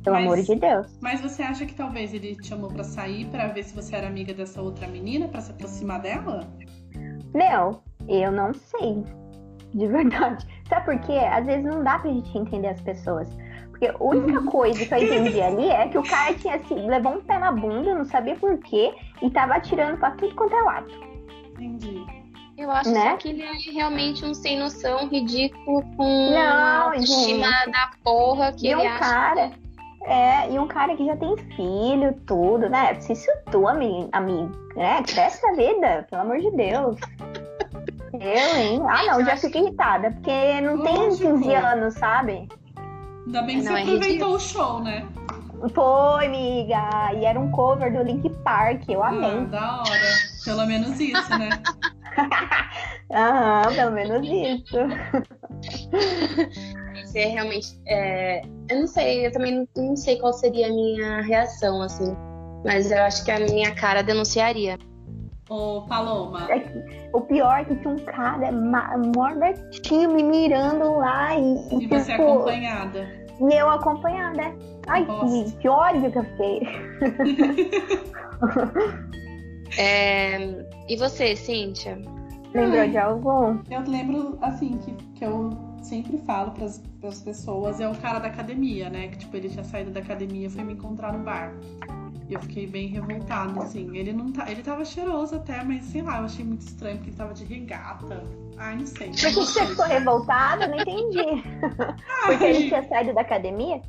Pelo 0.04 0.16
Mas- 0.16 0.24
amor 0.24 0.42
de 0.42 0.54
Deus. 0.56 0.98
Mas 1.00 1.20
você 1.20 1.42
acha 1.42 1.64
que 1.64 1.74
talvez 1.74 2.12
ele 2.12 2.34
te 2.36 2.48
chamou 2.48 2.68
pra 2.70 2.82
sair 2.84 3.26
pra 3.26 3.48
ver 3.48 3.62
se 3.64 3.74
você 3.74 3.94
era 3.96 4.06
amiga 4.08 4.34
dessa 4.34 4.60
outra 4.60 4.86
menina, 4.88 5.28
pra 5.28 5.40
se 5.40 5.52
aproximar 5.52 6.00
dela? 6.00 6.40
Meu, 7.34 7.80
eu 8.08 8.32
não 8.32 8.52
sei. 8.52 9.04
De 9.74 9.86
verdade. 9.86 10.46
Sabe 10.68 10.84
por 10.86 10.98
quê? 11.00 11.12
Às 11.18 11.46
vezes 11.46 11.64
não 11.64 11.82
dá 11.84 11.98
pra 11.98 12.10
gente 12.10 12.36
entender 12.36 12.68
as 12.68 12.80
pessoas. 12.80 13.28
Porque 13.70 13.86
a 13.86 13.94
única 14.02 14.42
coisa 14.50 14.84
que 14.84 14.92
eu 14.94 14.98
entendi 14.98 15.40
ali 15.40 15.68
é 15.68 15.88
que 15.88 15.98
o 15.98 16.02
cara 16.02 16.34
tinha 16.34 16.56
assim, 16.56 16.86
levou 16.86 17.14
um 17.14 17.20
pé 17.20 17.38
na 17.38 17.52
bunda, 17.52 17.94
não 17.94 18.04
sabia 18.04 18.34
por 18.36 18.58
quê, 18.58 18.92
e 19.22 19.30
tava 19.30 19.54
atirando 19.54 19.98
pra 19.98 20.10
tudo 20.12 20.34
quanto 20.34 20.54
é 20.54 20.62
lado. 20.62 20.90
Entendi. 21.52 22.04
Eu 22.56 22.70
acho 22.70 22.90
Né? 22.90 23.16
que 23.16 23.28
ele 23.28 23.42
é 23.42 23.52
realmente 23.72 24.24
um 24.24 24.34
sem 24.34 24.58
noção, 24.58 25.08
ridículo, 25.08 25.82
com 25.96 26.30
Não, 26.30 26.32
uma 26.32 26.78
autoestima 26.84 27.46
gente. 27.46 27.70
da 27.72 27.90
porra 28.04 28.52
que 28.52 28.66
E 28.66 28.72
ele 28.72 28.82
um 28.82 28.88
acha. 28.88 28.98
cara. 28.98 29.50
É, 30.04 30.50
e 30.52 30.58
um 30.58 30.66
cara 30.66 30.96
que 30.96 31.06
já 31.06 31.16
tem 31.16 31.36
filho, 31.54 32.12
tudo, 32.26 32.68
né? 32.68 32.94
Se 33.00 33.12
isso 33.12 33.30
tu, 33.52 33.68
amigo, 33.68 34.08
amigo, 34.12 34.50
né? 34.76 35.00
Cresce 35.04 35.46
a 35.46 35.52
vida, 35.52 36.06
pelo 36.10 36.22
amor 36.22 36.38
de 36.40 36.50
Deus. 36.50 36.96
Eu, 38.12 38.56
hein? 38.56 38.82
Ah, 38.88 39.04
não, 39.04 39.24
já 39.24 39.36
fico 39.36 39.58
irritada, 39.58 40.10
porque 40.10 40.60
não 40.60 40.82
tem 40.82 40.96
Lógico. 40.96 41.32
15 41.38 41.54
anos, 41.54 41.94
sabe? 41.94 42.48
Ainda 43.26 43.42
bem 43.42 43.58
que 43.60 43.64
Não, 43.64 43.72
você 43.72 43.78
é 43.78 43.82
aproveitou 43.82 44.08
ridículo. 44.10 44.34
o 44.34 44.40
show, 44.40 44.80
né? 44.80 45.06
Foi, 45.72 46.26
amiga. 46.26 47.12
E 47.14 47.24
era 47.24 47.38
um 47.38 47.50
cover 47.52 47.92
do 47.92 48.02
Link 48.02 48.28
Park, 48.42 48.82
eu 48.88 49.02
Ah, 49.02 49.08
amei. 49.08 49.44
da 49.46 49.76
hora. 49.78 50.12
Pelo 50.44 50.66
menos 50.66 50.98
isso, 50.98 51.38
né? 51.38 51.48
Aham, 53.12 53.74
pelo 53.74 53.92
menos 53.92 54.26
isso. 54.26 54.78
Esse 57.02 57.18
é 57.18 57.26
realmente. 57.26 57.80
é, 57.86 58.42
Eu 58.70 58.80
não 58.80 58.86
sei, 58.86 59.26
eu 59.26 59.32
também 59.32 59.54
não, 59.54 59.68
não 59.76 59.96
sei 59.96 60.18
qual 60.18 60.32
seria 60.32 60.66
a 60.66 60.70
minha 60.70 61.20
reação, 61.22 61.82
assim. 61.82 62.16
Mas 62.64 62.90
eu 62.90 63.02
acho 63.02 63.24
que 63.24 63.30
a 63.30 63.40
minha 63.40 63.74
cara 63.74 64.02
denunciaria. 64.02 64.78
Ô, 65.48 65.82
Paloma. 65.82 66.48
O 67.12 67.20
pior 67.22 67.60
é 67.60 67.64
que 67.64 67.74
tinha 67.76 67.92
um 67.92 67.98
cara 67.98 68.50
mordatinho 69.14 70.14
me 70.14 70.22
mirando 70.22 70.96
lá 70.96 71.36
e, 71.36 71.84
E 71.84 71.86
você 71.88 72.12
é 72.12 72.16
tipo, 72.16 72.32
acompanhada. 72.32 73.08
E 73.40 73.54
eu 73.54 73.68
acompanhada. 73.68 74.54
Ai, 74.86 75.04
Nossa. 75.04 75.44
que, 75.44 75.56
que 75.58 75.68
ódio 75.68 76.10
que 76.10 76.18
eu 76.18 76.24
fiquei. 76.24 76.60
É, 79.78 80.36
E 80.92 80.96
você, 80.96 81.34
Cíntia? 81.34 81.98
Lembrou 82.52 82.86
de 82.86 82.98
algum? 82.98 83.58
Eu 83.70 83.80
lembro, 83.88 84.36
assim, 84.42 84.76
que, 84.76 84.92
que 85.14 85.24
eu 85.24 85.48
sempre 85.82 86.18
falo 86.18 86.50
pras, 86.50 86.82
pras 87.00 87.22
pessoas, 87.22 87.80
é 87.80 87.88
o 87.88 87.94
cara 87.94 88.18
da 88.18 88.28
academia, 88.28 88.90
né? 88.90 89.08
Que, 89.08 89.20
tipo, 89.20 89.34
ele 89.34 89.48
tinha 89.48 89.64
saído 89.64 89.90
da 89.90 90.00
academia 90.00 90.48
e 90.48 90.50
foi 90.50 90.62
me 90.62 90.74
encontrar 90.74 91.14
no 91.14 91.24
bar. 91.24 91.54
E 92.28 92.34
eu 92.34 92.40
fiquei 92.42 92.66
bem 92.66 92.88
revoltado, 92.88 93.58
assim. 93.62 93.96
Ele 93.96 94.12
não 94.12 94.30
tá. 94.32 94.50
Ele 94.50 94.62
tava 94.62 94.84
cheiroso 94.84 95.36
até, 95.36 95.64
mas 95.64 95.82
sei 95.84 96.02
lá, 96.02 96.18
eu 96.18 96.26
achei 96.26 96.44
muito 96.44 96.60
estranho, 96.60 96.96
porque 96.96 97.08
ele 97.08 97.16
tava 97.16 97.32
de 97.32 97.44
regata. 97.46 98.22
Ai, 98.58 98.76
não 98.76 98.86
sei. 98.86 99.08
Por 99.08 99.16
que, 99.16 99.30
você 99.30 99.66
ficou 99.68 99.86
revoltada? 99.86 100.66
Eu 100.66 100.68
não 100.72 100.78
entendi. 100.78 101.42
Porque 102.26 102.44
ele 102.44 102.68
tinha 102.68 102.86
saído 102.86 103.14
da 103.14 103.22
academia? 103.22 103.80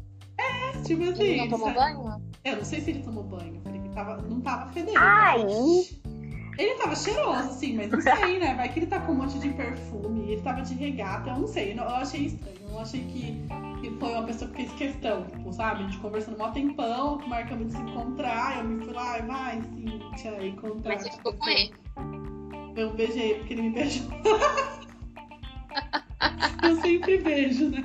Tipo 0.85 1.03
assim, 1.03 1.23
Ele 1.23 1.41
não 1.41 1.49
tomou 1.49 1.67
sabe? 1.67 1.79
banho? 1.79 2.21
Eu 2.45 2.55
não 2.55 2.63
sei 2.63 2.79
se 2.79 2.91
ele 2.91 3.03
tomou 3.03 3.23
banho. 3.23 3.59
Falei 3.61 3.81
que 3.81 3.89
tava, 3.89 4.17
não 4.21 4.39
tava 4.39 4.71
fedendo. 4.71 4.97
Ai! 4.97 5.45
Ele 6.57 6.75
tava 6.75 6.95
cheiroso, 6.95 7.49
assim, 7.49 7.75
mas 7.75 7.89
não 7.89 8.01
sei, 8.01 8.39
né? 8.39 8.53
Vai 8.55 8.69
que 8.69 8.79
ele 8.79 8.87
tá 8.87 8.99
com 8.99 9.13
um 9.13 9.15
monte 9.15 9.39
de 9.39 9.49
perfume, 9.49 10.31
ele 10.31 10.41
tava 10.41 10.61
de 10.61 10.75
regata, 10.75 11.31
eu 11.31 11.39
não 11.39 11.47
sei. 11.47 11.77
Eu 11.77 11.83
achei 11.83 12.25
estranho. 12.25 12.63
Eu 12.73 12.79
achei 12.79 13.01
que, 13.01 13.39
que 13.81 13.91
foi 13.99 14.11
uma 14.11 14.23
pessoa 14.23 14.49
que 14.49 14.57
fez 14.57 14.73
questão, 14.73 15.23
tipo, 15.25 15.53
sabe? 15.53 15.85
De 15.85 15.95
conversando 15.97 16.39
mó 16.39 16.49
tempão, 16.49 17.19
marcamos 17.27 17.67
de 17.67 17.73
se 17.73 17.81
encontrar. 17.81 18.57
Eu 18.57 18.63
me 18.63 18.83
fui 18.83 18.93
lá, 18.93 19.19
vai, 19.19 19.61
Cíntia, 19.61 20.43
encontrar. 20.43 20.95
Mas 20.95 21.03
você 21.03 21.11
ficou 21.11 21.33
com 21.33 21.49
ele. 21.49 21.71
Eu 22.75 22.91
beijei 22.93 23.35
porque 23.35 23.53
ele 23.53 23.61
me 23.61 23.69
beijou. 23.69 24.07
eu 26.63 26.75
sempre 26.81 27.19
beijo, 27.19 27.69
né? 27.69 27.83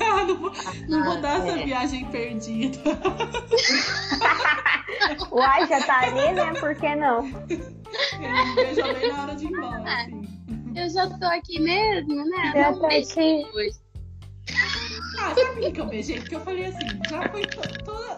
Ah, 0.00 0.24
não 0.24 0.38
vou, 0.38 0.50
não 0.88 1.04
vou 1.04 1.20
dar 1.20 1.40
essa 1.40 1.58
é. 1.58 1.64
viagem 1.64 2.06
perdida. 2.06 2.78
Uai, 5.30 5.66
já 5.66 5.86
tá 5.86 6.00
ali, 6.00 6.32
né? 6.32 6.54
Por 6.54 6.74
que 6.74 6.96
não? 6.96 7.30
Ele 8.20 8.44
me 8.44 8.54
beijou 8.54 8.94
bem 8.94 9.08
na 9.12 9.22
hora 9.22 9.36
de 9.36 9.44
ir 9.44 9.48
embora, 9.52 9.92
assim. 9.92 10.28
Eu 10.76 10.88
já 10.90 11.18
tô 11.18 11.26
aqui 11.26 11.60
mesmo, 11.60 12.24
né? 12.24 12.52
Já 12.54 12.70
Não 12.72 12.86
aqui. 12.86 13.42
depois. 13.42 13.82
Ah, 15.20 15.34
sabe 15.34 15.60
por 15.60 15.72
que 15.72 15.80
eu 15.80 15.86
beijei? 15.86 16.20
Porque 16.20 16.36
eu 16.36 16.40
falei 16.40 16.66
assim, 16.66 16.86
já 17.10 17.28
foi 17.28 17.42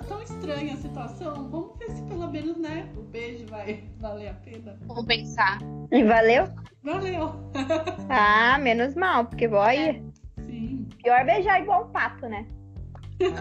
tão 0.07 0.23
estranha 0.23 0.75
a 0.75 0.77
situação, 0.77 1.49
vamos 1.49 1.79
ver 1.79 1.91
se 1.91 2.03
pelo 2.03 2.31
menos, 2.31 2.57
né, 2.59 2.89
o 2.97 3.03
beijo 3.03 3.47
vai 3.47 3.85
valer 3.99 4.29
a 4.29 4.35
pena. 4.35 4.79
Vamos 4.83 5.07
pensar. 5.07 5.59
E 5.91 6.05
valeu? 6.05 6.45
Valeu! 6.83 7.33
Ah, 8.09 8.59
menos 8.59 8.95
mal, 8.95 9.25
porque 9.27 9.47
olha, 9.49 10.03
Sim. 10.47 10.89
pior 11.03 11.25
beijar 11.25 11.61
igual 11.63 11.87
um 11.87 11.91
pato, 11.91 12.29
né? 12.29 12.47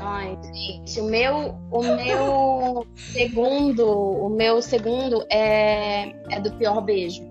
Ai, 0.02 0.38
gente, 0.54 1.00
o 1.00 1.06
meu, 1.06 1.56
o 1.72 1.82
meu 1.82 2.86
segundo, 2.96 3.88
o 3.88 4.30
meu 4.30 4.62
segundo 4.62 5.26
é, 5.32 6.14
é 6.32 6.40
do 6.42 6.52
pior 6.54 6.82
beijo. 6.82 7.28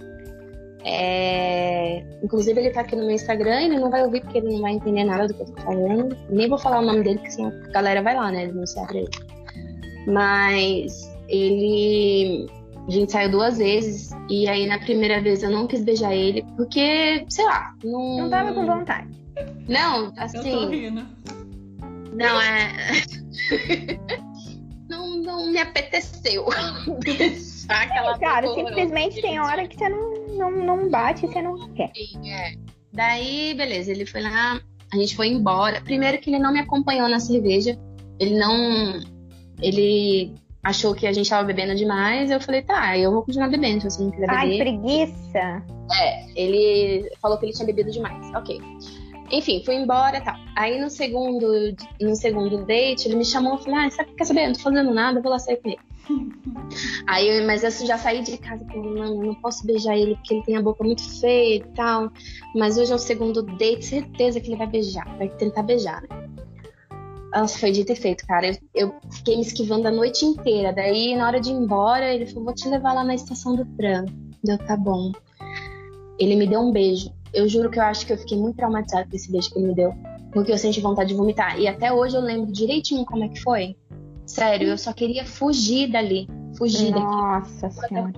É, 0.85 2.03
inclusive 2.23 2.59
ele 2.59 2.71
tá 2.71 2.81
aqui 2.81 2.97
no 2.97 3.03
meu 3.03 3.11
Instagram, 3.11 3.63
ele 3.63 3.79
não 3.79 3.91
vai 3.91 4.03
ouvir 4.03 4.23
porque 4.23 4.39
ele 4.39 4.53
não 4.53 4.63
vai 4.63 4.73
entender 4.73 5.05
nada 5.05 5.27
do 5.27 5.35
que 5.35 5.43
eu 5.43 5.47
tô 5.47 5.63
falando. 5.63 6.17
Nem 6.31 6.49
vou 6.49 6.59
falar 6.59 6.79
o 6.79 6.87
nome 6.87 7.03
dele, 7.03 7.19
porque 7.19 7.33
senão 7.33 7.49
a 7.49 7.73
galera 7.73 8.03
vai 8.03 8.15
lá, 8.15 8.31
né? 8.31 8.47
Denunciar 8.47 8.87
pra 8.87 8.97
ele. 8.97 9.11
Mas 10.07 11.15
ele. 11.29 12.47
A 12.87 12.91
gente 12.91 13.13
saiu 13.13 13.31
duas 13.31 13.59
vezes 13.59 14.17
e 14.31 14.49
aí 14.49 14.67
na 14.67 14.79
primeira 14.79 15.21
vez 15.21 15.43
eu 15.43 15.51
não 15.51 15.67
quis 15.67 15.85
beijar 15.85 16.15
ele, 16.15 16.43
porque, 16.57 17.27
sei 17.29 17.45
lá, 17.45 17.75
não. 17.85 18.17
Não 18.21 18.31
tava 18.31 18.55
com 18.55 18.65
vontade. 18.65 19.09
Não, 19.69 20.07
Eu 20.07 20.13
tô 20.13 20.21
assim. 20.21 20.71
rindo. 20.71 21.07
Não, 22.19 22.41
é. 22.43 22.77
não, 24.89 25.17
não 25.17 25.51
me 25.51 25.59
apeteceu 25.59 26.47
deixar 27.01 27.83
aquela 27.83 28.19
Cara, 28.19 28.49
pessoa 28.49 28.69
simplesmente 28.69 29.21
tem 29.21 29.41
hora 29.41 29.67
que 29.67 29.77
você 29.77 29.89
não, 29.89 30.27
não, 30.37 30.51
não 30.51 30.91
bate 30.91 31.25
e 31.25 31.29
você 31.29 31.43
não 31.43 31.73
quer. 31.75 31.91
Sim, 31.95 32.31
é. 32.31 32.55
Daí, 32.93 33.55
beleza, 33.55 33.91
ele 33.91 34.07
foi 34.07 34.23
lá, 34.23 34.61
a 34.93 34.97
gente 34.97 35.15
foi 35.15 35.29
embora. 35.29 35.81
Primeiro 35.81 36.19
que 36.19 36.31
ele 36.31 36.39
não 36.39 36.53
me 36.53 36.61
acompanhou 36.61 37.09
na 37.09 37.21
cerveja. 37.21 37.79
Ele 38.19 38.39
não. 38.39 39.01
Ele 39.61 40.35
achou 40.63 40.95
que 40.95 41.07
a 41.07 41.13
gente 41.13 41.29
tava 41.29 41.45
bebendo 41.45 41.75
demais. 41.75 42.31
Eu 42.31 42.41
falei, 42.41 42.63
tá, 42.63 42.97
eu 42.97 43.13
vou 43.13 43.23
continuar 43.23 43.49
bebendo, 43.49 43.83
se 43.83 43.91
você 43.91 44.03
não 44.03 44.11
quiser 44.11 44.31
Ai, 44.31 44.49
beber. 44.49 44.59
preguiça. 44.59 45.63
Ele 46.35 47.11
falou 47.21 47.39
que 47.39 47.47
ele 47.47 47.53
tinha 47.53 47.67
bebido 47.67 47.91
demais. 47.91 48.35
Ok. 48.35 48.61
Enfim, 49.31 49.63
fui 49.65 49.75
embora 49.75 50.19
e 50.19 50.21
tal. 50.23 50.35
Aí 50.57 50.81
no 50.81 50.89
segundo, 50.89 51.47
no 52.01 52.17
segundo 52.17 52.65
date, 52.65 53.07
ele 53.07 53.17
me 53.17 53.25
chamou 53.25 53.57
e 53.57 53.63
falou: 53.65 53.79
Ah, 53.81 53.91
sabe, 53.91 54.11
quer 54.17 54.25
saber? 54.25 54.43
Eu 54.43 54.47
não 54.49 54.53
tô 54.55 54.61
fazendo 54.61 54.95
nada, 54.95 55.21
vou 55.21 55.31
lá 55.31 55.39
sair 55.39 55.57
com 55.57 55.69
ele. 55.69 55.79
Aí, 57.07 57.29
eu- 57.29 57.47
mas 57.47 57.63
eu 57.63 57.87
já 57.87 57.99
saí 57.99 58.23
de 58.23 58.37
casa 58.39 58.65
falando, 58.67 58.99
mano, 58.99 59.23
não 59.27 59.35
posso 59.35 59.67
beijar 59.67 59.97
ele 59.97 60.15
porque 60.17 60.35
ele 60.35 60.43
tem 60.43 60.57
a 60.57 60.63
boca 60.63 60.83
muito 60.83 61.03
feia 61.21 61.57
e 61.57 61.65
tal. 61.75 62.11
Mas 62.55 62.79
hoje 62.79 62.93
é 62.93 62.95
o 62.95 62.99
segundo 62.99 63.43
date, 63.43 63.85
certeza 63.85 64.41
que 64.41 64.49
ele 64.49 64.57
vai 64.57 64.67
beijar, 64.67 65.07
vai 65.19 65.29
tentar 65.29 65.63
beijar, 65.63 66.03
né? 66.03 66.09
Nossa, 67.35 67.59
foi 67.59 67.71
dito 67.73 67.93
e 67.93 67.97
feito, 67.97 68.27
cara. 68.27 68.47
Eu, 68.49 68.57
eu 68.75 68.95
fiquei 69.13 69.37
me 69.37 69.43
esquivando 69.43 69.87
a 69.87 69.91
noite 69.91 70.25
inteira. 70.25 70.73
Daí, 70.73 71.15
na 71.15 71.27
hora 71.27 71.41
de 71.41 71.51
ir 71.51 71.55
embora, 71.55 72.13
ele 72.15 72.27
falou: 72.27 72.45
Vou 72.45 72.55
te 72.55 72.67
levar 72.69 72.95
lá 72.95 73.05
na 73.05 73.15
estação 73.15 73.55
do 73.55 73.65
tram. 73.77 74.07
Deu, 74.43 74.57
tá 74.59 74.77
bom. 74.77 75.13
Ele 76.19 76.35
me 76.37 76.47
deu 76.47 76.61
um 76.61 76.73
beijo. 76.73 77.13
Eu 77.33 77.49
juro 77.49 77.71
que 77.71 77.79
eu 77.79 77.83
acho 77.83 78.07
que 78.07 78.13
eu 78.13 78.19
fiquei 78.19 78.39
muito 78.39 78.57
traumatizada 78.57 79.09
com 79.09 79.17
esse 79.17 79.31
beijo 79.31 79.51
que 79.51 79.59
ele 79.59 79.69
me 79.69 79.75
deu. 79.75 79.95
Porque 80.33 80.53
eu 80.53 80.59
senti 80.59 80.81
vontade 80.81 81.11
de 81.11 81.15
vomitar. 81.15 81.59
E 81.59 81.67
até 81.67 81.93
hoje 81.93 82.17
eu 82.17 82.21
lembro 82.21 82.53
direitinho 82.53 83.05
como 83.05 83.25
é 83.25 83.29
que 83.29 83.41
foi. 83.41 83.77
Sério, 84.27 84.69
eu 84.69 84.79
só 84.79 84.93
queria 84.93 85.25
fugir 85.25 85.91
dali. 85.91 86.29
Fugir 86.57 86.93
daqui. 86.93 87.01
Nossa 87.01 87.71
senhora. 87.71 88.13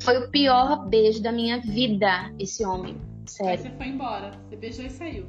Foi 0.00 0.18
o 0.18 0.30
pior 0.30 0.88
beijo 0.88 1.22
da 1.22 1.32
minha 1.32 1.60
vida, 1.60 2.32
esse 2.38 2.64
homem. 2.64 2.96
Aí 2.96 3.28
Sério. 3.28 3.62
você 3.62 3.70
foi 3.70 3.86
embora. 3.86 4.30
Você 4.48 4.56
beijou 4.56 4.84
e 4.84 4.90
saiu. 4.90 5.26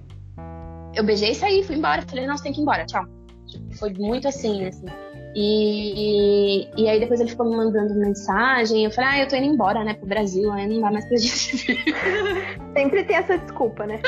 Eu 0.93 1.03
beijei 1.03 1.31
e 1.31 1.35
saí, 1.35 1.63
fui 1.63 1.75
embora. 1.75 2.03
Falei, 2.03 2.27
não, 2.27 2.37
você 2.37 2.43
tem 2.43 2.53
que 2.53 2.59
ir 2.59 2.63
embora, 2.63 2.85
tchau. 2.85 3.05
Foi 3.79 3.91
muito 3.93 4.27
assim, 4.27 4.65
assim. 4.65 4.85
E, 5.35 6.67
e, 6.77 6.87
aí 6.87 6.99
depois 6.99 7.19
ele 7.19 7.29
ficou 7.29 7.49
me 7.49 7.55
mandando 7.55 7.95
mensagem. 7.95 8.85
Eu 8.85 8.91
falei, 8.91 9.09
ah, 9.09 9.19
eu 9.21 9.27
tô 9.27 9.35
indo 9.35 9.47
embora, 9.47 9.83
né, 9.83 9.95
pro 9.95 10.07
Brasil. 10.07 10.51
Aí 10.51 10.67
não 10.67 10.81
dá 10.81 10.91
mais 10.91 11.05
pra 11.05 11.17
gente. 11.17 11.65
Sempre 12.73 13.03
tem 13.03 13.15
essa 13.15 13.37
desculpa, 13.37 13.87
né? 13.87 13.99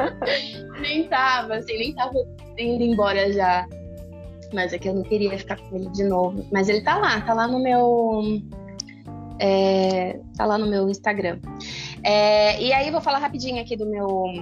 nem 0.80 1.06
tava, 1.08 1.56
assim, 1.56 1.76
nem 1.76 1.94
tava 1.94 2.14
indo 2.58 2.82
embora 2.82 3.30
já. 3.32 3.66
Mas 4.52 4.72
é 4.72 4.78
que 4.78 4.88
eu 4.88 4.94
não 4.94 5.02
queria 5.02 5.36
ficar 5.36 5.56
com 5.56 5.76
ele 5.76 5.90
de 5.90 6.04
novo. 6.04 6.46
Mas 6.50 6.68
ele 6.68 6.80
tá 6.80 6.96
lá, 6.96 7.20
tá 7.20 7.34
lá 7.34 7.46
no 7.46 7.58
meu. 7.58 8.22
é, 9.38 10.18
tá 10.36 10.46
lá 10.46 10.56
no 10.56 10.66
meu 10.66 10.88
Instagram. 10.88 11.38
É, 12.02 12.62
e 12.62 12.72
aí 12.72 12.86
eu 12.86 12.92
vou 12.92 13.02
falar 13.02 13.18
rapidinho 13.18 13.60
aqui 13.60 13.76
do 13.76 13.84
meu. 13.84 14.32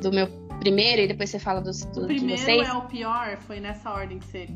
Do 0.00 0.10
meu 0.10 0.45
primeiro, 0.66 1.02
e 1.02 1.06
depois 1.06 1.30
você 1.30 1.38
fala 1.38 1.60
dos, 1.60 1.84
do, 1.86 2.04
O 2.04 2.08
de 2.08 2.14
primeiro 2.16 2.42
vocês. 2.42 2.68
é 2.68 2.72
o 2.72 2.82
pior, 2.82 3.36
foi 3.38 3.60
nessa 3.60 3.90
ordem 3.90 4.18
que 4.18 4.26
você 4.26 4.48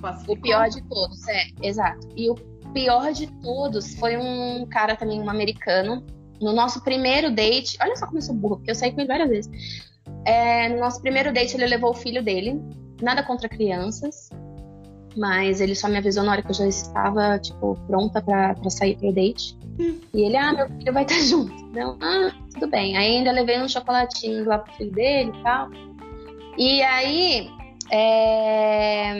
classificou. 0.00 0.34
O 0.34 0.40
pior 0.40 0.68
de 0.68 0.82
todos, 0.88 1.28
é, 1.28 1.44
exato. 1.62 2.08
E 2.16 2.28
o 2.28 2.34
pior 2.72 3.12
de 3.12 3.26
todos 3.40 3.94
foi 3.94 4.16
um 4.16 4.66
cara 4.66 4.96
também, 4.96 5.20
um 5.20 5.30
americano. 5.30 6.04
No 6.40 6.52
nosso 6.52 6.82
primeiro 6.82 7.30
date, 7.30 7.78
olha 7.80 7.94
só 7.94 8.06
como 8.06 8.18
eu 8.18 8.22
sou 8.22 8.34
burra, 8.34 8.56
porque 8.56 8.72
eu 8.72 8.74
saí 8.74 8.92
com 8.92 9.00
ele 9.00 9.08
várias 9.08 9.28
vezes. 9.28 9.92
É, 10.24 10.68
no 10.68 10.80
nosso 10.80 11.00
primeiro 11.00 11.32
date, 11.32 11.56
ele 11.56 11.66
levou 11.66 11.90
o 11.90 11.94
filho 11.94 12.22
dele. 12.22 12.60
Nada 13.00 13.22
contra 13.22 13.48
crianças. 13.48 14.30
Mas 15.16 15.60
ele 15.60 15.74
só 15.74 15.88
me 15.88 15.98
avisou 15.98 16.24
na 16.24 16.32
hora 16.32 16.42
que 16.42 16.50
eu 16.50 16.54
já 16.54 16.66
estava, 16.66 17.38
tipo, 17.38 17.78
pronta 17.86 18.20
pra, 18.22 18.54
pra 18.54 18.70
sair 18.70 18.96
pro 18.96 19.12
date. 19.12 19.56
E 20.14 20.22
ele, 20.22 20.36
ah, 20.36 20.52
meu 20.52 20.68
filho 20.68 20.92
vai 20.92 21.02
estar 21.02 21.20
junto. 21.22 21.52
Então, 21.52 21.98
ah, 22.00 22.32
tudo 22.54 22.68
bem. 22.68 22.96
Aí 22.96 23.16
ainda 23.16 23.32
levei 23.32 23.60
uns 23.60 23.72
chocolatinhos 23.72 24.46
lá 24.46 24.58
pro 24.58 24.72
filho 24.74 24.92
dele 24.92 25.32
e 25.34 25.42
tal. 25.42 25.70
E 26.58 26.82
aí, 26.82 27.50
é... 27.90 29.14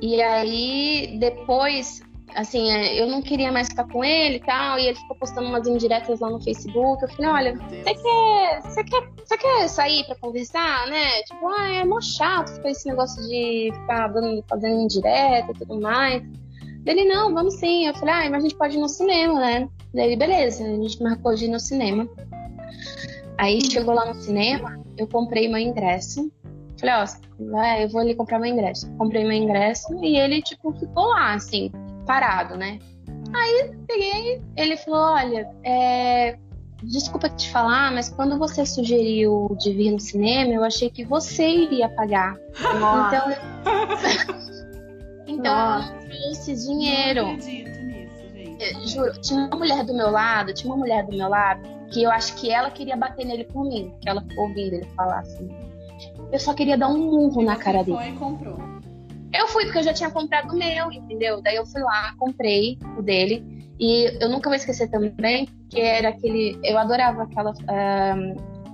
e 0.00 0.22
aí 0.22 1.16
depois, 1.20 2.02
assim, 2.34 2.70
é, 2.70 3.00
eu 3.00 3.06
não 3.06 3.22
queria 3.22 3.50
mais 3.50 3.68
ficar 3.68 3.86
com 3.88 4.04
ele 4.04 4.36
e 4.36 4.40
tal, 4.40 4.78
e 4.78 4.86
ele 4.86 4.96
ficou 4.96 5.16
postando 5.16 5.48
umas 5.48 5.66
indiretas 5.66 6.20
lá 6.20 6.30
no 6.30 6.40
Facebook. 6.40 7.02
Eu 7.02 7.08
falei, 7.10 7.30
olha, 7.30 7.56
você 7.56 7.94
quer, 7.94 8.62
você 8.62 8.84
quer, 8.84 9.08
você 9.16 9.38
quer 9.38 9.68
sair 9.68 10.04
pra 10.04 10.16
conversar, 10.16 10.86
né? 10.88 11.22
Tipo, 11.22 11.48
ah, 11.48 11.72
é 11.72 11.84
mó 11.84 12.00
chato 12.00 12.54
ficar 12.54 12.70
esse 12.70 12.88
negócio 12.88 13.22
de 13.28 13.70
ficar 13.72 14.08
dando, 14.08 14.44
fazendo 14.48 14.80
indireta 14.80 15.50
e 15.50 15.54
tudo 15.54 15.80
mais. 15.80 16.22
Ele, 16.86 17.04
não, 17.04 17.34
vamos 17.34 17.54
sim. 17.54 17.86
Eu 17.86 17.94
falei, 17.94 18.14
ah, 18.14 18.30
mas 18.30 18.40
a 18.44 18.48
gente 18.48 18.56
pode 18.56 18.76
ir 18.76 18.80
no 18.80 18.88
cinema, 18.88 19.38
né? 19.38 19.68
Daí, 19.92 20.16
beleza, 20.16 20.64
a 20.64 20.76
gente 20.76 21.02
marcou 21.02 21.34
de 21.34 21.46
ir 21.46 21.48
no 21.48 21.60
cinema. 21.60 22.08
Aí 23.36 23.60
chegou 23.70 23.94
lá 23.94 24.06
no 24.06 24.14
cinema, 24.14 24.80
eu 24.96 25.06
comprei 25.06 25.48
meu 25.48 25.58
ingresso. 25.58 26.30
Falei, 26.78 26.94
ó, 26.94 27.04
vai, 27.50 27.84
eu 27.84 27.88
vou 27.88 28.00
ali 28.00 28.14
comprar 28.14 28.38
meu 28.38 28.52
ingresso. 28.52 28.90
Comprei 28.96 29.24
meu 29.24 29.32
ingresso 29.32 29.92
e 30.02 30.16
ele, 30.16 30.40
tipo, 30.42 30.72
ficou 30.72 31.06
lá, 31.06 31.34
assim, 31.34 31.70
parado, 32.08 32.56
né? 32.56 32.78
Aí 33.34 33.70
peguei, 33.86 34.42
ele 34.56 34.78
falou, 34.78 35.14
olha, 35.14 35.46
é, 35.62 36.38
desculpa 36.82 37.28
te 37.28 37.50
falar, 37.50 37.92
mas 37.92 38.08
quando 38.08 38.38
você 38.38 38.64
sugeriu 38.64 39.54
de 39.60 39.72
vir 39.74 39.90
no 39.90 40.00
cinema, 40.00 40.54
eu 40.54 40.64
achei 40.64 40.88
que 40.88 41.04
você 41.04 41.46
iria 41.46 41.86
pagar. 41.90 42.34
Então, 42.50 43.30
então 45.28 45.76
eu 45.76 45.82
não 45.82 45.98
trouxe 46.08 46.56
dinheiro. 46.66 47.26
Não 47.26 47.34
acredito 47.34 47.82
nisso, 47.82 48.28
gente. 48.32 48.88
Juro, 48.88 49.20
tinha 49.20 49.40
uma 49.40 49.56
mulher 49.56 49.84
do 49.84 49.94
meu 49.94 50.10
lado, 50.10 50.54
tinha 50.54 50.72
uma 50.72 50.78
mulher 50.78 51.04
do 51.04 51.14
meu 51.14 51.28
lado, 51.28 51.60
que 51.92 52.02
eu 52.02 52.10
acho 52.10 52.34
que 52.36 52.50
ela 52.50 52.70
queria 52.70 52.96
bater 52.96 53.26
nele 53.26 53.44
por 53.44 53.64
mim, 53.64 53.94
que 54.00 54.08
ela 54.08 54.22
ficou 54.22 54.48
ouvindo 54.48 54.72
ele 54.72 54.86
falar 54.96 55.20
assim. 55.20 55.46
Eu 56.32 56.38
só 56.38 56.54
queria 56.54 56.78
dar 56.78 56.88
um 56.88 56.98
murro 56.98 57.42
na 57.42 57.56
cara 57.56 57.84
foi 57.84 57.96
dele. 57.96 58.14
e 58.14 58.18
comprou. 58.18 58.77
Eu 59.38 59.46
fui 59.46 59.64
porque 59.64 59.78
eu 59.78 59.84
já 59.84 59.92
tinha 59.94 60.10
comprado 60.10 60.52
o 60.52 60.58
meu, 60.58 60.90
entendeu? 60.90 61.40
Daí 61.40 61.54
eu 61.54 61.64
fui 61.64 61.80
lá, 61.80 62.12
comprei 62.18 62.76
o 62.98 63.02
dele. 63.02 63.44
E 63.78 64.10
eu 64.20 64.28
nunca 64.28 64.50
vou 64.50 64.56
esquecer 64.56 64.90
também, 64.90 65.48
que 65.70 65.80
era 65.80 66.08
aquele. 66.08 66.58
Eu 66.64 66.76
adorava 66.76 67.22
aquela, 67.22 67.54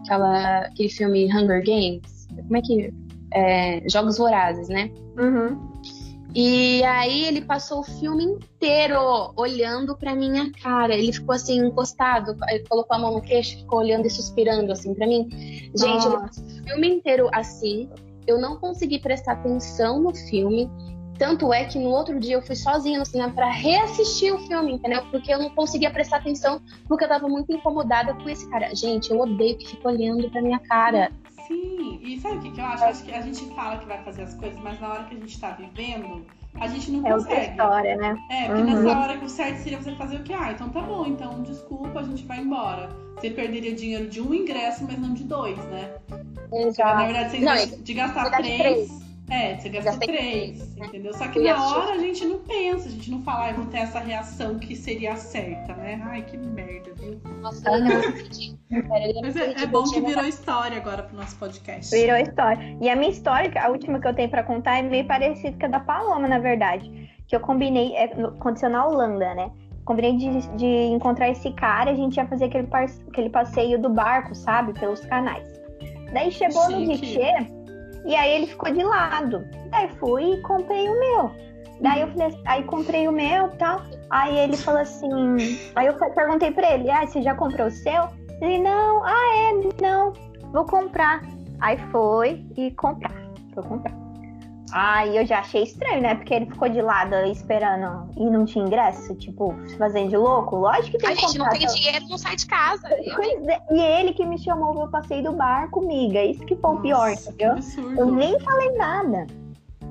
aquela, 0.02 0.58
aquele 0.60 0.88
filme 0.88 1.26
Hunger 1.26 1.62
Games. 1.62 2.26
Como 2.34 2.56
é 2.56 2.62
que. 2.62 2.94
é, 3.34 3.82
Jogos 3.90 4.16
Vorazes, 4.16 4.68
né? 4.68 4.90
Uhum. 5.18 5.74
E 6.34 6.82
aí 6.82 7.26
ele 7.26 7.42
passou 7.42 7.80
o 7.80 7.84
filme 7.84 8.24
inteiro 8.24 8.98
olhando 9.36 9.96
pra 9.96 10.16
minha 10.16 10.50
cara. 10.62 10.94
Ele 10.94 11.12
ficou 11.12 11.34
assim, 11.34 11.58
encostado, 11.58 12.36
ele 12.48 12.64
colocou 12.68 12.96
a 12.96 12.98
mão 12.98 13.14
no 13.14 13.20
queixo, 13.20 13.58
ficou 13.58 13.80
olhando 13.80 14.06
e 14.06 14.10
suspirando 14.10 14.72
assim 14.72 14.94
pra 14.94 15.06
mim. 15.06 15.28
Gente, 15.76 16.06
ele 16.06 16.16
Nossa. 16.16 16.20
passou 16.20 16.44
o 16.44 16.64
filme 16.64 16.88
inteiro 16.88 17.28
assim. 17.32 17.88
Eu 18.26 18.40
não 18.40 18.56
consegui 18.56 18.98
prestar 18.98 19.32
atenção 19.32 20.00
no 20.00 20.14
filme. 20.14 20.70
Tanto 21.18 21.52
é 21.52 21.64
que 21.64 21.78
no 21.78 21.90
outro 21.90 22.18
dia 22.18 22.34
eu 22.34 22.42
fui 22.42 22.56
sozinha 22.56 22.98
no 22.98 23.06
cinema 23.06 23.32
pra 23.32 23.48
reassistir 23.48 24.34
o 24.34 24.38
filme, 24.46 24.72
entendeu? 24.72 25.04
Porque 25.10 25.32
eu 25.32 25.38
não 25.38 25.50
conseguia 25.50 25.90
prestar 25.90 26.16
atenção, 26.16 26.60
porque 26.88 27.04
eu 27.04 27.08
tava 27.08 27.28
muito 27.28 27.52
incomodada 27.52 28.14
com 28.14 28.28
esse 28.28 28.48
cara. 28.50 28.74
Gente, 28.74 29.12
eu 29.12 29.20
odeio 29.20 29.56
que 29.56 29.68
fica 29.68 29.88
olhando 29.88 30.28
pra 30.30 30.42
minha 30.42 30.58
cara. 30.58 31.12
Sim, 31.46 32.00
e 32.02 32.18
sabe 32.18 32.38
o 32.38 32.40
que, 32.40 32.50
que 32.50 32.60
eu 32.60 32.64
acho? 32.64 32.84
Acho 32.84 33.04
que 33.04 33.12
a 33.12 33.20
gente 33.20 33.44
fala 33.54 33.78
que 33.78 33.86
vai 33.86 34.02
fazer 34.02 34.22
as 34.22 34.34
coisas, 34.34 34.58
mas 34.60 34.80
na 34.80 34.88
hora 34.88 35.04
que 35.04 35.14
a 35.14 35.18
gente 35.18 35.38
tá 35.38 35.50
vivendo, 35.50 36.26
a 36.60 36.66
gente 36.68 36.90
não 36.90 37.06
É 37.06 37.14
outra 37.14 37.34
consegue. 37.34 37.50
história, 37.50 37.96
né? 37.96 38.18
É, 38.30 38.46
porque 38.46 38.62
Uhum. 38.62 38.82
nessa 38.82 38.98
hora 38.98 39.16
que 39.18 39.24
o 39.24 39.28
certo 39.28 39.58
seria 39.58 39.82
você 39.82 39.92
fazer 39.96 40.16
o 40.16 40.22
quê? 40.22 40.32
Ah, 40.32 40.52
então 40.52 40.68
tá 40.70 40.80
bom, 40.80 41.06
então 41.06 41.42
desculpa, 41.42 42.00
a 42.00 42.02
gente 42.02 42.24
vai 42.24 42.40
embora. 42.40 42.88
Você 43.18 43.30
perderia 43.30 43.74
dinheiro 43.74 44.08
de 44.08 44.20
um 44.20 44.32
ingresso, 44.34 44.84
mas 44.84 44.98
não 44.98 45.12
de 45.14 45.24
dois, 45.24 45.58
né? 45.66 45.90
Na 46.78 47.04
verdade, 47.06 47.30
você 47.30 47.38
Não, 47.40 47.82
de 47.82 47.94
gastar 47.94 48.30
gasta 48.30 48.42
três. 48.42 49.03
É, 49.30 49.56
você 49.56 49.70
gastou 49.70 49.92
Gastei 49.92 50.08
três, 50.08 50.76
né? 50.76 50.86
entendeu? 50.86 51.14
Só 51.14 51.26
que 51.28 51.38
Eu 51.38 51.44
na 51.44 51.66
hora 51.76 51.92
a 51.94 51.98
gente 51.98 52.24
não 52.26 52.40
pensa, 52.40 52.88
a 52.88 52.92
gente 52.92 53.10
não 53.10 53.22
fala, 53.22 53.50
eu 53.50 53.56
vou 53.56 53.66
ter 53.66 53.78
essa 53.78 53.98
reação 53.98 54.58
que 54.58 54.76
seria 54.76 55.16
certa, 55.16 55.74
né? 55.74 56.00
Ai, 56.04 56.22
que 56.22 56.36
merda, 56.36 56.92
viu? 56.94 57.18
Nossa, 57.40 57.70
ele 57.70 57.90
é 57.90 59.22
Mas 59.22 59.36
é, 59.36 59.62
é 59.62 59.66
bom 59.66 59.84
que 59.84 60.00
virou 60.00 60.24
história 60.26 60.76
agora 60.76 61.02
pro 61.04 61.16
nosso 61.16 61.36
podcast. 61.36 61.90
Virou 61.96 62.16
história. 62.18 62.76
E 62.80 62.88
a 62.88 62.94
minha 62.96 63.10
história, 63.10 63.50
a 63.62 63.68
última 63.70 63.98
que 63.98 64.06
eu 64.06 64.14
tenho 64.14 64.28
pra 64.28 64.42
contar, 64.42 64.78
é 64.78 64.82
meio 64.82 65.06
parecida 65.06 65.56
com 65.58 65.66
a 65.66 65.68
da 65.70 65.80
Paloma, 65.80 66.28
na 66.28 66.38
verdade. 66.38 66.90
Que 67.26 67.34
eu 67.34 67.40
combinei, 67.40 67.94
é, 67.96 68.14
no- 68.14 68.28
aconteceu 68.28 68.68
na 68.68 68.86
Holanda, 68.86 69.34
né? 69.34 69.50
Combinei 69.86 70.16
de, 70.16 70.46
de 70.56 70.66
encontrar 70.66 71.30
esse 71.30 71.50
cara, 71.52 71.90
a 71.90 71.94
gente 71.94 72.16
ia 72.16 72.26
fazer 72.26 72.44
aquele, 72.46 72.68
aquele 73.08 73.30
passeio 73.30 73.80
do 73.80 73.88
barco, 73.88 74.34
sabe? 74.34 74.78
Pelos 74.78 75.00
canais. 75.06 75.46
Daí 76.12 76.30
chegou 76.30 76.70
no 76.70 76.78
Chique. 76.78 76.98
guichê, 76.98 77.46
e 78.04 78.14
aí 78.14 78.36
ele 78.36 78.46
ficou 78.46 78.72
de 78.72 78.82
lado. 78.82 79.46
Daí 79.70 79.88
fui 79.98 80.34
e 80.34 80.40
comprei 80.42 80.88
o 80.88 80.98
meu. 80.98 81.30
Daí 81.80 82.02
eu 82.02 82.08
falei, 82.08 82.38
aí 82.46 82.64
comprei 82.64 83.08
o 83.08 83.12
meu 83.12 83.46
e 83.46 83.56
tal. 83.56 83.82
Aí 84.10 84.38
ele 84.38 84.56
falou 84.56 84.80
assim. 84.80 85.10
Aí 85.74 85.86
eu 85.86 85.94
perguntei 85.94 86.50
pra 86.50 86.74
ele, 86.74 86.90
ah, 86.90 87.06
você 87.06 87.22
já 87.22 87.34
comprou 87.34 87.66
o 87.66 87.70
seu? 87.70 88.08
Ele, 88.40 88.58
não, 88.58 89.04
ah, 89.04 89.36
é, 89.36 89.82
não, 89.82 90.12
vou 90.52 90.64
comprar. 90.64 91.22
Aí 91.60 91.78
foi 91.90 92.44
e 92.56 92.70
comprar. 92.72 93.14
Foi 93.54 93.62
comprar. 93.62 94.03
Aí 94.76 95.16
eu 95.16 95.24
já 95.24 95.38
achei 95.38 95.62
estranho, 95.62 96.02
né? 96.02 96.16
Porque 96.16 96.34
ele 96.34 96.46
ficou 96.46 96.68
de 96.68 96.82
lado 96.82 97.14
esperando 97.26 98.10
e 98.16 98.24
não 98.28 98.44
tinha 98.44 98.64
ingresso, 98.64 99.14
tipo, 99.14 99.54
se 99.68 99.76
fazendo 99.78 100.08
de 100.08 100.16
louco. 100.16 100.56
Lógico 100.56 100.98
que 100.98 100.98
tem 100.98 101.10
A 101.10 101.14
que 101.14 101.20
gente 101.20 101.38
não 101.38 101.46
comprar. 101.46 101.58
tem 101.60 101.68
dinheiro, 101.80 102.06
não 102.08 102.18
sai 102.18 102.34
de 102.34 102.44
casa. 102.46 102.88
Pois 102.88 103.46
é, 103.46 103.60
E 103.70 103.80
ele 103.80 104.12
que 104.12 104.26
me 104.26 104.36
chamou 104.36 104.74
pro 104.74 104.90
passeio 104.90 105.22
do 105.22 105.32
barco, 105.32 105.80
miga. 105.80 106.20
Isso 106.24 106.44
que 106.44 106.56
foi 106.56 106.70
o 106.74 106.80
pior, 106.80 107.10
Nossa, 107.10 107.28
entendeu? 107.30 107.52
absurdo. 107.52 108.00
Eu 108.00 108.06
nem 108.06 108.40
falei 108.40 108.72
nada. 108.72 109.26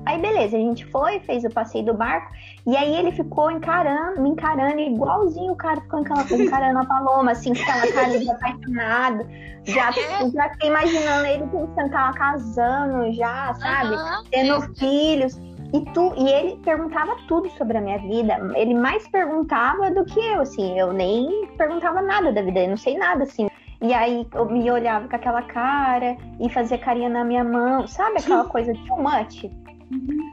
Aí 0.06 0.20
beleza, 0.20 0.56
a 0.56 0.60
gente 0.60 0.84
foi, 0.86 1.18
fez 1.20 1.44
o 1.44 1.50
passeio 1.50 1.84
do 1.86 1.94
barco, 1.94 2.30
e 2.66 2.76
aí 2.76 2.94
ele 2.96 3.10
ficou 3.12 3.50
encarando, 3.50 4.20
me 4.20 4.30
encarando, 4.30 4.78
igualzinho 4.80 5.52
o 5.52 5.56
cara 5.56 5.80
ficou 5.80 6.00
encarando, 6.00 6.78
a 6.78 6.84
Paloma, 6.84 7.32
assim, 7.32 7.54
com 7.54 7.62
aquela 7.62 7.92
cara 7.92 8.18
de 8.18 8.30
apaixonado. 8.30 9.26
Já, 9.64 9.88
É. 9.90 10.30
já 10.30 10.50
fiquei 10.50 10.68
imaginando 10.68 11.26
ele 11.26 11.46
pensando 11.46 11.84
que 11.84 11.90
tava 11.90 12.12
casando 12.12 13.12
já, 13.14 13.54
sabe? 13.54 13.94
Aham. 13.94 14.24
Tendo 14.30 14.60
filhos. 14.76 15.40
E, 15.72 15.80
tu, 15.92 16.12
e 16.16 16.28
ele 16.28 16.56
perguntava 16.62 17.16
tudo 17.26 17.48
sobre 17.50 17.78
a 17.78 17.80
minha 17.80 17.98
vida. 17.98 18.38
Ele 18.54 18.74
mais 18.74 19.08
perguntava 19.08 19.90
do 19.90 20.04
que 20.04 20.20
eu, 20.20 20.42
assim. 20.42 20.78
Eu 20.78 20.92
nem 20.92 21.48
perguntava 21.56 22.00
nada 22.00 22.30
da 22.30 22.42
vida, 22.42 22.60
eu 22.60 22.68
não 22.68 22.76
sei 22.76 22.96
nada, 22.96 23.24
assim. 23.24 23.48
E 23.80 23.92
aí 23.92 24.26
eu 24.34 24.44
me 24.46 24.70
olhava 24.70 25.08
com 25.08 25.16
aquela 25.16 25.42
cara 25.42 26.16
e 26.38 26.48
fazia 26.48 26.78
carinha 26.78 27.08
na 27.08 27.24
minha 27.24 27.42
mão, 27.42 27.86
sabe 27.88 28.18
aquela 28.18 28.44
coisa 28.48 28.72
too 28.86 28.98
much? 29.02 29.50
Uhum. 29.94 30.30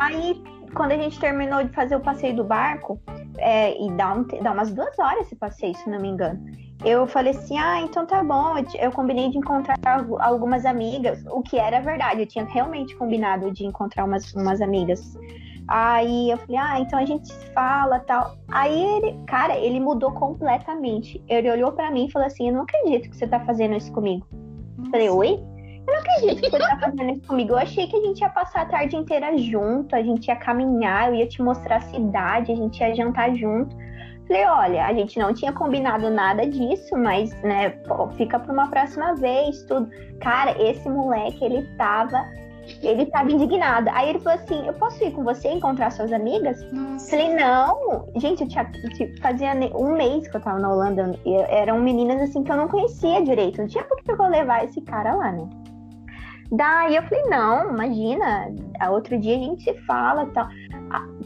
Aí, 0.00 0.42
quando 0.74 0.92
a 0.92 0.96
gente 0.96 1.18
terminou 1.18 1.62
de 1.62 1.72
fazer 1.72 1.96
o 1.96 2.00
passeio 2.00 2.36
do 2.36 2.44
barco, 2.44 3.00
é, 3.38 3.80
e 3.80 3.90
dá, 3.92 4.12
um 4.12 4.24
dá 4.42 4.52
umas 4.52 4.72
duas 4.72 4.98
horas 4.98 5.26
esse 5.26 5.36
passeio, 5.36 5.74
se 5.74 5.88
não 5.88 6.00
me 6.00 6.08
engano. 6.08 6.44
Eu 6.84 7.06
falei 7.06 7.32
assim, 7.32 7.56
ah, 7.58 7.80
então 7.80 8.04
tá 8.04 8.22
bom. 8.22 8.54
Eu, 8.78 8.92
combinei 8.92 9.30
de 9.30 9.38
encontrar 9.38 9.78
algu- 9.86 10.20
algumas 10.20 10.66
amigas, 10.66 11.24
o 11.30 11.42
que 11.42 11.56
era 11.56 11.80
verdade. 11.80 12.20
Eu 12.20 12.26
tinha 12.26 12.44
realmente 12.44 12.94
combinado 12.96 13.50
de 13.52 13.64
encontrar 13.64 14.04
umas, 14.04 14.34
umas 14.34 14.60
amigas. 14.60 15.16
Aí 15.66 16.30
eu 16.30 16.36
falei, 16.36 16.56
ah, 16.56 16.80
então 16.80 16.98
a 16.98 17.06
gente 17.06 17.32
se 17.32 17.46
fala 17.52 18.00
tal. 18.00 18.36
Aí 18.48 18.82
ele, 18.96 19.18
cara, 19.26 19.56
ele 19.56 19.80
mudou 19.80 20.12
completamente. 20.12 21.22
Ele 21.26 21.50
olhou 21.50 21.72
pra 21.72 21.90
mim 21.90 22.06
e 22.06 22.10
falou 22.10 22.26
assim: 22.26 22.48
Eu 22.48 22.54
não 22.54 22.62
acredito 22.62 23.08
que 23.08 23.16
você 23.16 23.26
tá 23.26 23.40
fazendo 23.40 23.74
isso 23.76 23.90
comigo. 23.92 24.26
Eu 24.78 24.90
falei, 24.90 25.08
oi? 25.08 25.53
Eu 25.86 25.92
não 25.92 26.00
acredito 26.00 26.42
que 26.42 26.50
você 26.50 26.58
tá 26.58 26.78
fazendo 26.80 27.10
isso 27.12 27.26
comigo. 27.26 27.52
Eu 27.52 27.58
achei 27.58 27.86
que 27.86 27.96
a 27.96 28.00
gente 28.00 28.20
ia 28.20 28.30
passar 28.30 28.62
a 28.62 28.66
tarde 28.66 28.96
inteira 28.96 29.36
junto, 29.36 29.94
a 29.94 30.02
gente 30.02 30.28
ia 30.28 30.36
caminhar, 30.36 31.08
eu 31.08 31.16
ia 31.16 31.26
te 31.26 31.42
mostrar 31.42 31.76
a 31.76 31.80
cidade, 31.80 32.52
a 32.52 32.56
gente 32.56 32.80
ia 32.80 32.94
jantar 32.94 33.34
junto. 33.34 33.76
Falei, 34.26 34.46
olha, 34.46 34.86
a 34.86 34.94
gente 34.94 35.18
não 35.18 35.34
tinha 35.34 35.52
combinado 35.52 36.08
nada 36.08 36.46
disso, 36.46 36.96
mas, 36.96 37.34
né, 37.42 37.70
pô, 37.86 38.08
fica 38.12 38.38
pra 38.38 38.52
uma 38.52 38.68
próxima 38.68 39.14
vez, 39.16 39.62
tudo. 39.64 39.90
Cara, 40.20 40.56
esse 40.62 40.88
moleque, 40.88 41.44
ele 41.44 41.62
tava. 41.76 42.24
Ele 42.82 43.04
tava 43.04 43.30
indignado. 43.30 43.90
Aí 43.92 44.08
ele 44.08 44.20
falou 44.20 44.38
assim: 44.38 44.66
Eu 44.66 44.72
posso 44.72 45.04
ir 45.04 45.10
com 45.10 45.22
você 45.22 45.48
encontrar 45.48 45.90
suas 45.90 46.10
amigas? 46.10 46.56
Nossa. 46.72 47.10
Falei, 47.10 47.34
não, 47.34 48.08
gente, 48.16 48.42
eu 48.42 48.48
tinha, 48.48 48.64
tipo, 48.64 49.20
fazia 49.20 49.52
um 49.76 49.92
mês 49.92 50.26
que 50.26 50.34
eu 50.34 50.40
tava 50.40 50.58
na 50.58 50.72
Holanda. 50.72 51.14
e 51.26 51.34
eram 51.34 51.78
meninas 51.78 52.22
assim 52.22 52.42
que 52.42 52.50
eu 52.50 52.56
não 52.56 52.68
conhecia 52.68 53.22
direito. 53.22 53.60
Não 53.60 53.68
tinha 53.68 53.84
por 53.84 54.02
que 54.02 54.10
eu 54.10 54.28
levar 54.30 54.64
esse 54.64 54.80
cara 54.80 55.14
lá, 55.14 55.32
né? 55.32 55.46
Daí 56.52 56.96
eu 56.96 57.02
falei, 57.02 57.24
não, 57.24 57.70
imagina, 57.70 58.52
a 58.80 58.90
outro 58.90 59.18
dia 59.18 59.36
a 59.36 59.38
gente 59.38 59.64
se 59.64 59.74
fala 59.86 60.24
e 60.24 60.30
tal. 60.30 60.48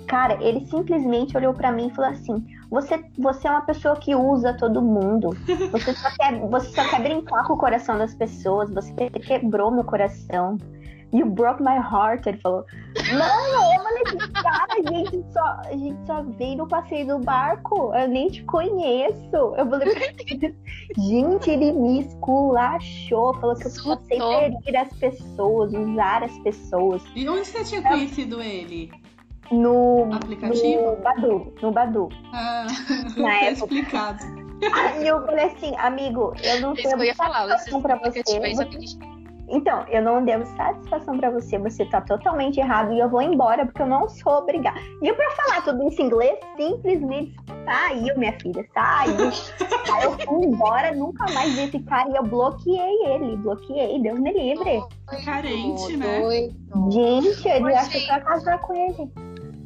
Cara, 0.07 0.39
ele 0.43 0.65
simplesmente 0.67 1.37
olhou 1.37 1.53
pra 1.53 1.71
mim 1.71 1.89
e 1.89 1.95
falou 1.95 2.11
assim: 2.11 2.45
você, 2.71 3.03
você 3.19 3.47
é 3.47 3.51
uma 3.51 3.63
pessoa 3.63 3.97
que 3.97 4.15
usa 4.15 4.55
todo 4.55 4.81
mundo. 4.81 5.31
Você 5.73 5.93
só, 5.95 6.09
quer, 6.17 6.39
você 6.49 6.69
só 6.71 6.89
quer 6.89 7.03
brincar 7.03 7.45
com 7.45 7.55
o 7.55 7.59
coração 7.59 7.99
das 7.99 8.15
pessoas. 8.15 8.71
Você 8.71 9.11
quebrou 9.11 9.71
meu 9.71 9.85
coração. 9.85 10.57
You 11.13 11.27
broke 11.27 11.63
my 11.63 11.77
heart. 11.77 12.27
Ele 12.27 12.39
falou, 12.39 12.65
mano, 13.13 13.58
a 14.49 14.93
gente, 14.93 15.33
só, 15.33 15.45
a 15.65 15.73
gente 15.73 16.07
só 16.07 16.23
veio 16.23 16.57
no 16.59 16.69
passeio 16.69 17.07
do 17.07 17.19
barco. 17.19 17.93
Eu 17.95 18.09
nem 18.09 18.29
te 18.29 18.43
conheço. 18.45 19.37
Eu 19.57 19.69
falei, 19.69 19.95
gente, 20.99 21.51
ele 21.51 21.73
me 21.73 22.01
esculachou. 22.01 23.35
Falou 23.35 23.57
que 23.57 23.67
eu 23.67 23.73
passei 23.85 24.19
ferir 24.65 24.77
as 24.77 24.93
pessoas, 24.99 25.73
usar 25.73 26.25
as 26.25 26.39
pessoas. 26.41 27.03
E 27.15 27.29
onde 27.29 27.47
você 27.47 27.65
tinha 27.65 27.83
conhecido 27.83 28.43
ele? 28.43 28.91
No 29.51 30.09
aplicativo? 30.13 30.91
No 30.91 30.97
Badu. 30.97 31.55
No 31.63 31.73
Badu. 31.73 32.09
Ah, 32.33 32.67
Na 33.17 33.29
tá 33.29 33.45
época. 33.45 33.51
explicado. 33.53 34.25
Aí 34.75 35.07
eu 35.07 35.25
falei 35.25 35.47
assim, 35.47 35.75
amigo, 35.77 36.35
eu 36.43 36.61
não 36.61 36.73
Isso 36.75 36.83
tenho 36.83 36.97
que 36.97 37.03
eu 37.03 37.07
ia 37.07 37.15
falar, 37.15 37.47
pra 37.81 37.97
você. 37.97 38.23
Então, 39.51 39.85
eu 39.89 40.03
não 40.03 40.25
devo 40.25 40.45
satisfação 40.57 41.19
pra 41.19 41.31
você, 41.31 41.59
você 41.59 41.85
tá 41.87 42.01
totalmente 42.03 42.61
errado 42.61 42.93
e 42.93 42.99
eu 42.99 43.09
vou 43.09 43.23
embora 43.23 43.65
porque 43.65 43.81
eu 43.81 43.87
não 43.87 44.09
sou 44.09 44.39
obrigada. 44.39 44.79
E 45.03 45.13
pra 45.13 45.31
falar 45.31 45.63
tudo 45.63 45.89
isso 45.89 46.03
em 46.03 46.07
inglês, 46.07 46.39
simplesmente 46.57 47.35
saiu, 47.65 48.19
minha 48.19 48.33
filha, 48.41 48.67
saiu. 48.75 49.31
Aí 49.93 50.05
eu 50.05 50.19
fui 50.19 50.45
embora, 50.45 50.95
nunca 50.95 51.31
mais 51.33 51.55
vi 51.55 51.65
esse 51.65 51.79
cara 51.81 52.09
e 52.11 52.17
eu 52.17 52.23
bloqueei 52.25 53.07
ele, 53.07 53.37
bloqueei, 53.37 54.01
Deus 54.03 54.19
me 54.19 54.33
livre. 54.33 54.83
Carente, 55.25 55.97
né? 55.97 56.21
Gente, 56.91 57.49
ele 57.49 57.75
acha 57.75 57.91
que 57.91 58.07
vai 58.07 58.21
casar 58.21 58.59
com 58.59 58.75
ele. 58.75 59.11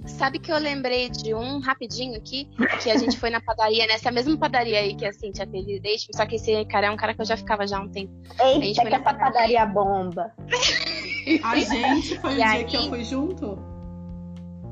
Sabe 0.06 0.38
que 0.38 0.50
eu 0.52 0.58
lembrei 0.58 1.08
de 1.08 1.32
um 1.34 1.60
rapidinho 1.60 2.16
aqui, 2.16 2.48
que 2.82 2.90
a 2.90 2.96
gente 2.98 3.16
foi 3.18 3.30
na 3.30 3.40
padaria, 3.40 3.86
nessa 3.86 4.10
mesma 4.10 4.36
padaria 4.36 4.78
aí 4.78 4.94
que 4.94 5.06
a 5.06 5.12
Cintia 5.12 5.46
teve 5.46 5.78
date, 5.80 6.08
só 6.14 6.26
que 6.26 6.36
esse 6.36 6.64
cara 6.66 6.88
é 6.88 6.90
um 6.90 6.96
cara 6.96 7.14
que 7.14 7.20
eu 7.22 7.26
já 7.26 7.36
ficava 7.36 7.66
já 7.66 7.78
há 7.78 7.80
um 7.80 7.88
tempo. 7.88 8.12
gente 8.38 8.64
Eita, 8.66 8.82
foi 8.82 8.90
que 8.90 8.96
essa 8.96 9.04
padaria. 9.04 9.32
padaria 9.32 9.66
bomba. 9.66 10.32
A 11.44 11.56
gente 11.56 12.18
foi 12.18 12.30
o 12.30 12.32
E 12.32 12.36
dia 12.36 12.46
aí? 12.50 12.64
que 12.64 12.76
eu 12.76 12.88
fui 12.88 13.04
junto? 13.04 13.58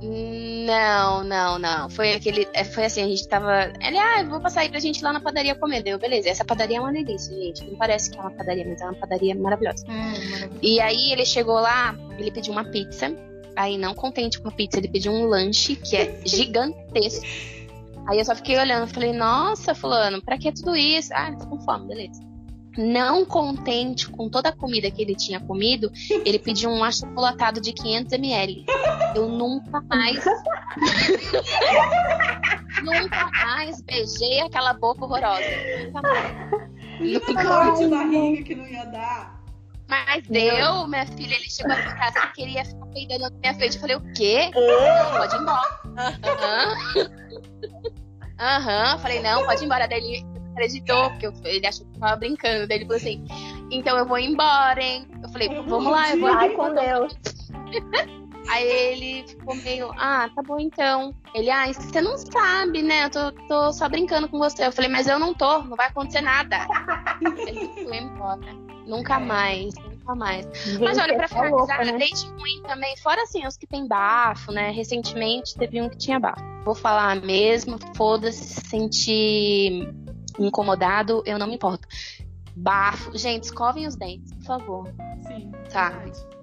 Não, 0.03 1.23
não, 1.25 1.59
não. 1.59 1.91
Foi 1.91 2.13
aquele. 2.15 2.49
é, 2.55 2.65
Foi 2.65 2.85
assim, 2.87 3.03
a 3.03 3.07
gente 3.07 3.29
tava. 3.29 3.65
Ele, 3.81 3.99
ah, 3.99 4.23
eu 4.23 4.31
vou 4.31 4.41
passar 4.41 4.61
aí 4.63 4.69
pra 4.71 4.81
gente 4.81 4.99
ir 4.99 5.05
lá 5.05 5.13
na 5.13 5.21
padaria 5.21 5.55
comer. 5.55 5.83
Deu, 5.83 5.99
beleza. 5.99 6.31
Essa 6.31 6.45
padaria 6.45 6.79
é 6.79 6.81
uma 6.81 6.93
delícia, 6.93 7.35
gente. 7.37 7.65
Não 7.71 7.77
parece 7.77 8.11
que 8.11 8.19
é 8.19 8.21
uma 8.21 8.31
padaria, 8.31 8.65
mas 8.67 8.81
é 8.81 8.85
uma 8.87 8.95
padaria 8.95 9.35
maravilhosa. 9.35 9.85
É. 9.89 10.49
E 10.63 10.81
aí 10.81 11.13
ele 11.13 11.27
chegou 11.27 11.55
lá, 11.61 11.95
ele 12.19 12.31
pediu 12.31 12.53
uma 12.53 12.65
pizza. 12.65 13.15
Aí, 13.57 13.77
não 13.77 13.95
contente 13.95 14.41
com 14.41 14.49
a 14.49 14.53
pizza, 14.53 14.79
ele 14.79 14.89
pediu 14.89 15.13
um 15.13 15.27
lanche 15.27 15.77
que 15.77 15.97
é 15.97 16.21
gigantesco. 16.25 17.27
Aí 18.09 18.19
eu 18.19 18.25
só 18.25 18.35
fiquei 18.35 18.59
olhando, 18.59 18.93
falei, 18.93 19.13
nossa, 19.13 19.75
fulano, 19.75 20.23
pra 20.23 20.39
que 20.39 20.51
tudo 20.53 20.75
isso? 20.75 21.11
Ah, 21.13 21.33
tô 21.33 21.47
com 21.47 21.61
fome, 21.61 21.87
beleza. 21.89 22.21
Não 22.79 23.25
contente 23.25 24.09
com 24.09 24.29
toda 24.29 24.51
a 24.51 24.57
comida 24.57 24.91
que 24.91 25.03
ele 25.03 25.15
tinha 25.15 25.41
comido, 25.41 25.91
ele 26.25 26.39
pediu 26.39 26.71
um 26.71 26.85
achocolatado 26.85 27.61
de 27.61 27.73
500ml. 27.73 28.65
Eu 29.15 29.29
nunca 29.29 29.81
mais. 29.83 30.25
nunca 32.83 33.31
mais 33.45 33.83
beijei 33.83 34.41
aquela 34.41 34.73
boca 34.73 35.05
horrorosa. 35.05 35.43
Nunca 35.85 36.03
mais. 36.03 36.51
Nunca 37.01 37.43
dor 37.43 37.75
de 37.77 37.89
barriga 37.89 38.43
que 38.45 38.55
não 38.55 38.67
ia 38.69 38.85
dar. 38.85 39.40
Mas 39.91 40.23
deu, 40.29 40.87
minha 40.87 41.05
filha, 41.05 41.35
ele 41.35 41.51
chegou 41.51 41.73
aqui 41.73 41.89
em 41.89 41.97
casa 41.97 42.19
e 42.21 42.33
queria 42.33 42.65
ficar 42.65 42.87
peidando 42.87 43.21
na 43.23 43.31
minha 43.31 43.55
frente. 43.55 43.75
Eu 43.75 43.81
falei, 43.81 43.97
o 43.97 44.13
quê? 44.13 44.51
Não, 44.55 45.17
pode 45.19 45.35
ir 45.35 45.41
embora. 45.41 45.81
Aham. 46.25 46.75
Aham. 48.39 48.99
Falei, 48.99 49.21
não, 49.21 49.45
pode 49.45 49.63
ir 49.63 49.67
embora. 49.67 49.89
Daí 49.89 49.99
ele 50.01 50.27
acreditou, 50.53 51.11
porque 51.11 51.27
eu- 51.27 51.35
ele 51.45 51.67
achou 51.67 51.85
que 51.87 51.97
eu 51.97 52.01
tava 52.01 52.17
brincando. 52.17 52.69
Daí 52.69 52.79
ele 52.79 52.85
falou 52.85 52.97
assim, 52.99 53.25
então 53.71 53.99
eu 53.99 54.07
vou 54.07 54.19
embora, 54.19 54.81
hein? 54.83 55.09
Eu 55.23 55.29
falei, 55.31 55.49
vamos 55.49 55.91
lá, 55.93 56.11
eu 56.11 56.21
vou 56.21 56.33
vai 56.33 56.47
aqui. 56.47 56.57
com 56.57 56.75
Deus. 56.75 57.15
Aí 58.49 58.67
ele 58.67 59.29
ficou 59.29 59.55
meio, 59.57 59.91
ah, 59.99 60.29
tá 60.35 60.43
bom 60.43 60.59
então. 60.59 61.15
Ele, 61.35 61.51
ah, 61.51 61.67
você 61.73 62.01
não 62.01 62.17
sabe, 62.17 62.83
né? 62.83 63.05
Eu 63.07 63.11
tô, 63.11 63.33
tô 63.49 63.73
só 63.73 63.89
brincando 63.89 64.29
com 64.29 64.39
você. 64.39 64.67
Eu 64.67 64.73
falei, 64.73 64.91
mas 64.91 65.07
eu 65.09 65.19
não 65.19 65.35
tô, 65.35 65.63
não 65.65 65.77
vai 65.77 65.89
acontecer 65.89 66.21
nada. 66.21 66.67
ele 67.21 67.85
foi 67.85 67.97
embora. 67.99 68.70
Nunca 68.91 69.21
mais, 69.21 69.75
nunca 69.75 70.15
mais. 70.15 70.47
Mas 70.47 70.97
Gente, 70.97 71.01
olha, 71.01 71.17
pra 71.17 71.47
é 71.47 71.49
louca, 71.51 71.67
finalizar, 71.75 71.93
né? 71.93 71.99
date 71.99 72.27
ruim 72.27 72.63
também, 72.67 72.97
fora 72.99 73.23
assim, 73.23 73.47
os 73.47 73.57
que 73.57 73.67
tem 73.67 73.87
bafo, 73.87 74.51
né? 74.53 74.71
Recentemente 74.71 75.55
teve 75.57 75.81
um 75.81 75.89
que 75.89 75.97
tinha 75.97 76.19
bafo. 76.19 76.43
Vou 76.65 76.75
falar 76.75 77.17
mesmo, 77.23 77.79
foda-se, 77.97 78.43
se 78.55 78.69
sentir 78.69 79.89
incomodado, 80.39 81.23
eu 81.25 81.39
não 81.39 81.47
me 81.47 81.55
importo. 81.55 81.87
Bafo. 82.57 83.17
Gente, 83.17 83.45
escovem 83.45 83.87
os 83.87 83.97
dentes, 83.97 84.33
por 84.35 84.45
favor. 84.45 84.95
Sim. 85.27 85.51
Tá. 85.73 85.93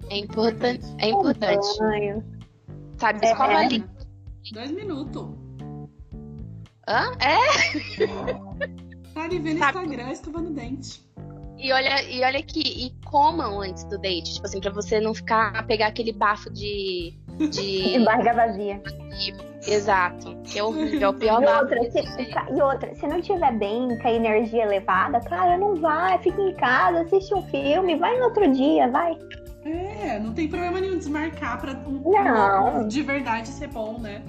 É 0.10 0.18
importante. 0.18 0.86
É 1.00 1.10
importante. 1.10 1.68
Sabe, 2.98 3.20
É, 3.26 3.32
escova 3.32 3.52
é. 3.54 3.56
ali. 3.58 3.86
Dois 4.54 4.72
minutos. 4.72 5.28
Hã? 6.88 7.12
É? 7.20 7.38
Tá 9.14 9.24
ali 9.24 9.40
vendo 9.40 9.60
Sabe- 9.60 9.80
Instagram 9.80 10.12
escovando 10.12 10.50
dente. 10.52 11.06
E 11.58 11.72
olha, 11.72 12.04
e 12.04 12.24
olha 12.24 12.40
aqui, 12.40 12.62
e 12.62 13.06
comam 13.06 13.62
antes 13.62 13.84
do 13.86 13.98
date. 13.98 14.36
Tipo 14.36 14.46
assim, 14.46 14.60
pra 14.62 14.72
você 14.72 15.00
não 15.00 15.14
ficar, 15.14 15.66
pegar 15.66 15.88
aquele 15.88 16.12
bafo 16.14 16.50
de. 16.52 17.14
De 17.38 17.50
de... 17.98 18.06
barriga 18.06 18.34
vazia. 18.34 18.82
Exato. 19.68 20.36
Que 20.44 20.60
é 20.60 20.64
horrível, 20.64 21.02
é 21.02 21.10
o 21.10 21.14
pior 21.14 21.42
E 21.42 21.46
bafo. 21.46 21.62
outra, 21.62 21.92
se, 21.92 22.00
e 22.56 22.62
outra, 22.62 22.96
se 22.96 23.08
não 23.08 23.22
tiver 23.22 23.54
bem, 23.58 23.98
com 24.00 24.08
a 24.08 24.12
energia 24.12 24.64
elevada, 24.64 25.20
cara, 25.22 25.58
não 25.58 25.76
vai, 25.76 26.18
fica 26.20 26.42
em 26.42 26.54
casa, 26.54 27.02
assiste 27.02 27.34
um 27.34 27.42
filme, 27.48 27.96
vai 27.96 28.18
no 28.18 28.26
outro 28.26 28.50
dia, 28.54 28.88
vai. 28.90 29.18
É, 29.66 30.18
não 30.20 30.34
tem 30.34 30.48
problema 30.48 30.80
nenhum 30.80 30.98
desmarcar 30.98 31.60
pra 31.60 31.72
um, 31.74 32.02
Não. 32.12 32.88
de 32.88 33.02
verdade 33.02 33.50
ser 33.50 33.68
bom, 33.68 34.00
né? 34.00 34.22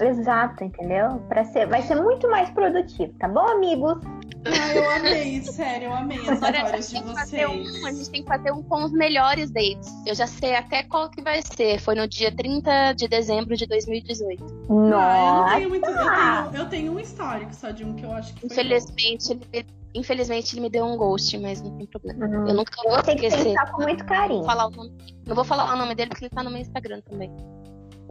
Exato, 0.00 0.64
entendeu? 0.64 1.22
Pra 1.28 1.44
ser, 1.44 1.66
vai 1.66 1.82
ser 1.82 1.96
muito 1.96 2.28
mais 2.30 2.48
produtivo, 2.50 3.12
tá 3.18 3.28
bom, 3.28 3.46
amigos? 3.46 3.98
Ah, 4.46 4.74
eu 4.74 4.90
amei, 4.90 5.42
sério, 5.42 5.86
eu 5.88 5.92
amei 5.94 6.18
as 6.28 6.42
Agora 6.42 6.80
gente, 6.82 6.86
de 6.86 6.92
tem 6.92 7.02
que 7.02 7.14
fazer 7.14 7.46
vocês. 7.46 7.82
um, 7.82 7.86
a 7.86 7.92
gente 7.92 8.10
tem 8.10 8.22
que 8.22 8.28
fazer 8.28 8.52
um 8.52 8.62
com 8.62 8.84
os 8.84 8.92
melhores 8.92 9.50
dates. 9.50 9.88
Eu 10.06 10.14
já 10.14 10.26
sei 10.26 10.54
até 10.54 10.82
qual 10.82 11.08
que 11.10 11.22
vai 11.22 11.40
ser. 11.42 11.78
Foi 11.80 11.94
no 11.94 12.06
dia 12.06 12.30
30 12.34 12.92
de 12.92 13.08
dezembro 13.08 13.56
de 13.56 13.66
2018. 13.66 14.44
Ah, 14.44 14.48
eu 14.68 14.74
não 14.74 14.90
Nossa! 14.90 15.54
tenho 15.56 15.68
muito. 15.70 15.86
Eu 15.88 15.94
tenho, 15.96 16.54
eu 16.62 16.68
tenho 16.68 16.92
um 16.92 17.00
histórico 17.00 17.54
só 17.54 17.70
de 17.70 17.84
um 17.84 17.94
que 17.94 18.04
eu 18.04 18.12
acho 18.12 18.34
que 18.34 18.40
foi. 18.40 18.48
Infelizmente, 18.50 19.32
ele 19.32 19.40
me, 19.52 19.66
infelizmente, 19.94 20.54
ele 20.54 20.60
me 20.60 20.70
deu 20.70 20.84
um 20.84 20.96
ghost, 20.96 21.36
mas 21.38 21.62
não 21.62 21.76
tem 21.78 21.86
problema. 21.86 22.26
Hum, 22.26 22.48
Eu 22.48 22.54
nunca 22.54 22.72
vou 22.86 23.02
Tem 23.02 23.16
que 23.16 23.26
esquecer. 23.26 23.48
pensar 23.54 23.70
com 23.72 23.82
muito 23.82 24.00
Não 24.00 24.06
carinho. 24.06 24.38
vou, 24.40 24.44
falar 24.46 24.66
o 24.66 24.70
nome, 24.70 24.92
não 25.26 25.34
vou 25.34 25.44
falar 25.44 25.72
o 25.72 25.76
nome 25.76 25.94
dele 25.94 26.10
porque 26.10 26.24
ele 26.24 26.30
tá 26.30 26.42
no 26.42 26.50
meu 26.50 26.60
Instagram 26.60 27.00
também. 27.08 27.30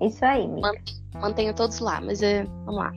Isso 0.01 0.25
aí, 0.25 0.43
amiga. 0.45 0.71
Mantenho 1.15 1.53
todos 1.53 1.77
lá, 1.79 2.01
mas 2.01 2.23
é, 2.23 2.43
vamos 2.65 2.75
lá. 2.75 2.91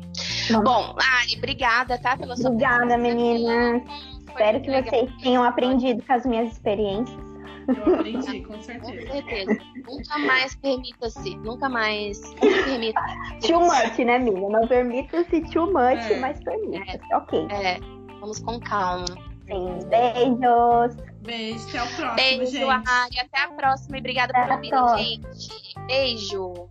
Bom, 0.52 0.94
Ari, 1.20 1.36
obrigada, 1.38 1.98
tá? 1.98 2.16
Pela 2.16 2.36
sua 2.36 2.50
Obrigada, 2.50 2.96
meninas. 2.96 3.82
Foi 3.82 4.32
Espero 4.32 4.60
que 4.60 4.70
legal. 4.70 4.90
vocês 4.90 5.10
tenham 5.22 5.42
aprendido 5.44 6.02
com 6.06 6.12
as 6.12 6.26
minhas 6.26 6.52
experiências. 6.52 7.26
Eu 7.68 7.94
aprendi, 7.94 8.40
com 8.42 8.54
Com 8.54 8.62
certeza. 8.62 9.12
certeza. 9.12 9.58
nunca 9.88 10.18
mais 10.18 10.54
permita-se. 10.56 11.36
Nunca 11.38 11.68
mais 11.68 12.34
permita. 12.34 13.00
Too 13.44 13.60
much, 13.60 13.98
né, 13.98 14.16
amiga? 14.16 14.48
Não 14.48 14.68
permita-se 14.68 15.40
too 15.52 15.66
much, 15.66 16.10
É. 16.10 16.20
mas 16.20 16.38
permita-se. 16.44 17.14
Ok. 17.14 17.46
É, 17.50 17.78
vamos 18.20 18.38
com 18.40 18.60
calma. 18.60 19.06
Sim, 19.48 19.78
beijos. 19.88 20.96
Beijo, 21.22 21.66
até 21.68 21.82
o 21.82 21.86
próximo, 21.96 22.14
Beijo, 22.14 22.52
gente. 22.52 22.64
Ari. 22.88 23.18
Até 23.20 23.40
a 23.42 23.48
próxima 23.48 23.96
e 23.96 24.00
obrigada 24.00 24.32
Até 24.36 24.56
por 24.58 24.68
próxima. 24.68 24.98
gente. 24.98 25.74
Beijo. 25.88 26.68